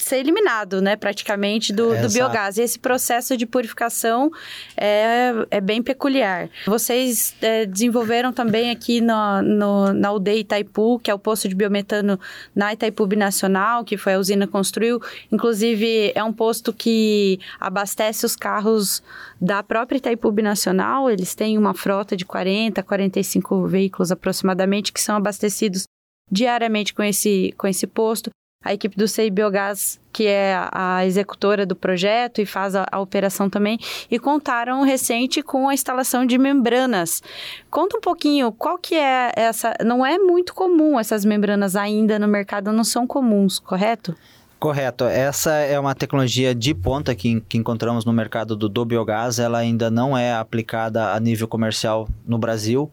ser 0.03 0.17
eliminado, 0.17 0.81
né, 0.81 0.95
praticamente, 0.95 1.73
do, 1.73 1.95
do 2.01 2.09
biogás. 2.09 2.57
E 2.57 2.61
esse 2.61 2.79
processo 2.79 3.37
de 3.37 3.45
purificação 3.45 4.31
é, 4.75 5.31
é 5.49 5.61
bem 5.61 5.81
peculiar. 5.81 6.49
Vocês 6.65 7.35
é, 7.41 7.65
desenvolveram 7.65 8.33
também 8.33 8.69
aqui 8.71 9.01
no, 9.01 9.41
no, 9.41 9.93
na 9.93 10.11
UDE 10.11 10.39
Itaipu, 10.39 10.99
que 10.99 11.11
é 11.11 11.13
o 11.13 11.19
posto 11.19 11.47
de 11.47 11.55
biometano 11.55 12.19
na 12.55 12.73
Itaipu 12.73 13.05
Binacional, 13.05 13.83
que 13.83 13.97
foi 13.97 14.13
a 14.13 14.19
usina 14.19 14.47
construiu. 14.47 14.99
Inclusive, 15.31 16.11
é 16.15 16.23
um 16.23 16.33
posto 16.33 16.73
que 16.73 17.39
abastece 17.59 18.25
os 18.25 18.35
carros 18.35 19.01
da 19.39 19.63
própria 19.63 19.97
Itaipu 19.97 20.31
Binacional. 20.31 21.09
Eles 21.09 21.35
têm 21.35 21.57
uma 21.57 21.73
frota 21.73 22.15
de 22.17 22.25
40, 22.25 22.81
45 22.83 23.67
veículos 23.67 24.11
aproximadamente, 24.11 24.91
que 24.91 25.01
são 25.01 25.15
abastecidos 25.15 25.83
diariamente 26.31 26.93
com 26.93 27.03
esse, 27.03 27.53
com 27.57 27.67
esse 27.67 27.85
posto 27.85 28.31
a 28.63 28.73
equipe 28.73 28.95
do 28.95 29.07
CI 29.07 29.31
Biogás, 29.31 29.99
que 30.13 30.27
é 30.27 30.55
a 30.71 31.05
executora 31.05 31.65
do 31.65 31.75
projeto 31.75 32.39
e 32.39 32.45
faz 32.45 32.75
a, 32.75 32.85
a, 32.91 32.99
operação 32.99 33.49
também, 33.49 33.79
e 34.09 34.19
contaram 34.19 34.83
recente 34.83 35.41
com 35.41 35.67
a 35.67 35.73
instalação 35.73 36.25
de 36.25 36.37
membranas. 36.37 37.23
Conta 37.69 37.97
um 37.97 38.01
pouquinho, 38.01 38.51
qual 38.51 38.77
que 38.77 38.95
é 38.95 39.31
essa... 39.35 39.73
Não 39.83 40.05
é 40.05 40.19
muito 40.19 40.53
comum 40.53 40.99
essas 40.99 41.25
membranas 41.25 41.75
ainda 41.75 42.19
no 42.19 42.27
mercado, 42.27 42.71
não 42.71 42.83
são 42.83 43.07
comuns, 43.07 43.57
correto? 43.57 44.15
Correto. 44.59 45.05
Essa 45.05 45.53
é 45.53 45.79
uma 45.79 45.95
tecnologia 45.95 46.53
de 46.53 46.75
ponta 46.75 47.15
que, 47.15 47.41
que 47.41 47.57
encontramos 47.57 48.05
no 48.05 48.13
mercado 48.13 48.55
do, 48.55 48.69
do 48.69 48.85
biogás. 48.85 49.39
Ela 49.39 49.57
ainda 49.57 49.89
não 49.89 50.15
é 50.15 50.35
aplicada 50.35 51.13
a 51.13 51.19
nível 51.19 51.47
comercial 51.47 52.07
no 52.27 52.37
Brasil. 52.37 52.91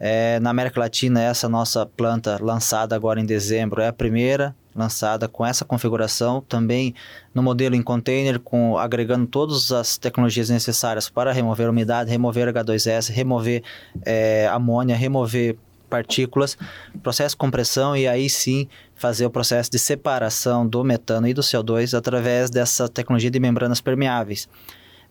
É, 0.00 0.40
na 0.40 0.50
América 0.50 0.80
Latina, 0.80 1.22
essa 1.22 1.48
nossa 1.48 1.86
planta 1.86 2.36
lançada 2.42 2.96
agora 2.96 3.20
em 3.20 3.24
dezembro 3.24 3.80
é 3.80 3.86
a 3.86 3.92
primeira 3.92 4.56
lançada 4.74 5.28
com 5.28 5.46
essa 5.46 5.64
configuração, 5.64 6.40
também 6.40 6.94
no 7.32 7.42
modelo 7.42 7.74
em 7.74 7.82
container, 7.82 8.40
com, 8.40 8.76
agregando 8.76 9.26
todas 9.26 9.70
as 9.70 9.96
tecnologias 9.96 10.50
necessárias 10.50 11.08
para 11.08 11.32
remover 11.32 11.70
umidade, 11.70 12.10
remover 12.10 12.52
H2S, 12.52 13.10
remover 13.10 13.62
é, 14.04 14.48
amônia, 14.48 14.96
remover 14.96 15.56
partículas, 15.88 16.58
processo 17.02 17.34
de 17.34 17.38
compressão 17.38 17.96
e 17.96 18.08
aí 18.08 18.28
sim 18.28 18.66
fazer 18.96 19.26
o 19.26 19.30
processo 19.30 19.70
de 19.70 19.78
separação 19.78 20.66
do 20.66 20.82
metano 20.82 21.28
e 21.28 21.34
do 21.34 21.40
CO2 21.40 21.96
através 21.96 22.50
dessa 22.50 22.88
tecnologia 22.88 23.30
de 23.30 23.38
membranas 23.38 23.80
permeáveis. 23.80 24.48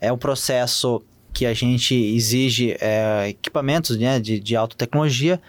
É 0.01 0.11
um 0.11 0.17
processo 0.17 1.01
que 1.31 1.45
a 1.45 1.53
gente 1.53 1.95
exige 1.95 2.75
é, 2.81 3.29
equipamentos 3.29 3.97
né, 3.97 4.19
de, 4.19 4.39
de 4.39 4.55
alta 4.55 4.75
tecnologia, 4.75 5.41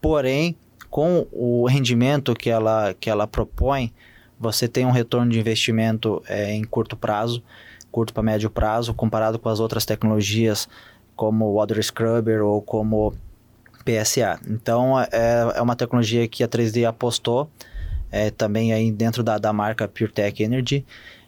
porém 0.00 0.54
com 0.92 1.26
o 1.32 1.66
rendimento 1.66 2.34
que 2.34 2.50
ela, 2.50 2.92
que 2.92 3.08
ela 3.08 3.26
propõe, 3.26 3.90
você 4.38 4.68
tem 4.68 4.84
um 4.84 4.90
retorno 4.90 5.32
de 5.32 5.40
investimento 5.40 6.22
é, 6.28 6.52
em 6.52 6.62
curto 6.64 6.98
prazo, 6.98 7.42
curto 7.90 8.12
para 8.12 8.22
médio 8.22 8.50
prazo, 8.50 8.92
comparado 8.92 9.38
com 9.38 9.48
as 9.48 9.58
outras 9.58 9.86
tecnologias 9.86 10.68
como 11.16 11.54
Water 11.54 11.82
Scrubber 11.82 12.44
ou 12.44 12.60
como 12.60 13.14
PSA. 13.86 14.38
Então, 14.46 15.00
é, 15.00 15.54
é 15.54 15.62
uma 15.62 15.74
tecnologia 15.74 16.28
que 16.28 16.44
a 16.44 16.48
3D 16.48 16.86
apostou, 16.86 17.50
é, 18.10 18.30
também 18.30 18.74
aí 18.74 18.92
dentro 18.92 19.22
da, 19.22 19.38
da 19.38 19.50
marca 19.50 19.88
PureTech 19.88 20.42
Energy, 20.42 20.84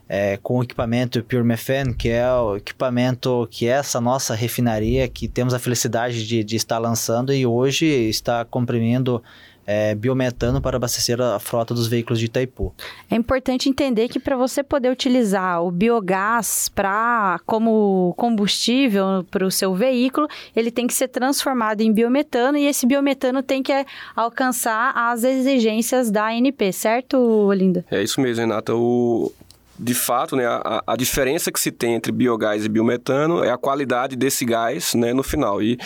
é, 0.06 0.36
com 0.42 0.58
o 0.58 0.62
equipamento 0.62 1.24
Pure 1.24 1.42
Methane, 1.42 1.94
que 1.94 2.10
é 2.10 2.30
o 2.30 2.56
equipamento 2.56 3.48
que 3.50 3.66
é 3.66 3.70
essa 3.70 3.98
nossa 3.98 4.34
refinaria, 4.34 5.08
que 5.08 5.26
temos 5.26 5.54
a 5.54 5.58
felicidade 5.58 6.26
de, 6.26 6.44
de 6.44 6.54
estar 6.54 6.76
lançando 6.76 7.32
e 7.32 7.46
hoje 7.46 7.86
está 7.86 8.44
comprimindo 8.44 9.22
é, 9.66 9.94
biometano 9.94 10.60
para 10.60 10.76
abastecer 10.76 11.20
a 11.20 11.38
frota 11.38 11.74
dos 11.74 11.86
veículos 11.86 12.18
de 12.18 12.26
Itaipu. 12.26 12.74
É 13.10 13.16
importante 13.16 13.68
entender 13.68 14.08
que 14.08 14.18
para 14.18 14.36
você 14.36 14.62
poder 14.62 14.90
utilizar 14.90 15.62
o 15.62 15.70
biogás 15.70 16.68
para 16.68 17.40
como 17.46 18.14
combustível 18.16 19.24
para 19.30 19.46
o 19.46 19.50
seu 19.50 19.74
veículo, 19.74 20.28
ele 20.54 20.70
tem 20.70 20.86
que 20.86 20.94
ser 20.94 21.08
transformado 21.08 21.80
em 21.80 21.92
biometano 21.92 22.58
e 22.58 22.66
esse 22.66 22.86
biometano 22.86 23.42
tem 23.42 23.62
que 23.62 23.72
alcançar 24.14 24.92
as 24.94 25.24
exigências 25.24 26.10
da 26.10 26.26
ANP, 26.26 26.72
certo, 26.72 27.16
Olinda? 27.16 27.84
É 27.90 28.02
isso 28.02 28.20
mesmo, 28.20 28.40
Renata. 28.40 28.74
O, 28.74 29.32
de 29.78 29.94
fato, 29.94 30.36
né, 30.36 30.46
a, 30.46 30.82
a, 30.86 30.96
diferença 30.96 31.50
que 31.50 31.58
se 31.58 31.72
tem 31.72 31.94
entre 31.94 32.12
biogás 32.12 32.64
e 32.64 32.68
biometano 32.68 33.42
é 33.42 33.50
a 33.50 33.58
qualidade 33.58 34.14
desse 34.14 34.44
gás 34.44 34.94
né, 34.94 35.12
no 35.12 35.22
final. 35.22 35.60
E, 35.60 35.78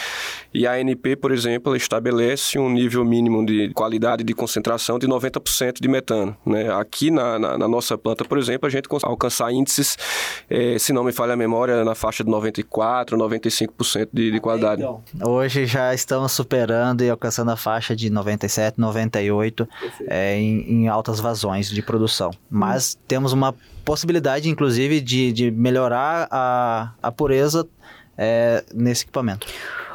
e 0.53 0.66
a 0.66 0.72
ANP, 0.72 1.16
por 1.16 1.32
exemplo, 1.32 1.74
estabelece 1.74 2.59
um 2.59 2.70
nível 2.70 3.05
mínimo 3.05 3.45
de 3.45 3.70
qualidade 3.70 4.22
de 4.22 4.34
concentração 4.34 4.99
de 4.99 5.07
90% 5.07 5.80
de 5.80 5.89
metano. 5.89 6.36
Né? 6.45 6.70
Aqui 6.74 7.11
na, 7.11 7.39
na, 7.39 7.59
na, 7.59 7.68
nossa 7.68 7.97
planta, 7.97 8.24
por 8.24 8.36
exemplo, 8.36 8.66
a 8.66 8.70
gente 8.70 8.89
consegue 8.89 9.11
alcançar 9.11 9.51
índices, 9.53 9.97
eh, 10.51 10.78
se 10.78 10.93
não 10.93 11.03
me 11.03 11.12
falha 11.12 11.32
a 11.32 11.36
memória, 11.36 11.82
na 11.82 11.95
faixa 11.95 12.22
de 12.22 12.30
94%, 12.30 13.11
95% 13.11 14.09
de, 14.12 14.30
de 14.30 14.41
qualidade. 14.41 14.82
Então, 14.82 15.03
hoje 15.24 15.64
já 15.64 15.95
estamos 15.95 16.32
superando 16.32 17.03
e 17.03 17.09
alcançando 17.09 17.51
a 17.51 17.57
faixa 17.57 17.97
de 17.97 18.11
97%, 18.11 18.74
98% 18.78 19.68
é, 20.07 20.36
em, 20.36 20.82
em 20.82 20.89
altas 20.89 21.20
vazões 21.20 21.70
de 21.70 21.80
produção. 21.80 22.30
Mas 22.51 22.95
hum. 22.95 23.05
temos 23.07 23.32
uma 23.32 23.55
possibilidade, 23.89 24.51
inclusive, 24.51 25.01
de, 25.01 25.32
de 25.32 25.51
melhorar 25.51 26.28
a, 26.30 26.93
a 27.03 27.11
pureza 27.11 27.66
é, 28.18 28.62
nesse 28.74 29.05
equipamento. 29.05 29.47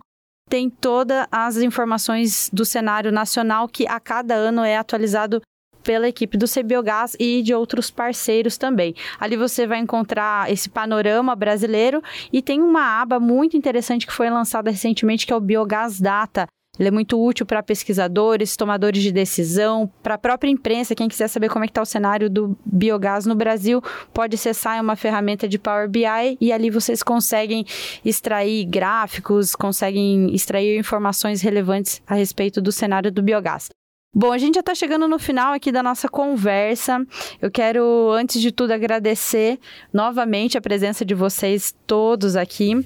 Tem 0.49 0.71
todas 0.71 1.27
as 1.31 1.57
informações 1.59 2.49
do 2.53 2.65
cenário 2.65 3.13
nacional 3.13 3.69
que 3.69 3.87
a 3.87 4.01
cada 4.01 4.35
ano 4.35 4.63
é 4.63 4.77
atualizado 4.77 5.43
pela 5.83 6.09
equipe 6.09 6.37
do 6.37 6.47
CBiogás 6.47 7.17
e 7.19 7.43
de 7.43 7.55
outros 7.55 7.91
parceiros 7.91 8.57
também. 8.57 8.95
Ali 9.19 9.37
você 9.37 9.67
vai 9.67 9.79
encontrar 9.79 10.51
esse 10.51 10.69
panorama 10.69 11.35
brasileiro 11.35 12.03
e 12.33 12.43
tem 12.43 12.61
uma 12.61 13.01
aba 13.01 13.19
muito 13.19 13.57
interessante 13.57 14.07
que 14.07 14.13
foi 14.13 14.31
lançada 14.31 14.71
recentemente 14.71 15.27
que 15.27 15.33
é 15.33 15.37
o 15.37 15.41
Biogás 15.41 16.01
Data. 16.01 16.47
Ele 16.79 16.89
é 16.89 16.93
muito 16.93 17.21
útil 17.21 17.45
para 17.45 17.63
pesquisadores, 17.63 18.57
tomadores 18.57 19.03
de 19.03 19.11
decisão, 19.11 19.91
para 20.01 20.15
a 20.15 20.19
própria 20.19 20.49
imprensa. 20.49 20.95
Quem 20.95 21.09
quiser 21.09 21.27
saber 21.27 21.49
como 21.49 21.65
é 21.65 21.67
está 21.67 21.83
o 21.83 21.87
cenário 21.87 22.31
do 22.31 22.57
biogás 22.65 23.27
no 23.27 23.35
Brasil, 23.35 23.83
pode 24.15 24.37
acessar 24.37 24.81
uma 24.81 24.95
ferramenta 24.95 25.49
de 25.49 25.59
Power 25.59 25.89
BI 25.89 26.39
e 26.41 26.53
ali 26.53 26.71
vocês 26.71 27.03
conseguem 27.03 27.67
extrair 28.05 28.65
gráficos, 28.65 29.57
conseguem 29.57 30.33
extrair 30.33 30.79
informações 30.79 31.43
relevantes 31.43 32.01
a 32.07 32.15
respeito 32.15 32.61
do 32.61 32.71
cenário 32.71 33.11
do 33.11 33.23
biogás. 33.23 33.69
Bom, 34.15 34.33
a 34.33 34.39
gente 34.39 34.55
já 34.55 34.61
está 34.61 34.75
chegando 34.75 35.07
no 35.07 35.19
final 35.19 35.53
aqui 35.53 35.71
da 35.71 35.83
nossa 35.83 36.09
conversa. 36.09 37.05
Eu 37.41 37.51
quero, 37.51 38.11
antes 38.13 38.41
de 38.41 38.51
tudo, 38.51 38.73
agradecer 38.73 39.59
novamente 39.93 40.57
a 40.57 40.61
presença 40.61 41.05
de 41.05 41.15
vocês 41.15 41.75
todos 41.87 42.35
aqui. 42.35 42.85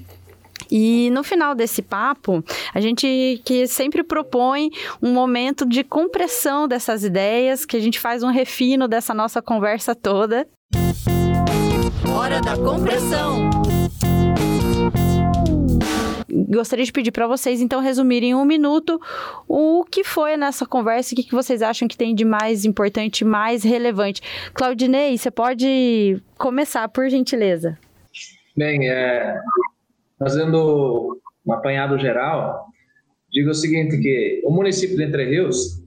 E 0.69 1.09
no 1.11 1.23
final 1.23 1.55
desse 1.55 1.81
papo, 1.81 2.43
a 2.73 2.79
gente 2.79 3.41
que 3.45 3.67
sempre 3.67 4.03
propõe 4.03 4.69
um 5.01 5.13
momento 5.13 5.65
de 5.65 5.83
compressão 5.83 6.67
dessas 6.67 7.03
ideias, 7.03 7.65
que 7.65 7.77
a 7.77 7.79
gente 7.79 7.99
faz 7.99 8.21
um 8.21 8.29
refino 8.29 8.87
dessa 8.87 9.13
nossa 9.13 9.41
conversa 9.41 9.95
toda. 9.95 10.47
Hora 12.15 12.41
da 12.41 12.55
compressão 12.57 13.49
gostaria 16.53 16.85
de 16.85 16.91
pedir 16.91 17.11
para 17.11 17.27
vocês, 17.27 17.61
então, 17.61 17.79
resumirem 17.81 18.31
em 18.31 18.35
um 18.35 18.45
minuto 18.45 18.99
o 19.47 19.83
que 19.83 20.03
foi 20.03 20.37
nessa 20.37 20.65
conversa, 20.65 21.13
o 21.13 21.15
que, 21.15 21.23
que 21.23 21.35
vocês 21.35 21.61
acham 21.61 21.87
que 21.87 21.97
tem 21.97 22.13
de 22.13 22.25
mais 22.25 22.65
importante, 22.65 23.23
mais 23.23 23.63
relevante. 23.63 24.21
Claudinei, 24.53 25.17
você 25.17 25.31
pode 25.31 26.21
começar, 26.37 26.87
por 26.89 27.09
gentileza. 27.09 27.77
Bem, 28.55 28.89
é, 28.89 29.39
fazendo 30.19 31.19
um 31.45 31.53
apanhado 31.53 31.97
geral, 31.97 32.65
digo 33.31 33.49
o 33.49 33.53
seguinte, 33.53 33.97
que 33.97 34.41
o 34.45 34.51
município 34.51 34.95
de 34.95 35.03
Entre 35.03 35.25
Rios 35.25 35.83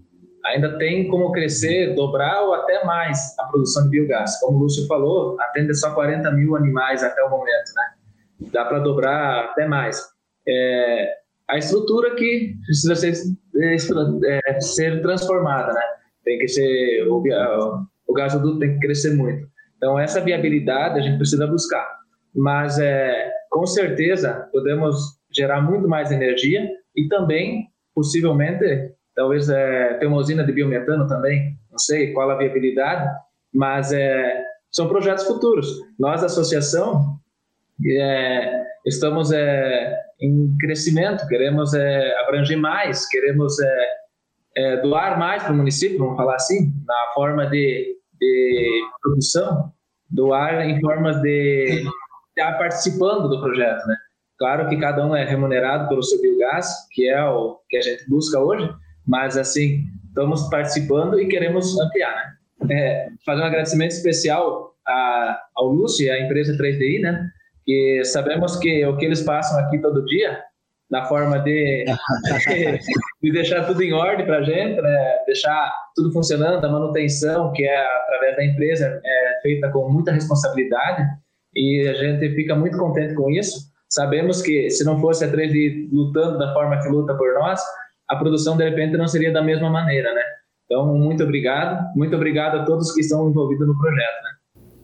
ainda 0.47 0.79
tem 0.79 1.09
como 1.09 1.33
crescer, 1.33 1.95
dobrar 1.95 2.43
ou 2.43 2.55
até 2.55 2.85
mais 2.85 3.37
a 3.39 3.45
produção 3.45 3.85
de 3.85 3.91
biogás. 3.91 4.39
Como 4.41 4.59
o 4.59 4.61
Lúcio 4.63 4.87
falou, 4.87 5.37
atende 5.41 5.75
só 5.75 5.93
40 5.93 6.31
mil 6.33 6.57
animais 6.57 7.03
até 7.03 7.23
o 7.23 7.31
momento, 7.31 7.73
né? 7.75 8.49
Dá 8.53 8.65
para 8.65 8.79
dobrar 8.79 9.47
até 9.47 9.67
mais 9.67 10.16
é, 10.49 11.15
a 11.49 11.59
estrutura 11.59 12.15
que 12.15 12.55
precisa 12.65 12.95
ser, 12.95 13.13
é, 13.63 14.61
ser 14.61 15.03
transformada, 15.03 15.73
né? 15.73 15.83
Tem 16.25 16.39
que 16.39 16.49
ser 16.49 17.07
o, 17.09 17.23
o 18.07 18.15
gasoduto 18.15 18.59
tem 18.59 18.75
que 18.75 18.81
crescer 18.81 19.15
muito. 19.15 19.47
Então 19.77 19.99
essa 19.99 20.21
viabilidade 20.21 20.99
a 20.99 21.03
gente 21.03 21.19
precisa 21.19 21.47
buscar, 21.47 21.87
mas 22.35 22.79
é, 22.79 23.33
com 23.51 23.67
certeza 23.67 24.49
podemos 24.53 24.97
gerar 25.31 25.61
muito 25.61 25.89
mais 25.89 26.11
energia 26.11 26.69
e 26.97 27.09
também 27.09 27.69
possivelmente 27.95 28.93
talvez 29.15 29.49
é, 29.49 29.95
ter 29.95 30.07
uma 30.07 30.19
usina 30.19 30.45
de 30.45 30.53
biometano 30.53 31.07
também, 31.07 31.57
não 31.71 31.79
sei 31.79 32.13
qual 32.13 32.31
a 32.31 32.37
viabilidade, 32.37 33.09
mas 33.53 33.93
é, 33.93 34.43
são 34.71 34.89
projetos 34.89 35.25
futuros. 35.25 35.69
Nós, 35.99 36.23
associação, 36.23 37.19
é, 37.85 38.63
estamos 38.85 39.33
é, 39.33 39.99
em 40.21 40.57
crescimento, 40.59 41.27
queremos 41.29 41.75
é, 41.75 42.19
abranger 42.21 42.59
mais, 42.59 43.07
queremos 43.09 43.59
é, 43.61 43.87
é 44.57 44.77
doar 44.79 45.19
mais 45.19 45.43
para 45.43 45.53
o 45.53 45.57
município, 45.57 45.99
vamos 45.99 46.17
falar 46.17 46.37
assim, 46.37 46.73
na 46.87 47.13
forma 47.15 47.47
de, 47.47 47.97
de 48.19 48.81
produção, 49.03 49.73
doar 50.11 50.69
em 50.69 50.81
forma 50.81 51.15
de 51.21 51.85
estar 52.37 52.59
participando 52.59 53.29
do 53.29 53.41
projeto, 53.41 53.87
né? 53.87 53.97
Claro 54.39 54.69
que 54.69 54.77
cada 54.77 55.05
um 55.07 55.17
é 55.17 55.25
remunerado 55.25 55.89
pelo 55.89 56.03
seu 56.03 56.21
biogás, 56.21 56.87
que 56.93 57.09
é 57.09 57.25
o 57.25 57.59
que 57.69 57.77
a 57.79 57.83
gente 57.83 58.09
busca 58.09 58.39
hoje, 58.39 58.71
mas 59.07 59.37
assim, 59.37 59.85
estamos 60.09 60.49
participando 60.51 61.19
e 61.19 61.27
queremos 61.27 61.79
ampliar, 61.79 62.15
né? 62.15 62.37
É, 62.71 63.09
fazer 63.25 63.43
um 63.43 63.47
agradecimento 63.47 63.93
especial 63.93 64.75
a, 64.87 65.41
ao 65.55 65.69
Lúcio 65.69 66.07
e 66.07 66.11
à 66.11 66.21
empresa 66.21 66.57
3DI, 66.57 67.01
né? 67.01 67.31
Que 67.67 68.05
sabemos 68.05 68.57
que 68.57 68.87
o 68.87 68.97
que 68.97 69.05
eles 69.05 69.23
passam 69.23 69.59
aqui 69.59 69.79
todo 69.79 70.05
dia, 70.05 70.41
na 70.89 71.05
forma 71.07 71.41
de, 71.41 71.85
de 73.23 73.33
deixar 73.33 73.67
tudo 73.67 73.83
em 73.83 73.93
ordem 73.93 74.25
para 74.25 74.39
a 74.39 74.43
gente, 74.43 74.81
né? 74.81 75.17
deixar 75.27 75.73
tudo 75.97 76.13
funcionando, 76.13 76.65
a 76.65 76.71
manutenção, 76.71 77.53
que 77.53 77.65
é 77.65 77.87
através 78.03 78.37
da 78.37 78.45
empresa, 78.45 79.01
é 79.05 79.41
feita 79.43 79.69
com 79.71 79.91
muita 79.91 80.13
responsabilidade, 80.13 81.05
e 81.55 81.89
a 81.89 81.95
gente 81.95 82.35
fica 82.37 82.55
muito 82.55 82.79
contente 82.79 83.15
com 83.15 83.31
isso. 83.31 83.75
Sabemos 83.89 84.43
que 84.43 84.71
se 84.71 84.85
não 84.85 85.01
fosse 85.01 85.25
a 85.25 85.29
3D 85.29 85.89
lutando 85.91 86.39
da 86.39 86.53
forma 86.53 86.81
que 86.81 86.89
luta 86.89 87.17
por 87.17 87.35
nós, 87.35 87.61
a 88.09 88.17
produção 88.17 88.57
de 88.57 88.65
repente 88.65 88.97
não 88.97 89.09
seria 89.09 89.33
da 89.33 89.43
mesma 89.43 89.71
maneira, 89.71 90.13
né? 90.15 90.23
Então, 90.67 90.95
muito 90.95 91.25
obrigado, 91.25 91.85
muito 91.97 92.15
obrigado 92.15 92.59
a 92.59 92.65
todos 92.65 92.93
que 92.93 93.01
estão 93.01 93.29
envolvidos 93.29 93.67
no 93.67 93.79
projeto, 93.79 94.23
né? 94.23 94.31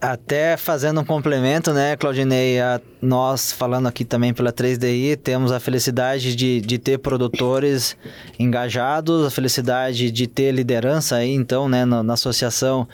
Até 0.03 0.57
fazendo 0.57 1.01
um 1.01 1.05
complemento, 1.05 1.73
né, 1.73 1.97
Claudinei, 1.97 2.59
a, 2.59 2.81
nós 3.01 3.53
falando 3.53 3.87
aqui 3.87 4.05
também 4.05 4.35
pela 4.35 4.53
3DI, 4.53 5.17
temos 5.17 5.53
a 5.53 5.61
felicidade 5.61 6.35
de, 6.35 6.61
de 6.61 6.77
ter 6.77 6.99
produtores 6.99 7.97
engajados, 8.37 9.25
a 9.25 9.31
felicidade 9.31 10.11
de 10.11 10.27
ter 10.27 10.51
liderança 10.51 11.15
aí, 11.15 11.33
então, 11.33 11.69
né, 11.69 11.85
na, 11.85 12.03
na 12.03 12.15
associação 12.15 12.89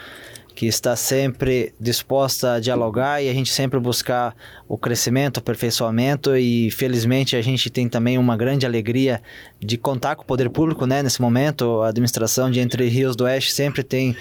que 0.54 0.66
está 0.66 0.94
sempre 0.96 1.72
disposta 1.80 2.54
a 2.54 2.60
dialogar 2.60 3.22
e 3.22 3.30
a 3.30 3.32
gente 3.32 3.54
sempre 3.54 3.80
buscar 3.80 4.36
o 4.68 4.76
crescimento, 4.76 5.38
o 5.38 5.40
aperfeiçoamento 5.40 6.36
e 6.36 6.70
felizmente 6.72 7.36
a 7.36 7.40
gente 7.40 7.70
tem 7.70 7.88
também 7.88 8.18
uma 8.18 8.36
grande 8.36 8.66
alegria 8.66 9.22
de 9.58 9.78
contar 9.78 10.14
com 10.14 10.24
o 10.24 10.26
poder 10.26 10.50
público, 10.50 10.84
né, 10.84 11.02
nesse 11.02 11.22
momento, 11.22 11.80
a 11.80 11.88
administração 11.88 12.50
de 12.50 12.60
Entre 12.60 12.86
Rios 12.86 13.16
do 13.16 13.24
Oeste 13.24 13.50
sempre 13.50 13.82
tem 13.82 14.14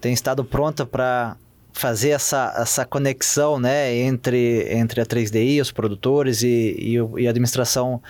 tem 0.00 0.12
estado 0.12 0.44
pronta 0.44 0.84
para 0.84 1.34
fazer 1.74 2.10
essa, 2.10 2.54
essa 2.56 2.84
conexão 2.86 3.58
né, 3.58 3.94
entre, 3.94 4.72
entre 4.72 5.00
a 5.00 5.06
3DI, 5.06 5.60
os 5.60 5.72
produtores 5.72 6.42
e, 6.42 6.76
e, 6.78 6.94
e 7.20 7.26
a 7.26 7.30
administração 7.30 8.00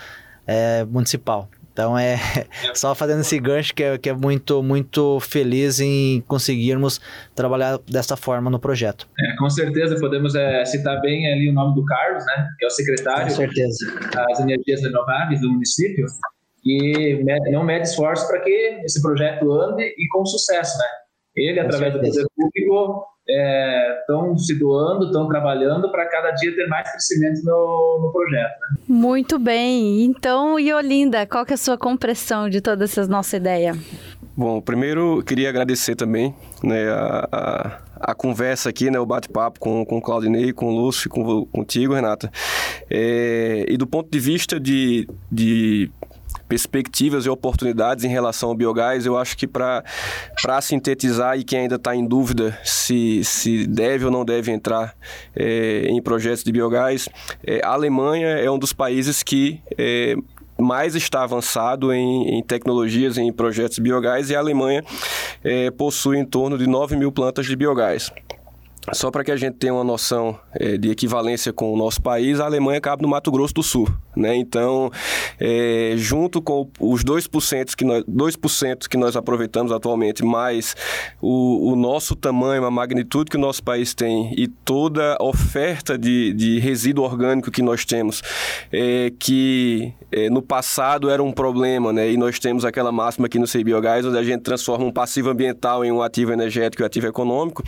é, 0.47 0.85
municipal. 0.85 1.49
Então 1.73 1.97
é 1.97 2.15
só 2.73 2.95
fazendo 2.95 3.19
esse 3.19 3.37
gancho 3.37 3.75
que 3.75 3.83
é, 3.83 3.97
que 3.97 4.09
é 4.09 4.13
muito, 4.13 4.63
muito 4.63 5.19
feliz 5.19 5.81
em 5.81 6.21
conseguirmos 6.21 7.01
trabalhar 7.35 7.77
dessa 7.79 8.15
forma 8.15 8.49
no 8.49 8.59
projeto. 8.59 9.07
É, 9.19 9.35
com 9.35 9.49
certeza 9.49 9.99
podemos 9.99 10.35
é, 10.35 10.63
citar 10.63 11.01
bem 11.01 11.29
ali 11.33 11.49
o 11.49 11.53
nome 11.53 11.75
do 11.75 11.83
Carlos, 11.83 12.23
né? 12.25 12.47
Que 12.57 12.65
é 12.65 12.67
o 12.67 12.71
secretário 12.71 13.25
das 13.27 14.39
energias 14.39 14.81
renováveis 14.81 15.41
do 15.41 15.51
município, 15.51 16.05
e 16.65 17.23
não 17.51 17.63
mede 17.63 17.87
esforço 17.87 18.27
para 18.27 18.39
que 18.39 18.81
esse 18.83 19.01
projeto 19.01 19.51
ande 19.51 19.83
e 19.83 20.07
com 20.11 20.25
sucesso, 20.25 20.77
né? 20.77 20.85
Ele, 21.35 21.59
com 21.59 21.67
através 21.67 21.93
certeza. 21.93 22.23
do 22.23 22.29
poder 22.35 22.49
público, 22.65 23.05
estão 23.27 24.33
é, 24.33 24.37
se 24.37 24.59
doando, 24.59 25.07
estão 25.07 25.27
trabalhando 25.27 25.91
para 25.91 26.05
cada 26.05 26.31
dia 26.31 26.55
ter 26.55 26.67
mais 26.67 26.89
crescimento 26.91 27.43
no, 27.43 27.99
no 28.03 28.11
projeto. 28.11 28.59
Né? 28.59 28.77
Muito 28.87 29.39
bem. 29.39 30.03
Então, 30.03 30.59
Iolinda, 30.59 31.25
qual 31.25 31.45
que 31.45 31.53
é 31.53 31.55
a 31.55 31.57
sua 31.57 31.77
compressão 31.77 32.49
de 32.49 32.61
toda 32.61 32.83
essa 32.83 33.05
nossa 33.07 33.37
ideia? 33.37 33.75
Bom, 34.37 34.61
primeiro 34.61 35.23
queria 35.23 35.49
agradecer 35.49 35.95
também 35.95 36.35
né, 36.61 36.89
a, 36.89 37.27
a, 37.31 38.11
a 38.11 38.15
conversa 38.15 38.69
aqui, 38.69 38.91
né, 38.91 38.99
o 38.99 39.05
bate-papo 39.05 39.59
com, 39.59 39.85
com 39.85 39.97
o 39.97 40.01
Claudinei, 40.01 40.51
com 40.51 40.67
o 40.67 40.75
Lúcio, 40.75 41.09
com, 41.09 41.45
contigo, 41.45 41.93
Renata. 41.93 42.29
É, 42.89 43.65
e 43.67 43.77
do 43.77 43.87
ponto 43.87 44.09
de 44.11 44.19
vista 44.19 44.59
de, 44.59 45.07
de 45.31 45.89
perspectivas 46.47 47.25
e 47.25 47.29
oportunidades 47.29 48.03
em 48.03 48.07
relação 48.07 48.49
ao 48.49 48.55
biogás, 48.55 49.05
eu 49.05 49.17
acho 49.17 49.37
que 49.37 49.47
para 49.47 49.83
sintetizar 50.61 51.37
e 51.37 51.43
quem 51.43 51.61
ainda 51.61 51.75
está 51.75 51.95
em 51.95 52.05
dúvida 52.05 52.57
se, 52.63 53.23
se 53.23 53.65
deve 53.65 54.05
ou 54.05 54.11
não 54.11 54.23
deve 54.23 54.51
entrar 54.51 54.95
é, 55.35 55.87
em 55.89 56.01
projetos 56.01 56.43
de 56.43 56.51
biogás, 56.51 57.09
é, 57.45 57.61
a 57.63 57.69
Alemanha 57.69 58.27
é 58.27 58.49
um 58.49 58.59
dos 58.59 58.73
países 58.73 59.23
que 59.23 59.61
é, 59.77 60.15
mais 60.57 60.95
está 60.95 61.23
avançado 61.23 61.91
em, 61.91 62.37
em, 62.37 62.43
tecnologias, 62.43 63.17
em 63.17 63.31
projetos 63.31 63.75
de 63.75 63.81
biogás, 63.81 64.29
e 64.29 64.35
a 64.35 64.39
Alemanha 64.39 64.83
possui 65.77 66.17
em 66.17 66.25
torno 66.25 66.57
de 66.57 66.65
9 66.65 66.95
mil 66.95 67.11
plantas 67.11 67.45
de 67.45 67.55
biogás. 67.57 68.09
Só 68.93 69.09
para 69.09 69.23
que 69.23 69.31
a 69.31 69.35
gente 69.35 69.55
tenha 69.55 69.73
uma 69.73 69.83
noção 69.83 70.37
é, 70.53 70.77
de 70.77 70.91
equivalência 70.91 71.51
com 71.51 71.73
o 71.73 71.77
nosso 71.77 72.01
país, 72.01 72.39
a 72.39 72.45
Alemanha 72.45 72.79
cabe 72.79 73.01
no 73.01 73.07
Mato 73.07 73.31
Grosso 73.31 73.53
do 73.53 73.63
Sul. 73.63 73.87
Né? 74.15 74.35
Então, 74.35 74.91
é, 75.39 75.93
junto 75.97 76.41
com 76.41 76.69
os 76.79 77.03
2% 77.03 77.75
que, 77.75 77.83
nós, 77.83 78.03
2 78.07 78.37
que 78.89 78.95
nós 78.95 79.15
aproveitamos 79.15 79.71
atualmente, 79.71 80.23
mais 80.23 80.75
o, 81.21 81.71
o, 81.71 81.75
nosso 81.75 82.15
tamanho, 82.15 82.63
a 82.63 82.71
magnitude 82.71 83.29
que 83.29 83.37
o 83.37 83.39
nosso 83.39 83.63
país 83.63 83.93
tem 83.93 84.33
e 84.37 84.47
toda 84.47 85.17
a 85.19 85.23
oferta 85.23 85.97
de, 85.97 86.33
de 86.33 86.59
resíduo 86.59 87.03
orgânico 87.03 87.51
que 87.51 87.61
nós 87.61 87.83
temos, 87.83 88.21
é, 88.71 89.11
que 89.19 89.93
no 90.31 90.41
passado 90.41 91.09
era 91.09 91.21
um 91.21 91.31
problema, 91.31 91.91
né? 91.91 92.09
e 92.09 92.15
nós 92.15 92.39
temos 92.39 92.63
aquela 92.63 92.91
máxima 92.91 93.25
aqui 93.25 93.37
no 93.37 93.45
CBiogás, 93.45 94.05
onde 94.05 94.17
a 94.17 94.23
gente 94.23 94.41
transforma 94.41 94.85
um 94.85 94.91
passivo 94.91 95.29
ambiental 95.29 95.83
em 95.83 95.91
um 95.91 96.01
ativo 96.01 96.31
energético 96.31 96.81
e 96.81 96.83
um 96.83 96.87
ativo 96.87 97.07
econômico, 97.07 97.63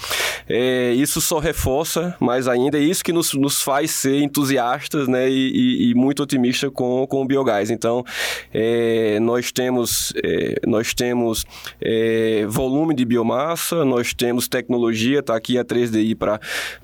é, 0.47 0.93
isso 1.07 1.21
só 1.21 1.39
reforça 1.39 2.15
mais 2.19 2.49
ainda, 2.49 2.77
é 2.77 2.81
isso 2.81 3.03
que 3.03 3.13
nos, 3.13 3.33
nos 3.33 3.61
faz 3.61 3.91
ser 3.91 4.21
entusiastas 4.21 5.07
né, 5.07 5.29
e, 5.29 5.51
e, 5.51 5.89
e 5.89 5.95
muito 5.95 6.21
otimistas 6.21 6.69
com, 6.73 7.07
com 7.07 7.21
o 7.21 7.25
biogás. 7.25 7.71
Então, 7.71 8.03
é, 8.53 9.17
nós 9.21 9.51
temos, 9.51 10.13
é, 10.21 10.55
nós 10.67 10.93
temos 10.93 11.45
é, 11.79 12.45
volume 12.47 12.93
de 12.93 13.05
biomassa, 13.05 13.85
nós 13.85 14.13
temos 14.13 14.49
tecnologia, 14.49 15.19
está 15.19 15.35
aqui 15.35 15.57
a 15.57 15.63
3DI 15.63 16.15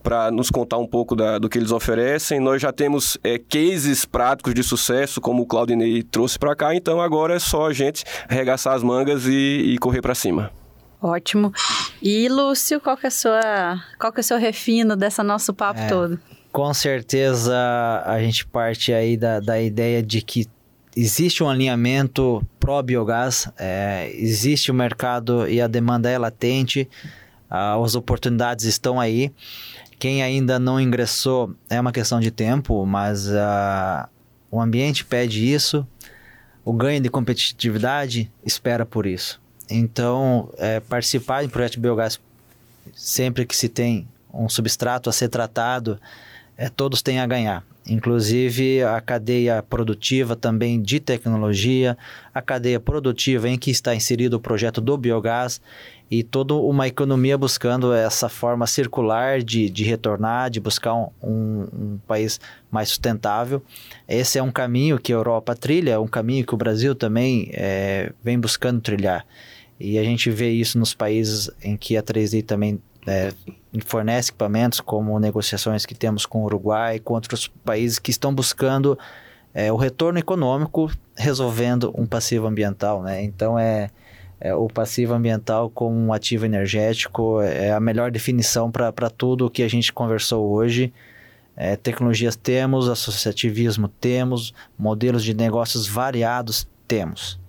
para 0.01 0.31
nos 0.31 0.49
contar 0.49 0.77
um 0.77 0.87
pouco 0.87 1.15
da, 1.15 1.37
do 1.37 1.49
que 1.49 1.57
eles 1.57 1.71
oferecem, 1.71 2.39
nós 2.39 2.61
já 2.61 2.71
temos 2.71 3.17
é, 3.23 3.37
cases 3.37 4.05
práticos 4.05 4.53
de 4.53 4.63
sucesso, 4.63 5.19
como 5.19 5.43
o 5.43 5.45
Claudinei 5.45 6.01
trouxe 6.01 6.39
para 6.39 6.55
cá, 6.55 6.73
então 6.73 7.01
agora 7.01 7.35
é 7.35 7.39
só 7.39 7.67
a 7.67 7.73
gente 7.73 8.05
arregaçar 8.29 8.73
as 8.73 8.83
mangas 8.83 9.25
e, 9.27 9.73
e 9.73 9.77
correr 9.77 10.01
para 10.01 10.15
cima. 10.15 10.62
Ótimo. 11.03 11.51
E 12.01 12.29
Lúcio, 12.29 12.79
qual 12.79 12.95
que 12.95 13.05
é, 13.05 13.09
sua, 13.09 13.83
qual 13.99 14.13
que 14.13 14.21
é 14.21 14.21
o 14.21 14.23
seu 14.23 14.37
refino 14.37 14.95
dessa 14.95 15.21
nosso 15.21 15.53
papo 15.53 15.81
é, 15.81 15.87
todo? 15.87 16.17
Com 16.49 16.73
certeza 16.73 17.53
a 18.05 18.17
gente 18.21 18.47
parte 18.47 18.93
aí 18.93 19.17
da, 19.17 19.41
da 19.41 19.61
ideia 19.61 20.01
de 20.01 20.21
que 20.21 20.47
existe 20.95 21.43
um 21.43 21.49
alinhamento 21.49 22.41
pró-biogás, 22.57 23.51
é, 23.59 24.09
existe 24.15 24.71
o 24.71 24.73
mercado 24.73 25.45
e 25.49 25.59
a 25.59 25.67
demanda 25.67 26.09
é 26.09 26.17
latente, 26.17 26.89
as 27.49 27.95
oportunidades 27.95 28.63
estão 28.63 28.97
aí. 28.97 29.29
Quem 29.99 30.23
ainda 30.23 30.57
não 30.57 30.79
ingressou 30.79 31.53
é 31.69 31.81
uma 31.81 31.91
questão 31.91 32.21
de 32.21 32.31
tempo, 32.31 32.85
mas 32.85 33.27
uh, 33.27 34.07
o 34.49 34.61
ambiente 34.61 35.03
pede 35.03 35.51
isso, 35.51 35.85
o 36.63 36.71
ganho 36.71 37.01
de 37.01 37.09
competitividade 37.09 38.31
espera 38.45 38.85
por 38.85 39.05
isso. 39.05 39.42
Então, 39.69 40.49
é, 40.57 40.79
participar 40.79 41.43
em 41.43 41.49
projeto 41.49 41.73
de 41.73 41.79
biogás 41.79 42.19
sempre 42.93 43.45
que 43.45 43.55
se 43.55 43.69
tem 43.69 44.07
um 44.33 44.49
substrato 44.49 45.09
a 45.09 45.13
ser 45.13 45.29
tratado, 45.29 45.99
é, 46.57 46.69
todos 46.69 47.01
têm 47.01 47.19
a 47.19 47.27
ganhar. 47.27 47.63
Inclusive 47.85 48.81
a 48.81 49.01
cadeia 49.01 49.61
produtiva 49.61 50.37
também 50.37 50.81
de 50.81 51.01
tecnologia, 51.01 51.97
a 52.33 52.41
cadeia 52.41 52.79
produtiva 52.79 53.49
em 53.49 53.57
que 53.57 53.69
está 53.69 53.93
inserido 53.93 54.35
o 54.35 54.39
projeto 54.39 54.79
do 54.79 54.97
biogás 54.97 55.59
e 56.09 56.23
toda 56.23 56.53
uma 56.53 56.87
economia 56.87 57.37
buscando 57.37 57.93
essa 57.93 58.29
forma 58.29 58.65
circular 58.67 59.43
de, 59.43 59.69
de 59.69 59.83
retornar, 59.83 60.49
de 60.49 60.61
buscar 60.61 60.93
um, 60.93 61.09
um, 61.21 61.67
um, 61.73 61.99
país 62.07 62.39
mais 62.71 62.87
sustentável. 62.87 63.61
Esse 64.07 64.37
é 64.37 64.43
um 64.43 64.51
caminho 64.51 64.97
que 64.97 65.11
a 65.11 65.15
Europa 65.15 65.53
trilha, 65.53 65.91
é 65.91 65.99
um 65.99 66.07
caminho 66.07 66.45
que 66.45 66.53
o 66.53 66.57
Brasil 66.57 66.95
também 66.95 67.49
é, 67.51 68.13
vem 68.23 68.39
buscando 68.39 68.79
trilhar. 68.79 69.25
E 69.79 69.97
a 69.97 70.03
gente 70.03 70.29
vê 70.29 70.49
isso 70.49 70.77
nos 70.77 70.93
países 70.93 71.49
em 71.61 71.75
que 71.75 71.97
a 71.97 72.03
3D 72.03 72.43
também 72.45 72.79
é, 73.07 73.33
fornece 73.85 74.29
equipamentos, 74.29 74.79
como 74.79 75.19
negociações 75.19 75.85
que 75.85 75.95
temos 75.95 76.25
com 76.25 76.41
o 76.41 76.45
Uruguai, 76.45 76.99
com 76.99 77.13
outros 77.13 77.47
países 77.65 77.99
que 77.99 78.11
estão 78.11 78.33
buscando 78.33 78.97
é, 79.53 79.71
o 79.71 79.75
retorno 79.75 80.19
econômico 80.19 80.91
resolvendo 81.15 81.93
um 81.95 82.05
passivo 82.05 82.47
ambiental. 82.47 83.01
Né? 83.03 83.23
Então, 83.23 83.57
é, 83.57 83.89
é, 84.39 84.53
o 84.55 84.67
passivo 84.67 85.13
ambiental 85.13 85.69
como 85.69 85.95
um 85.95 86.13
ativo 86.13 86.45
energético 86.45 87.41
é 87.41 87.71
a 87.71 87.79
melhor 87.79 88.11
definição 88.11 88.71
para 88.71 89.09
tudo 89.09 89.45
o 89.45 89.49
que 89.49 89.63
a 89.63 89.67
gente 89.67 89.91
conversou 89.91 90.51
hoje. 90.51 90.93
É, 91.55 91.75
tecnologias 91.75 92.35
temos, 92.35 92.89
associativismo 92.89 93.87
temos, 93.87 94.53
modelos 94.77 95.23
de 95.23 95.35
negócios 95.35 95.87
variados 95.87 96.67
temos 96.87 97.42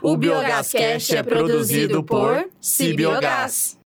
O 0.00 0.16
Biogás 0.16 0.72
Cast 0.72 1.16
é 1.16 1.22
produzido 1.22 2.02
por 2.02 2.48
Cibiogás. 2.60 3.76